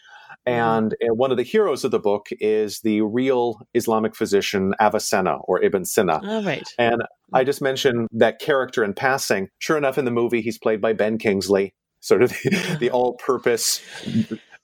Mm-hmm. 0.48 0.60
And 0.60 0.94
uh, 0.94 1.14
one 1.14 1.30
of 1.30 1.38
the 1.38 1.44
heroes 1.44 1.84
of 1.84 1.92
the 1.92 2.00
book 2.00 2.28
is 2.32 2.80
the 2.80 3.02
real 3.02 3.60
Islamic 3.76 4.16
physician 4.16 4.74
Avicenna 4.82 5.38
or 5.44 5.62
Ibn 5.62 5.86
Sina. 5.86 6.20
Oh, 6.24 6.44
right. 6.44 6.68
And 6.80 7.04
I 7.34 7.44
just 7.44 7.62
mentioned 7.62 8.08
that 8.14 8.40
character 8.40 8.84
in 8.84 8.94
passing. 8.94 9.50
Sure 9.60 9.78
enough, 9.78 10.00
in 10.00 10.06
the 10.06 10.12
movie, 10.12 10.42
he's 10.42 10.58
played 10.58 10.82
by 10.82 10.94
Ben 10.94 11.20
Kingsley, 11.20 11.76
sort 12.00 12.24
of 12.24 12.32
the, 12.32 12.78
the 12.80 12.90
all 12.90 13.14
purpose 13.14 13.80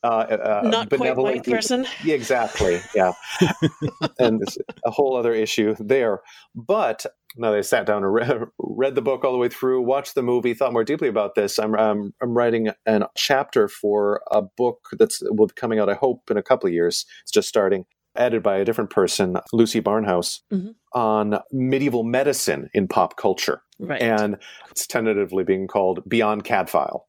uh, 0.03 0.07
uh, 0.07 0.61
not 0.63 0.89
quite 0.89 1.17
white 1.17 1.43
person. 1.43 1.85
Yeah, 2.03 2.15
exactly. 2.15 2.81
Yeah, 2.95 3.11
and 4.19 4.41
a 4.85 4.91
whole 4.91 5.17
other 5.17 5.33
issue 5.33 5.75
there. 5.79 6.21
But 6.55 7.05
now 7.35 7.51
they 7.51 7.61
sat 7.61 7.85
down 7.85 8.03
and 8.03 8.13
re- 8.13 8.45
read 8.57 8.95
the 8.95 9.01
book 9.01 9.23
all 9.23 9.31
the 9.31 9.37
way 9.37 9.49
through, 9.49 9.81
watched 9.81 10.15
the 10.15 10.23
movie, 10.23 10.53
thought 10.53 10.73
more 10.73 10.83
deeply 10.83 11.07
about 11.07 11.35
this. 11.35 11.59
I'm 11.59 11.75
I'm, 11.75 12.13
I'm 12.21 12.33
writing 12.33 12.69
a 12.85 13.07
chapter 13.15 13.67
for 13.67 14.21
a 14.31 14.41
book 14.41 14.79
that's 14.97 15.21
will 15.23 15.47
be 15.47 15.53
coming 15.55 15.79
out, 15.79 15.89
I 15.89 15.95
hope, 15.95 16.31
in 16.31 16.37
a 16.37 16.43
couple 16.43 16.67
of 16.67 16.73
years. 16.73 17.05
It's 17.23 17.31
just 17.31 17.49
starting, 17.49 17.85
edited 18.15 18.43
by 18.43 18.57
a 18.57 18.65
different 18.65 18.89
person, 18.89 19.37
Lucy 19.51 19.81
Barnhouse, 19.81 20.39
mm-hmm. 20.51 20.69
on 20.93 21.39
medieval 21.51 22.03
medicine 22.03 22.69
in 22.73 22.87
pop 22.87 23.17
culture. 23.17 23.61
Right. 23.79 24.01
And 24.01 24.37
it's 24.69 24.85
tentatively 24.87 25.43
being 25.43 25.67
called 25.67 26.01
Beyond 26.07 26.43
Cadfael. 26.43 27.01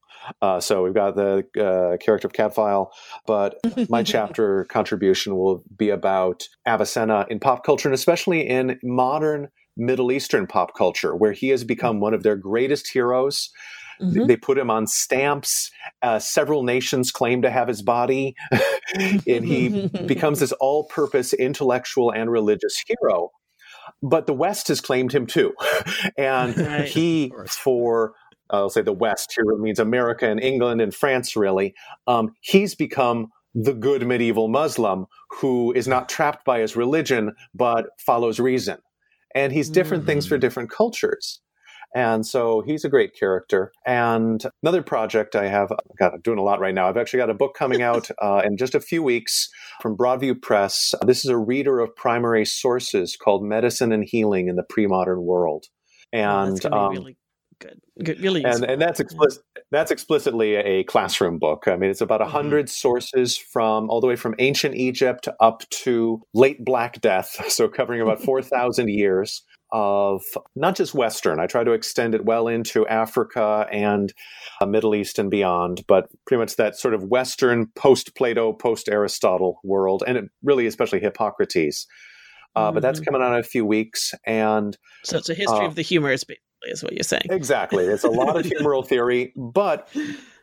Uh, 0.42 0.60
so 0.60 0.82
we've 0.82 0.94
got 0.94 1.16
the 1.16 1.44
uh, 1.58 1.96
character 1.98 2.26
of 2.26 2.32
Cadfael, 2.32 2.88
but 3.26 3.58
my 3.88 4.02
chapter 4.02 4.64
contribution 4.66 5.36
will 5.36 5.62
be 5.76 5.90
about 5.90 6.44
Avicenna 6.66 7.26
in 7.30 7.40
pop 7.40 7.64
culture 7.64 7.88
and 7.88 7.94
especially 7.94 8.46
in 8.46 8.78
modern 8.82 9.48
Middle 9.76 10.12
Eastern 10.12 10.46
pop 10.46 10.76
culture, 10.76 11.14
where 11.16 11.32
he 11.32 11.48
has 11.48 11.64
become 11.64 12.00
one 12.00 12.14
of 12.14 12.22
their 12.22 12.36
greatest 12.36 12.90
heroes. 12.92 13.50
Mm-hmm. 14.00 14.26
They 14.26 14.36
put 14.36 14.58
him 14.58 14.70
on 14.70 14.86
stamps. 14.86 15.70
Uh, 16.02 16.18
several 16.18 16.62
nations 16.62 17.10
claim 17.10 17.42
to 17.42 17.50
have 17.50 17.68
his 17.68 17.82
body, 17.82 18.34
and 18.94 19.44
he 19.44 19.88
becomes 20.06 20.40
this 20.40 20.52
all 20.52 20.84
purpose 20.84 21.32
intellectual 21.32 22.10
and 22.10 22.30
religious 22.30 22.82
hero. 22.86 23.30
But 24.02 24.26
the 24.26 24.32
West 24.32 24.68
has 24.68 24.80
claimed 24.80 25.12
him 25.12 25.26
too. 25.26 25.52
and 26.16 26.56
right. 26.56 26.88
he, 26.88 27.32
for 27.48 28.14
I'll 28.50 28.70
say 28.70 28.82
the 28.82 28.92
West 28.92 29.32
here 29.34 29.44
means 29.58 29.78
America 29.78 30.28
and 30.28 30.42
England 30.42 30.80
and 30.80 30.94
France, 30.94 31.36
really. 31.36 31.74
Um, 32.06 32.34
he's 32.40 32.74
become 32.74 33.28
the 33.54 33.74
good 33.74 34.06
medieval 34.06 34.48
Muslim 34.48 35.06
who 35.40 35.72
is 35.72 35.88
not 35.88 36.08
trapped 36.08 36.44
by 36.44 36.60
his 36.60 36.76
religion 36.76 37.34
but 37.54 37.86
follows 37.98 38.38
reason. 38.38 38.78
And 39.34 39.52
he's 39.52 39.70
different 39.70 40.04
mm. 40.04 40.06
things 40.06 40.26
for 40.26 40.36
mm. 40.36 40.40
different 40.40 40.70
cultures. 40.70 41.40
And 41.94 42.24
so 42.24 42.62
he's 42.64 42.84
a 42.84 42.88
great 42.88 43.16
character. 43.18 43.72
And 43.84 44.44
another 44.62 44.82
project 44.82 45.34
I 45.34 45.48
have, 45.48 45.72
God, 45.98 46.12
I'm 46.14 46.20
doing 46.20 46.38
a 46.38 46.42
lot 46.42 46.60
right 46.60 46.74
now. 46.74 46.88
I've 46.88 46.96
actually 46.96 47.18
got 47.18 47.30
a 47.30 47.34
book 47.34 47.54
coming 47.56 47.82
out 47.82 48.08
uh, 48.22 48.42
in 48.44 48.56
just 48.56 48.76
a 48.76 48.80
few 48.80 49.02
weeks 49.02 49.48
from 49.82 49.96
Broadview 49.96 50.40
Press. 50.40 50.94
This 51.04 51.24
is 51.24 51.30
a 51.30 51.36
reader 51.36 51.80
of 51.80 51.94
primary 51.96 52.44
sources 52.44 53.16
called 53.16 53.42
Medicine 53.44 53.92
and 53.92 54.04
Healing 54.04 54.48
in 54.48 54.54
the 54.54 54.62
Pre-Modern 54.62 55.22
World. 55.22 55.66
Oh, 56.12 56.18
and 56.18 56.66
oh, 56.66 56.78
um, 56.78 56.92
really 56.92 57.16
good. 57.60 57.80
good 58.02 58.20
really 58.20 58.42
and, 58.44 58.64
and 58.64 58.82
that's 58.82 58.98
explicit 58.98 59.42
that's 59.70 59.90
explicitly 59.90 60.56
a 60.56 60.82
classroom 60.84 61.38
book 61.38 61.64
i 61.68 61.76
mean 61.76 61.90
it's 61.90 62.00
about 62.00 62.20
a 62.20 62.24
100 62.24 62.66
mm-hmm. 62.66 62.68
sources 62.68 63.36
from 63.36 63.88
all 63.88 64.00
the 64.00 64.06
way 64.06 64.16
from 64.16 64.34
ancient 64.38 64.74
egypt 64.74 65.28
up 65.38 65.62
to 65.70 66.20
late 66.34 66.64
black 66.64 67.00
death 67.00 67.44
so 67.48 67.68
covering 67.68 68.00
about 68.00 68.20
4000 68.20 68.88
years 68.90 69.42
of 69.72 70.22
not 70.56 70.74
just 70.74 70.94
western 70.94 71.38
i 71.38 71.46
try 71.46 71.62
to 71.62 71.70
extend 71.70 72.14
it 72.14 72.24
well 72.24 72.48
into 72.48 72.86
africa 72.88 73.66
and 73.70 74.12
uh, 74.60 74.66
middle 74.66 74.96
east 74.96 75.18
and 75.18 75.30
beyond 75.30 75.84
but 75.86 76.08
pretty 76.26 76.40
much 76.40 76.56
that 76.56 76.76
sort 76.76 76.92
of 76.92 77.04
western 77.04 77.68
post 77.76 78.16
plato 78.16 78.52
post 78.52 78.88
aristotle 78.88 79.60
world 79.62 80.02
and 80.08 80.16
it 80.18 80.24
really 80.42 80.66
especially 80.66 80.98
hippocrates 80.98 81.86
uh, 82.56 82.64
mm-hmm. 82.66 82.74
but 82.74 82.80
that's 82.80 82.98
mm-hmm. 82.98 83.12
coming 83.12 83.22
out 83.22 83.32
in 83.32 83.38
a 83.38 83.44
few 83.44 83.64
weeks 83.64 84.12
and 84.26 84.76
so 85.04 85.18
it's 85.18 85.28
a 85.28 85.34
history 85.34 85.58
uh, 85.58 85.66
of 85.66 85.76
the 85.76 85.82
humors 85.82 86.24
is 86.64 86.82
what 86.82 86.92
you're 86.92 87.02
saying. 87.02 87.26
Exactly. 87.30 87.84
It's 87.84 88.04
a 88.04 88.10
lot 88.10 88.38
of 88.38 88.46
humoral 88.46 88.86
theory, 88.86 89.32
but 89.36 89.88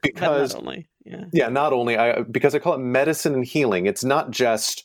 because 0.02 0.54
but 0.54 0.62
only, 0.62 0.90
yeah. 1.06 1.26
yeah, 1.34 1.50
not 1.50 1.74
only 1.74 1.98
I 1.98 2.22
because 2.22 2.56
I 2.56 2.60
call 2.60 2.74
it 2.74 2.80
medicine 2.80 3.34
and 3.34 3.46
healing. 3.46 3.86
It's 3.86 4.04
not 4.04 4.32
just 4.32 4.84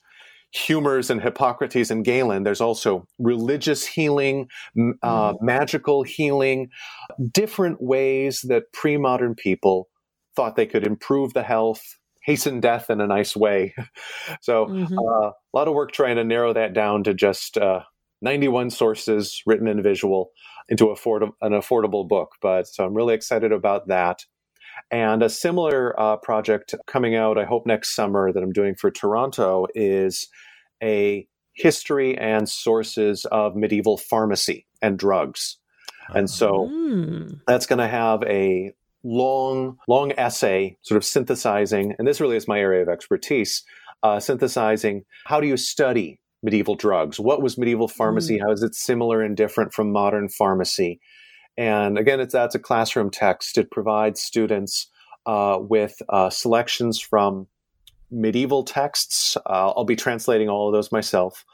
humors 0.53 1.11
and 1.11 1.23
Hippocrates 1.23 1.91
and 1.91 2.05
Galen. 2.05 2.43
There's 2.43 2.61
also 2.61 3.07
religious 3.19 3.87
healing, 3.87 4.49
uh, 4.77 5.33
mm-hmm. 5.33 5.45
magical 5.45 6.03
healing, 6.03 6.69
different 7.33 7.83
ways 7.83 8.45
that 8.49 8.65
pre-modern 8.73 9.35
people 9.35 9.89
thought 10.37 10.57
they 10.57 10.67
could 10.67 10.87
improve 10.87 11.33
the 11.33 11.43
health, 11.43 11.83
hasten 12.25 12.61
death 12.61 12.91
in 12.91 13.01
a 13.01 13.07
nice 13.07 13.35
way. 13.35 13.75
so 14.43 14.67
mm-hmm. 14.67 14.99
uh, 14.99 15.29
a 15.31 15.55
lot 15.55 15.69
of 15.69 15.75
work 15.75 15.93
trying 15.93 16.17
to 16.17 16.25
narrow 16.25 16.53
that 16.53 16.75
down 16.75 17.03
to 17.05 17.15
just 17.15 17.57
uh, 17.57 17.81
91 18.21 18.71
sources 18.71 19.43
written 19.47 19.67
in 19.67 19.83
visual 19.83 20.31
into 20.73 20.87
afford- 20.87 21.23
an 21.43 21.53
affordable 21.53 22.09
book. 22.09 22.37
But 22.41 22.67
so 22.67 22.87
I'm 22.87 22.95
really 22.95 23.15
excited 23.15 23.53
about 23.53 23.89
that. 23.89 24.25
And 24.91 25.23
a 25.23 25.29
similar 25.29 25.99
uh, 26.01 26.17
project 26.17 26.75
coming 26.87 27.15
out, 27.15 27.37
I 27.37 27.45
hope 27.45 27.67
next 27.67 27.95
summer, 27.95 28.33
that 28.33 28.43
I'm 28.43 28.53
doing 28.53 28.75
for 28.75 28.91
Toronto 28.91 29.67
is 29.75 30.29
a 30.83 31.29
history 31.53 32.17
and 32.17 32.49
sources 32.49 33.27
of 33.27 33.55
medieval 33.55 33.99
pharmacy 33.99 34.67
and 34.81 34.99
drugs. 34.99 35.59
And 36.15 36.31
so 36.31 36.71
mm. 36.73 37.39
that's 37.47 37.67
going 37.67 37.79
to 37.79 37.87
have 37.87 38.23
a 38.23 38.73
long, 39.05 39.77
long 39.89 40.13
essay 40.13 40.79
sort 40.81 40.97
of 40.97 41.05
synthesizing, 41.05 41.95
and 41.99 42.09
this 42.09 42.19
really 42.19 42.37
is 42.37 42.49
my 42.49 42.59
area 42.59 42.81
of 42.81 42.89
expertise, 42.89 43.63
uh, 44.03 44.19
synthesizing 44.21 45.05
how 45.27 45.39
do 45.39 45.47
you 45.47 45.59
study 45.59 46.19
medieval 46.43 46.75
drugs. 46.75 47.21
What 47.21 47.43
was 47.43 47.59
medieval 47.59 47.89
pharmacy? 47.89 48.39
Mm. 48.39 48.43
How 48.43 48.53
is 48.53 48.63
it 48.63 48.75
similar 48.75 49.23
and 49.23 49.37
different 49.37 49.73
from 49.73 49.93
modern 49.93 50.29
pharmacy? 50.29 51.01
And 51.57 51.99
again, 51.99 52.21
it's 52.21 52.33
that's 52.33 52.55
a 52.55 52.59
classroom 52.59 53.11
text. 53.11 53.59
It 53.59 53.71
provides 53.71 54.21
students 54.21 54.89
uh, 55.27 55.59
with 55.61 56.01
uh, 56.09 56.31
selections 56.31 57.01
from 57.01 57.47
medieval 58.11 58.65
texts. 58.65 59.37
Uh, 59.37 59.73
I'll 59.77 59.85
be 59.85 59.97
translating 59.97 60.49
all 60.49 60.69
of 60.69 60.75
those 60.75 60.93
myself, 60.93 61.45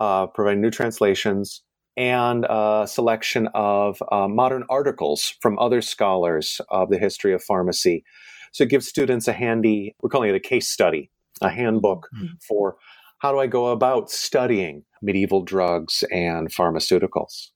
uh, 0.00 0.26
providing 0.26 0.60
new 0.60 0.70
translations 0.70 1.62
and 1.96 2.46
a 2.48 2.86
selection 2.88 3.48
of 3.54 4.00
uh, 4.12 4.28
modern 4.28 4.62
articles 4.70 5.34
from 5.40 5.58
other 5.58 5.82
scholars 5.82 6.60
of 6.68 6.90
the 6.90 6.98
history 6.98 7.34
of 7.34 7.42
pharmacy. 7.42 8.04
So 8.52 8.64
it 8.64 8.70
gives 8.70 8.86
students 8.86 9.26
a 9.26 9.32
handy, 9.32 9.96
we're 10.00 10.08
calling 10.08 10.30
it 10.30 10.36
a 10.36 10.40
case 10.40 10.68
study, 10.68 11.10
a 11.42 11.50
handbook 11.50 12.08
mm-hmm. 12.14 12.34
for 12.46 12.76
how 13.18 13.32
do 13.32 13.38
I 13.38 13.46
go 13.46 13.68
about 13.68 14.10
studying 14.10 14.84
medieval 15.02 15.42
drugs 15.42 16.04
and 16.12 16.52
pharmaceuticals? 16.52 17.50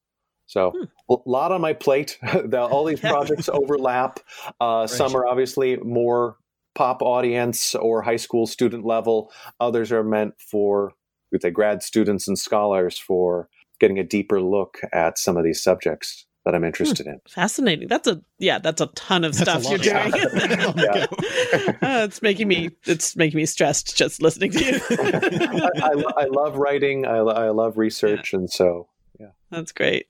So 0.47 0.73
hmm. 0.77 0.85
a 1.13 1.17
lot 1.27 1.53
on 1.53 1.61
my 1.61 1.73
plate. 1.73 2.19
all 2.55 2.85
these 2.85 3.01
projects 3.15 3.49
overlap. 3.49 4.21
Uh, 4.61 4.87
some 4.87 5.15
are 5.17 5.27
obviously 5.27 5.77
more 5.79 6.37
pop 6.75 7.03
audience 7.03 7.75
or 7.75 8.03
high 8.03 8.17
school 8.17 8.47
student 8.47 8.85
level. 8.85 9.33
Others 9.61 9.93
are 9.93 10.05
meant 10.05 10.35
for 10.39 10.93
the 11.31 11.51
grad 11.51 11.83
students 11.83 12.29
and 12.29 12.39
scholars 12.39 12.99
for 12.99 13.49
getting 13.81 13.99
a 13.99 14.05
deeper 14.05 14.41
look 14.41 14.79
at 14.93 15.19
some 15.19 15.37
of 15.37 15.45
these 15.45 15.63
subjects 15.63 16.27
that 16.45 16.55
I'm 16.55 16.65
interested 16.65 17.07
in. 17.07 17.21
Fascinating. 17.29 17.89
That's 17.89 18.09
a 18.09 18.21
yeah. 18.39 18.59
That's 18.59 18.81
a 18.81 18.87
ton 18.89 19.25
of 19.25 19.37
that's 19.37 19.51
stuff 19.51 19.71
you're 19.71 19.79
doing. 19.79 20.13
Yeah. 20.77 21.07
uh, 21.83 22.05
it's 22.05 22.23
making 22.23 22.49
me 22.49 22.71
it's 22.85 23.17
making 23.17 23.37
me 23.39 23.47
stressed 23.47 23.97
just 23.97 24.23
listening 24.23 24.51
to 24.53 24.65
you. 24.65 24.81
I, 24.91 25.71
I, 25.83 26.23
I, 26.23 26.25
love 26.27 26.57
writing. 26.57 27.07
I, 27.07 27.19
I 27.19 27.51
love 27.51 27.79
research, 27.79 28.33
yeah. 28.33 28.41
and 28.41 28.51
so 28.51 28.89
yeah, 29.21 29.31
that's 29.51 29.73
great. 29.73 30.07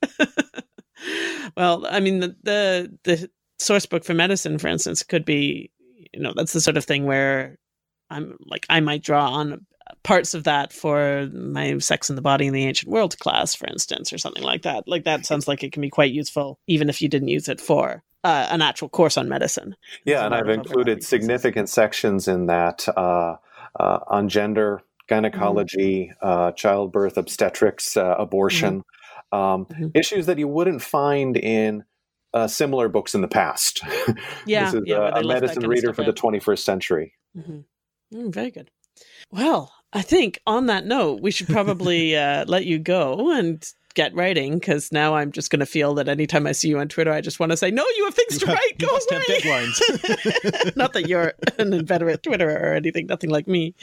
well, 1.57 1.85
I 1.87 1.99
mean 1.99 2.19
the, 2.19 2.35
the 2.43 2.97
the 3.03 3.29
source 3.59 3.85
book 3.85 4.03
for 4.03 4.13
medicine, 4.13 4.57
for 4.57 4.67
instance, 4.67 5.03
could 5.03 5.25
be 5.25 5.71
you 6.13 6.21
know 6.21 6.33
that's 6.35 6.53
the 6.53 6.61
sort 6.61 6.77
of 6.77 6.85
thing 6.85 7.05
where 7.05 7.57
I'm 8.09 8.37
like 8.45 8.65
I 8.69 8.79
might 8.79 9.03
draw 9.03 9.29
on 9.29 9.65
parts 10.03 10.33
of 10.33 10.43
that 10.43 10.73
for 10.73 11.29
my 11.33 11.77
sex 11.77 12.09
and 12.09 12.17
the 12.17 12.21
body 12.21 12.47
in 12.47 12.53
the 12.53 12.65
ancient 12.65 12.91
world 12.91 13.17
class 13.19 13.55
for 13.55 13.67
instance 13.67 14.11
or 14.11 14.17
something 14.17 14.43
like 14.43 14.63
that 14.63 14.87
like 14.87 15.03
that 15.05 15.25
sounds 15.25 15.47
like 15.47 15.63
it 15.63 15.71
can 15.71 15.81
be 15.81 15.89
quite 15.89 16.11
useful 16.11 16.59
even 16.67 16.89
if 16.89 17.01
you 17.01 17.07
didn't 17.07 17.27
use 17.27 17.47
it 17.47 17.61
for 17.61 18.03
uh, 18.23 18.47
an 18.49 18.61
actual 18.61 18.89
course 18.89 19.17
on 19.17 19.29
medicine 19.29 19.75
yeah 20.05 20.25
and 20.25 20.33
i've 20.33 20.49
included 20.49 21.03
significant 21.03 21.69
sections 21.69 22.27
in 22.27 22.47
that 22.47 22.87
uh, 22.97 23.35
uh, 23.79 23.99
on 24.07 24.29
gender 24.29 24.81
gynecology 25.07 26.11
mm-hmm. 26.11 26.27
Uh, 26.27 26.51
childbirth 26.53 27.17
obstetrics 27.17 27.97
uh, 27.97 28.15
abortion 28.17 28.79
mm-hmm. 28.79 28.87
Um, 29.33 29.65
mm-hmm. 29.65 29.87
issues 29.95 30.27
that 30.27 30.37
you 30.37 30.47
wouldn't 30.47 30.83
find 30.83 31.35
in 31.35 31.85
uh, 32.35 32.47
similar 32.47 32.87
books 32.87 33.15
in 33.15 33.21
the 33.21 33.27
past. 33.27 33.81
Yeah, 34.45 34.65
this 34.65 34.73
is 34.75 34.81
yeah, 34.85 35.09
a, 35.09 35.21
a 35.21 35.23
medicine 35.23 35.67
reader 35.67 35.93
for 35.93 36.03
the 36.03 36.13
21st 36.13 36.59
century. 36.59 37.13
Mm-hmm. 37.35 37.59
Mm, 38.13 38.33
very 38.33 38.51
good. 38.51 38.69
Well, 39.33 39.73
I 39.91 40.03
think 40.03 40.39
on 40.45 40.67
that 40.67 40.85
note, 40.85 41.21
we 41.21 41.31
should 41.31 41.47
probably 41.47 42.15
uh, 42.17 42.45
let 42.47 42.65
you 42.65 42.77
go 42.77 43.31
and 43.31 43.67
get 43.95 44.13
writing 44.13 44.59
because 44.59 44.91
now 44.91 45.15
I'm 45.15 45.31
just 45.31 45.49
going 45.49 45.59
to 45.59 45.65
feel 45.65 45.95
that 45.95 46.07
anytime 46.07 46.45
I 46.45 46.51
see 46.51 46.69
you 46.69 46.77
on 46.77 46.87
Twitter, 46.87 47.11
I 47.11 47.21
just 47.21 47.39
want 47.39 47.51
to 47.51 47.57
say, 47.57 47.71
"No, 47.71 47.83
you 47.97 48.05
have 48.05 48.13
things 48.13 48.33
you 48.33 48.39
to 48.41 48.47
have, 48.47 48.55
write. 48.55 48.77
Go 48.77 48.89
away." 48.89 49.23
deadlines. 49.39 50.75
Not 50.75 50.93
that 50.93 51.07
you're 51.07 51.33
an 51.57 51.73
inveterate 51.73 52.21
Twitterer 52.21 52.61
or 52.61 52.75
anything. 52.75 53.07
Nothing 53.07 53.31
like 53.31 53.47
me. 53.47 53.73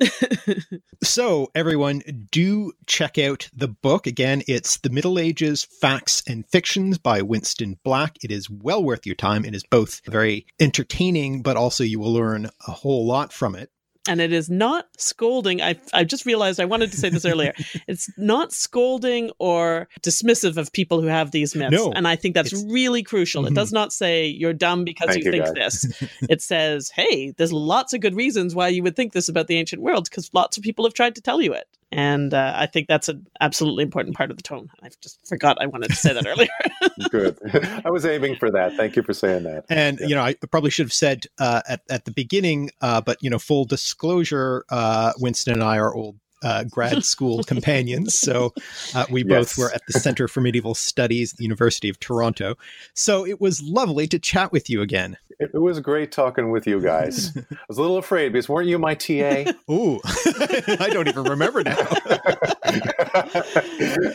so, 1.04 1.50
everyone, 1.54 2.02
do 2.32 2.72
check 2.86 3.16
out 3.16 3.48
the 3.54 3.68
book. 3.68 4.08
Again, 4.08 4.42
it's 4.48 4.78
The 4.78 4.90
Middle 4.90 5.20
Ages 5.20 5.64
Facts 5.80 6.22
and 6.26 6.44
Fictions 6.48 6.98
by 6.98 7.22
Winston 7.22 7.78
Black. 7.84 8.16
It 8.24 8.32
is 8.32 8.50
well 8.50 8.82
worth 8.82 9.06
your 9.06 9.14
time. 9.14 9.44
It 9.44 9.54
is 9.54 9.62
both 9.62 10.00
very 10.06 10.46
entertaining, 10.58 11.42
but 11.42 11.56
also 11.56 11.84
you 11.84 12.00
will 12.00 12.12
learn 12.12 12.50
a 12.66 12.72
whole 12.72 13.06
lot 13.06 13.32
from 13.32 13.54
it. 13.54 13.70
And 14.08 14.20
it 14.20 14.32
is 14.32 14.48
not 14.50 14.86
scolding. 14.96 15.60
I 15.62 15.76
I 15.92 16.04
just 16.04 16.26
realized 16.26 16.58
I 16.60 16.64
wanted 16.64 16.90
to 16.92 16.96
say 16.96 17.08
this 17.08 17.24
earlier. 17.24 17.52
it's 17.86 18.10
not 18.18 18.52
scolding 18.52 19.30
or 19.38 19.88
dismissive 20.02 20.56
of 20.56 20.72
people 20.72 21.00
who 21.00 21.06
have 21.08 21.30
these 21.30 21.54
myths, 21.54 21.72
No, 21.72 21.92
and 21.92 22.08
I 22.08 22.16
think 22.16 22.34
that's 22.34 22.52
really 22.68 23.02
crucial. 23.02 23.46
It 23.46 23.50
Mhm. 23.52 23.54
does 23.56 23.72
not 23.72 23.92
say 23.92 24.26
you're 24.26 24.52
dumb 24.52 24.84
because 24.84 25.10
Thank 25.10 25.24
you 25.24 25.32
you, 25.32 25.42
think 25.42 25.54
this. 25.54 25.86
It 26.28 26.42
says, 26.42 26.90
hey, 26.94 27.32
there's 27.36 27.52
lots 27.52 27.92
of 27.92 28.00
good 28.00 28.14
reasons 28.16 28.54
why 28.54 28.68
you 28.68 28.82
would 28.82 28.96
think 28.96 29.12
this 29.12 29.28
about 29.28 29.46
the 29.46 29.56
ancient 29.56 29.82
world 29.82 30.04
because 30.10 30.30
lots 30.32 30.56
of 30.56 30.62
people 30.62 30.84
have 30.84 30.94
tried 30.94 31.14
to 31.14 31.20
tell 31.20 31.40
you 31.40 31.52
it. 31.52 31.66
And 31.90 32.34
uh, 32.34 32.52
I 32.54 32.66
think 32.66 32.86
that's 32.86 33.08
an 33.08 33.26
absolutely 33.40 33.82
important 33.82 34.14
part 34.14 34.30
of 34.30 34.36
the 34.36 34.42
tone. 34.42 34.68
I 34.82 34.90
just 35.00 35.26
forgot 35.26 35.56
I 35.60 35.66
wanted 35.66 35.88
to 35.88 35.96
say 35.96 36.12
that 36.12 36.26
earlier. 36.26 36.48
Good. 37.10 37.38
I 37.84 37.90
was 37.90 38.04
aiming 38.04 38.36
for 38.36 38.50
that. 38.50 38.74
Thank 38.74 38.94
you 38.96 39.02
for 39.02 39.14
saying 39.14 39.44
that. 39.44 39.64
And 39.70 39.98
you 40.00 40.14
know, 40.14 40.22
I 40.22 40.34
probably 40.50 40.70
should 40.70 40.86
have 40.86 40.92
said 40.92 41.24
uh, 41.38 41.62
at 41.66 41.80
at 41.88 42.04
the 42.04 42.10
beginning, 42.10 42.70
uh, 42.82 43.00
but 43.00 43.16
you 43.22 43.30
know, 43.30 43.38
full 43.38 43.64
disclosure, 43.64 44.64
uh, 44.68 45.12
Winston 45.18 45.54
and 45.54 45.62
I 45.62 45.78
are 45.78 45.94
old 45.94 46.16
uh, 46.42 46.64
grad 46.64 47.04
school 47.06 47.42
companions, 47.42 48.18
so 48.18 48.52
uh, 48.94 49.06
we 49.10 49.24
both 49.24 49.56
were 49.56 49.72
at 49.72 49.82
the 49.86 49.98
Center 49.98 50.28
for 50.28 50.40
Medieval 50.40 50.74
Studies, 50.74 51.32
at 51.32 51.38
the 51.38 51.44
University 51.44 51.88
of 51.88 51.98
Toronto. 52.00 52.56
So 52.94 53.26
it 53.26 53.40
was 53.40 53.62
lovely 53.62 54.06
to 54.08 54.18
chat 54.18 54.52
with 54.52 54.68
you 54.68 54.82
again. 54.82 55.16
It, 55.40 55.50
it 55.54 55.58
was 55.58 55.78
great 55.80 56.10
talking 56.10 56.50
with 56.50 56.66
you 56.66 56.80
guys. 56.80 57.36
I 57.52 57.56
was 57.68 57.78
a 57.78 57.80
little 57.80 57.98
afraid 57.98 58.32
because 58.32 58.48
weren't 58.48 58.68
you 58.68 58.78
my 58.78 58.94
TA? 58.94 59.52
Ooh, 59.70 60.00
I 60.04 60.90
don't 60.92 61.06
even 61.06 61.24
remember 61.24 61.62
now. 61.62 61.76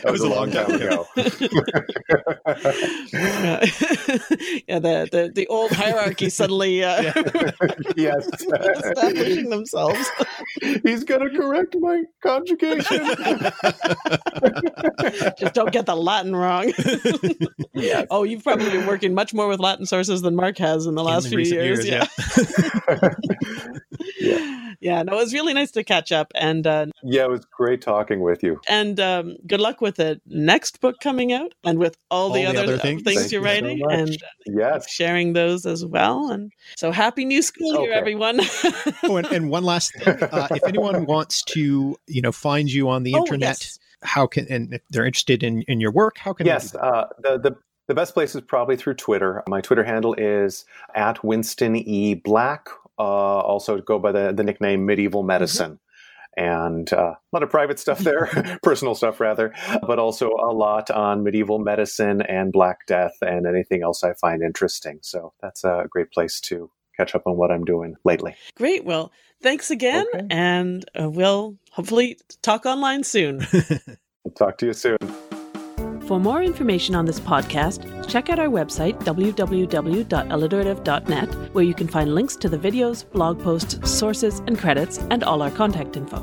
that 0.00 0.10
was 0.10 0.20
a 0.20 0.28
long 0.28 0.50
time 0.50 0.70
ago. 0.70 1.06
yeah, 3.12 3.64
Yeah, 4.68 4.78
the, 4.78 5.08
the 5.10 5.32
the 5.34 5.46
old 5.48 5.70
hierarchy 5.72 6.28
suddenly 6.28 6.84
uh, 6.84 7.12
yes. 7.96 8.28
establishing 8.28 9.48
themselves. 9.48 10.10
He's 10.82 11.04
going 11.04 11.28
to 11.28 11.36
correct 11.36 11.74
my 11.78 12.02
conjugation. 12.22 12.98
Just 15.38 15.54
don't 15.54 15.72
get 15.72 15.86
the 15.86 15.96
Latin 15.96 16.36
wrong. 16.36 16.72
Yes. 17.72 18.06
Oh, 18.10 18.24
you've 18.24 18.44
probably 18.44 18.70
been 18.70 18.86
working 18.86 19.14
much 19.14 19.32
more 19.34 19.48
with 19.48 19.60
Latin 19.60 19.86
sources 19.86 20.22
than 20.22 20.36
Mark 20.36 20.58
has 20.58 20.86
in 20.86 20.94
the 20.94 21.02
last 21.02 21.13
In 21.18 21.30
few 21.30 21.38
years. 21.38 21.86
years, 21.86 22.06
yeah. 24.20 24.44
yeah. 24.80 25.02
No, 25.02 25.12
it 25.14 25.16
was 25.16 25.32
really 25.32 25.54
nice 25.54 25.70
to 25.72 25.84
catch 25.84 26.12
up, 26.12 26.32
and 26.34 26.66
uh, 26.66 26.86
yeah, 27.02 27.24
it 27.24 27.30
was 27.30 27.44
great 27.46 27.80
talking 27.80 28.20
with 28.20 28.42
you. 28.42 28.60
and 28.68 28.98
um, 29.00 29.36
good 29.46 29.60
luck 29.60 29.80
with 29.80 29.96
the 29.96 30.20
next 30.26 30.80
book 30.80 30.96
coming 31.02 31.32
out, 31.32 31.54
and 31.64 31.78
with 31.78 31.96
all, 32.10 32.30
the, 32.30 32.44
All 32.46 32.52
the 32.52 32.58
other, 32.60 32.72
other 32.74 32.78
things. 32.78 33.02
things 33.02 33.32
you're 33.32 33.40
you 33.42 33.46
writing, 33.46 33.78
much. 33.80 33.92
and 33.98 34.18
Yes. 34.46 34.88
sharing 34.90 35.32
those 35.32 35.66
as 35.66 35.84
well. 35.84 36.30
And 36.30 36.52
so, 36.76 36.90
happy 36.90 37.24
new 37.24 37.42
school 37.42 37.80
year, 37.82 37.92
everyone! 37.92 38.40
oh, 39.04 39.16
and, 39.16 39.26
and 39.28 39.50
one 39.50 39.64
last 39.64 39.92
thing: 39.94 40.16
uh, 40.22 40.48
if 40.50 40.62
anyone 40.66 41.06
wants 41.06 41.42
to, 41.44 41.96
you 42.06 42.22
know, 42.22 42.32
find 42.32 42.70
you 42.72 42.88
on 42.88 43.02
the 43.02 43.14
Oh, 43.14 43.18
internet, 43.18 43.60
yes. 43.60 43.78
how 44.02 44.26
can 44.26 44.46
and 44.50 44.74
if 44.74 44.82
they're 44.90 45.06
interested 45.06 45.42
in 45.42 45.62
in 45.62 45.80
your 45.80 45.90
work, 45.92 46.18
how 46.18 46.32
can 46.32 46.44
they 46.44 46.52
Yes. 46.52 46.72
do? 46.72 46.78
Uh, 46.78 47.06
the, 47.22 47.38
the, 47.38 47.56
the 47.88 47.94
best 47.94 48.14
place 48.14 48.34
is 48.34 48.40
probably 48.42 48.76
through 48.76 48.94
Twitter. 48.94 49.42
My 49.48 49.60
Twitter 49.60 49.84
handle 49.84 50.14
is 50.14 50.64
at 50.94 51.22
Winston 51.24 51.76
E. 51.76 52.14
Black. 52.14 52.68
Uh, 52.98 53.02
also 53.02 53.78
go 53.80 53.98
by 53.98 54.12
the, 54.12 54.32
the 54.32 54.42
nickname 54.44 54.86
Medieval 54.86 55.22
Medicine. 55.22 55.78
And 56.36 56.92
uh, 56.92 57.14
a 57.14 57.18
lot 57.32 57.42
of 57.44 57.50
private 57.50 57.78
stuff 57.78 58.00
there, 58.00 58.26
personal 58.62 58.94
stuff 58.96 59.20
rather, 59.20 59.52
but 59.86 59.98
also 60.00 60.30
a 60.30 60.52
lot 60.52 60.90
on 60.90 61.22
medieval 61.22 61.60
medicine 61.60 62.22
and 62.22 62.52
Black 62.52 62.86
Death 62.86 63.14
and 63.22 63.46
anything 63.46 63.82
else 63.84 64.02
I 64.02 64.14
find 64.14 64.42
interesting. 64.42 64.98
So 65.02 65.32
that's 65.40 65.62
a 65.62 65.86
great 65.88 66.10
place 66.10 66.40
to 66.42 66.70
catch 66.96 67.14
up 67.14 67.26
on 67.26 67.36
what 67.36 67.50
I'm 67.52 67.64
doing 67.64 67.94
lately. 68.04 68.34
Great. 68.56 68.84
Well, 68.84 69.12
thanks 69.42 69.70
again, 69.70 70.06
Okay. 70.14 70.26
and 70.30 70.84
uh, 71.00 71.08
we'll 71.10 71.56
hopefully 71.70 72.18
talk 72.42 72.66
online 72.66 73.04
soon. 73.04 73.46
I'll 74.24 74.32
talk 74.36 74.58
to 74.58 74.66
you 74.66 74.72
soon. 74.72 74.96
For 76.06 76.20
more 76.20 76.42
information 76.42 76.94
on 76.94 77.06
this 77.06 77.18
podcast, 77.18 78.06
check 78.06 78.28
out 78.28 78.38
our 78.38 78.48
website, 78.48 79.02
www.alliterative.net, 79.04 81.54
where 81.54 81.64
you 81.64 81.72
can 81.72 81.88
find 81.88 82.14
links 82.14 82.36
to 82.36 82.50
the 82.50 82.58
videos, 82.58 83.10
blog 83.10 83.42
posts, 83.42 83.90
sources, 83.90 84.40
and 84.40 84.58
credits, 84.58 84.98
and 84.98 85.24
all 85.24 85.40
our 85.40 85.50
contact 85.50 85.96
info. 85.96 86.22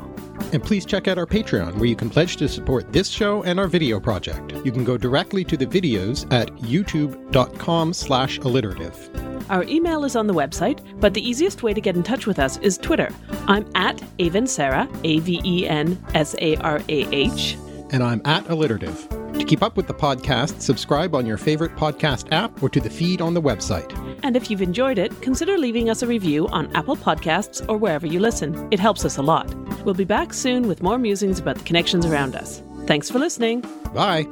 And 0.52 0.62
please 0.62 0.84
check 0.84 1.08
out 1.08 1.18
our 1.18 1.26
Patreon, 1.26 1.74
where 1.76 1.86
you 1.86 1.96
can 1.96 2.10
pledge 2.10 2.36
to 2.36 2.48
support 2.48 2.92
this 2.92 3.08
show 3.08 3.42
and 3.42 3.58
our 3.58 3.66
video 3.66 3.98
project. 3.98 4.52
You 4.64 4.70
can 4.70 4.84
go 4.84 4.96
directly 4.96 5.42
to 5.44 5.56
the 5.56 5.66
videos 5.66 6.32
at 6.32 6.52
youtube.com 6.58 7.92
slash 7.92 8.38
alliterative. 8.38 9.10
Our 9.50 9.64
email 9.64 10.04
is 10.04 10.14
on 10.14 10.28
the 10.28 10.34
website, 10.34 10.78
but 11.00 11.14
the 11.14 11.28
easiest 11.28 11.64
way 11.64 11.74
to 11.74 11.80
get 11.80 11.96
in 11.96 12.04
touch 12.04 12.28
with 12.28 12.38
us 12.38 12.56
is 12.58 12.78
Twitter. 12.78 13.12
I'm 13.48 13.68
at 13.74 14.00
Aven 14.20 14.46
Sarah, 14.46 14.88
A 15.02 15.18
V 15.18 15.40
E 15.44 15.68
N 15.68 16.00
S 16.14 16.36
A 16.38 16.54
R 16.58 16.80
A 16.88 17.08
H. 17.12 17.56
And 17.90 18.04
I'm 18.04 18.22
at 18.24 18.48
alliterative. 18.48 19.08
To 19.42 19.48
keep 19.48 19.64
up 19.64 19.76
with 19.76 19.88
the 19.88 19.94
podcast, 19.94 20.60
subscribe 20.60 21.16
on 21.16 21.26
your 21.26 21.36
favorite 21.36 21.74
podcast 21.74 22.30
app 22.30 22.62
or 22.62 22.68
to 22.68 22.78
the 22.78 22.88
feed 22.88 23.20
on 23.20 23.34
the 23.34 23.42
website. 23.42 23.90
And 24.22 24.36
if 24.36 24.48
you've 24.48 24.62
enjoyed 24.62 24.98
it, 24.98 25.20
consider 25.20 25.58
leaving 25.58 25.90
us 25.90 26.00
a 26.00 26.06
review 26.06 26.46
on 26.50 26.70
Apple 26.76 26.94
Podcasts 26.94 27.68
or 27.68 27.76
wherever 27.76 28.06
you 28.06 28.20
listen. 28.20 28.68
It 28.70 28.78
helps 28.78 29.04
us 29.04 29.16
a 29.16 29.22
lot. 29.22 29.52
We'll 29.84 29.96
be 29.96 30.04
back 30.04 30.32
soon 30.32 30.68
with 30.68 30.80
more 30.80 30.96
musings 30.96 31.40
about 31.40 31.58
the 31.58 31.64
connections 31.64 32.06
around 32.06 32.36
us. 32.36 32.62
Thanks 32.86 33.10
for 33.10 33.18
listening. 33.18 33.62
Bye. 33.92 34.28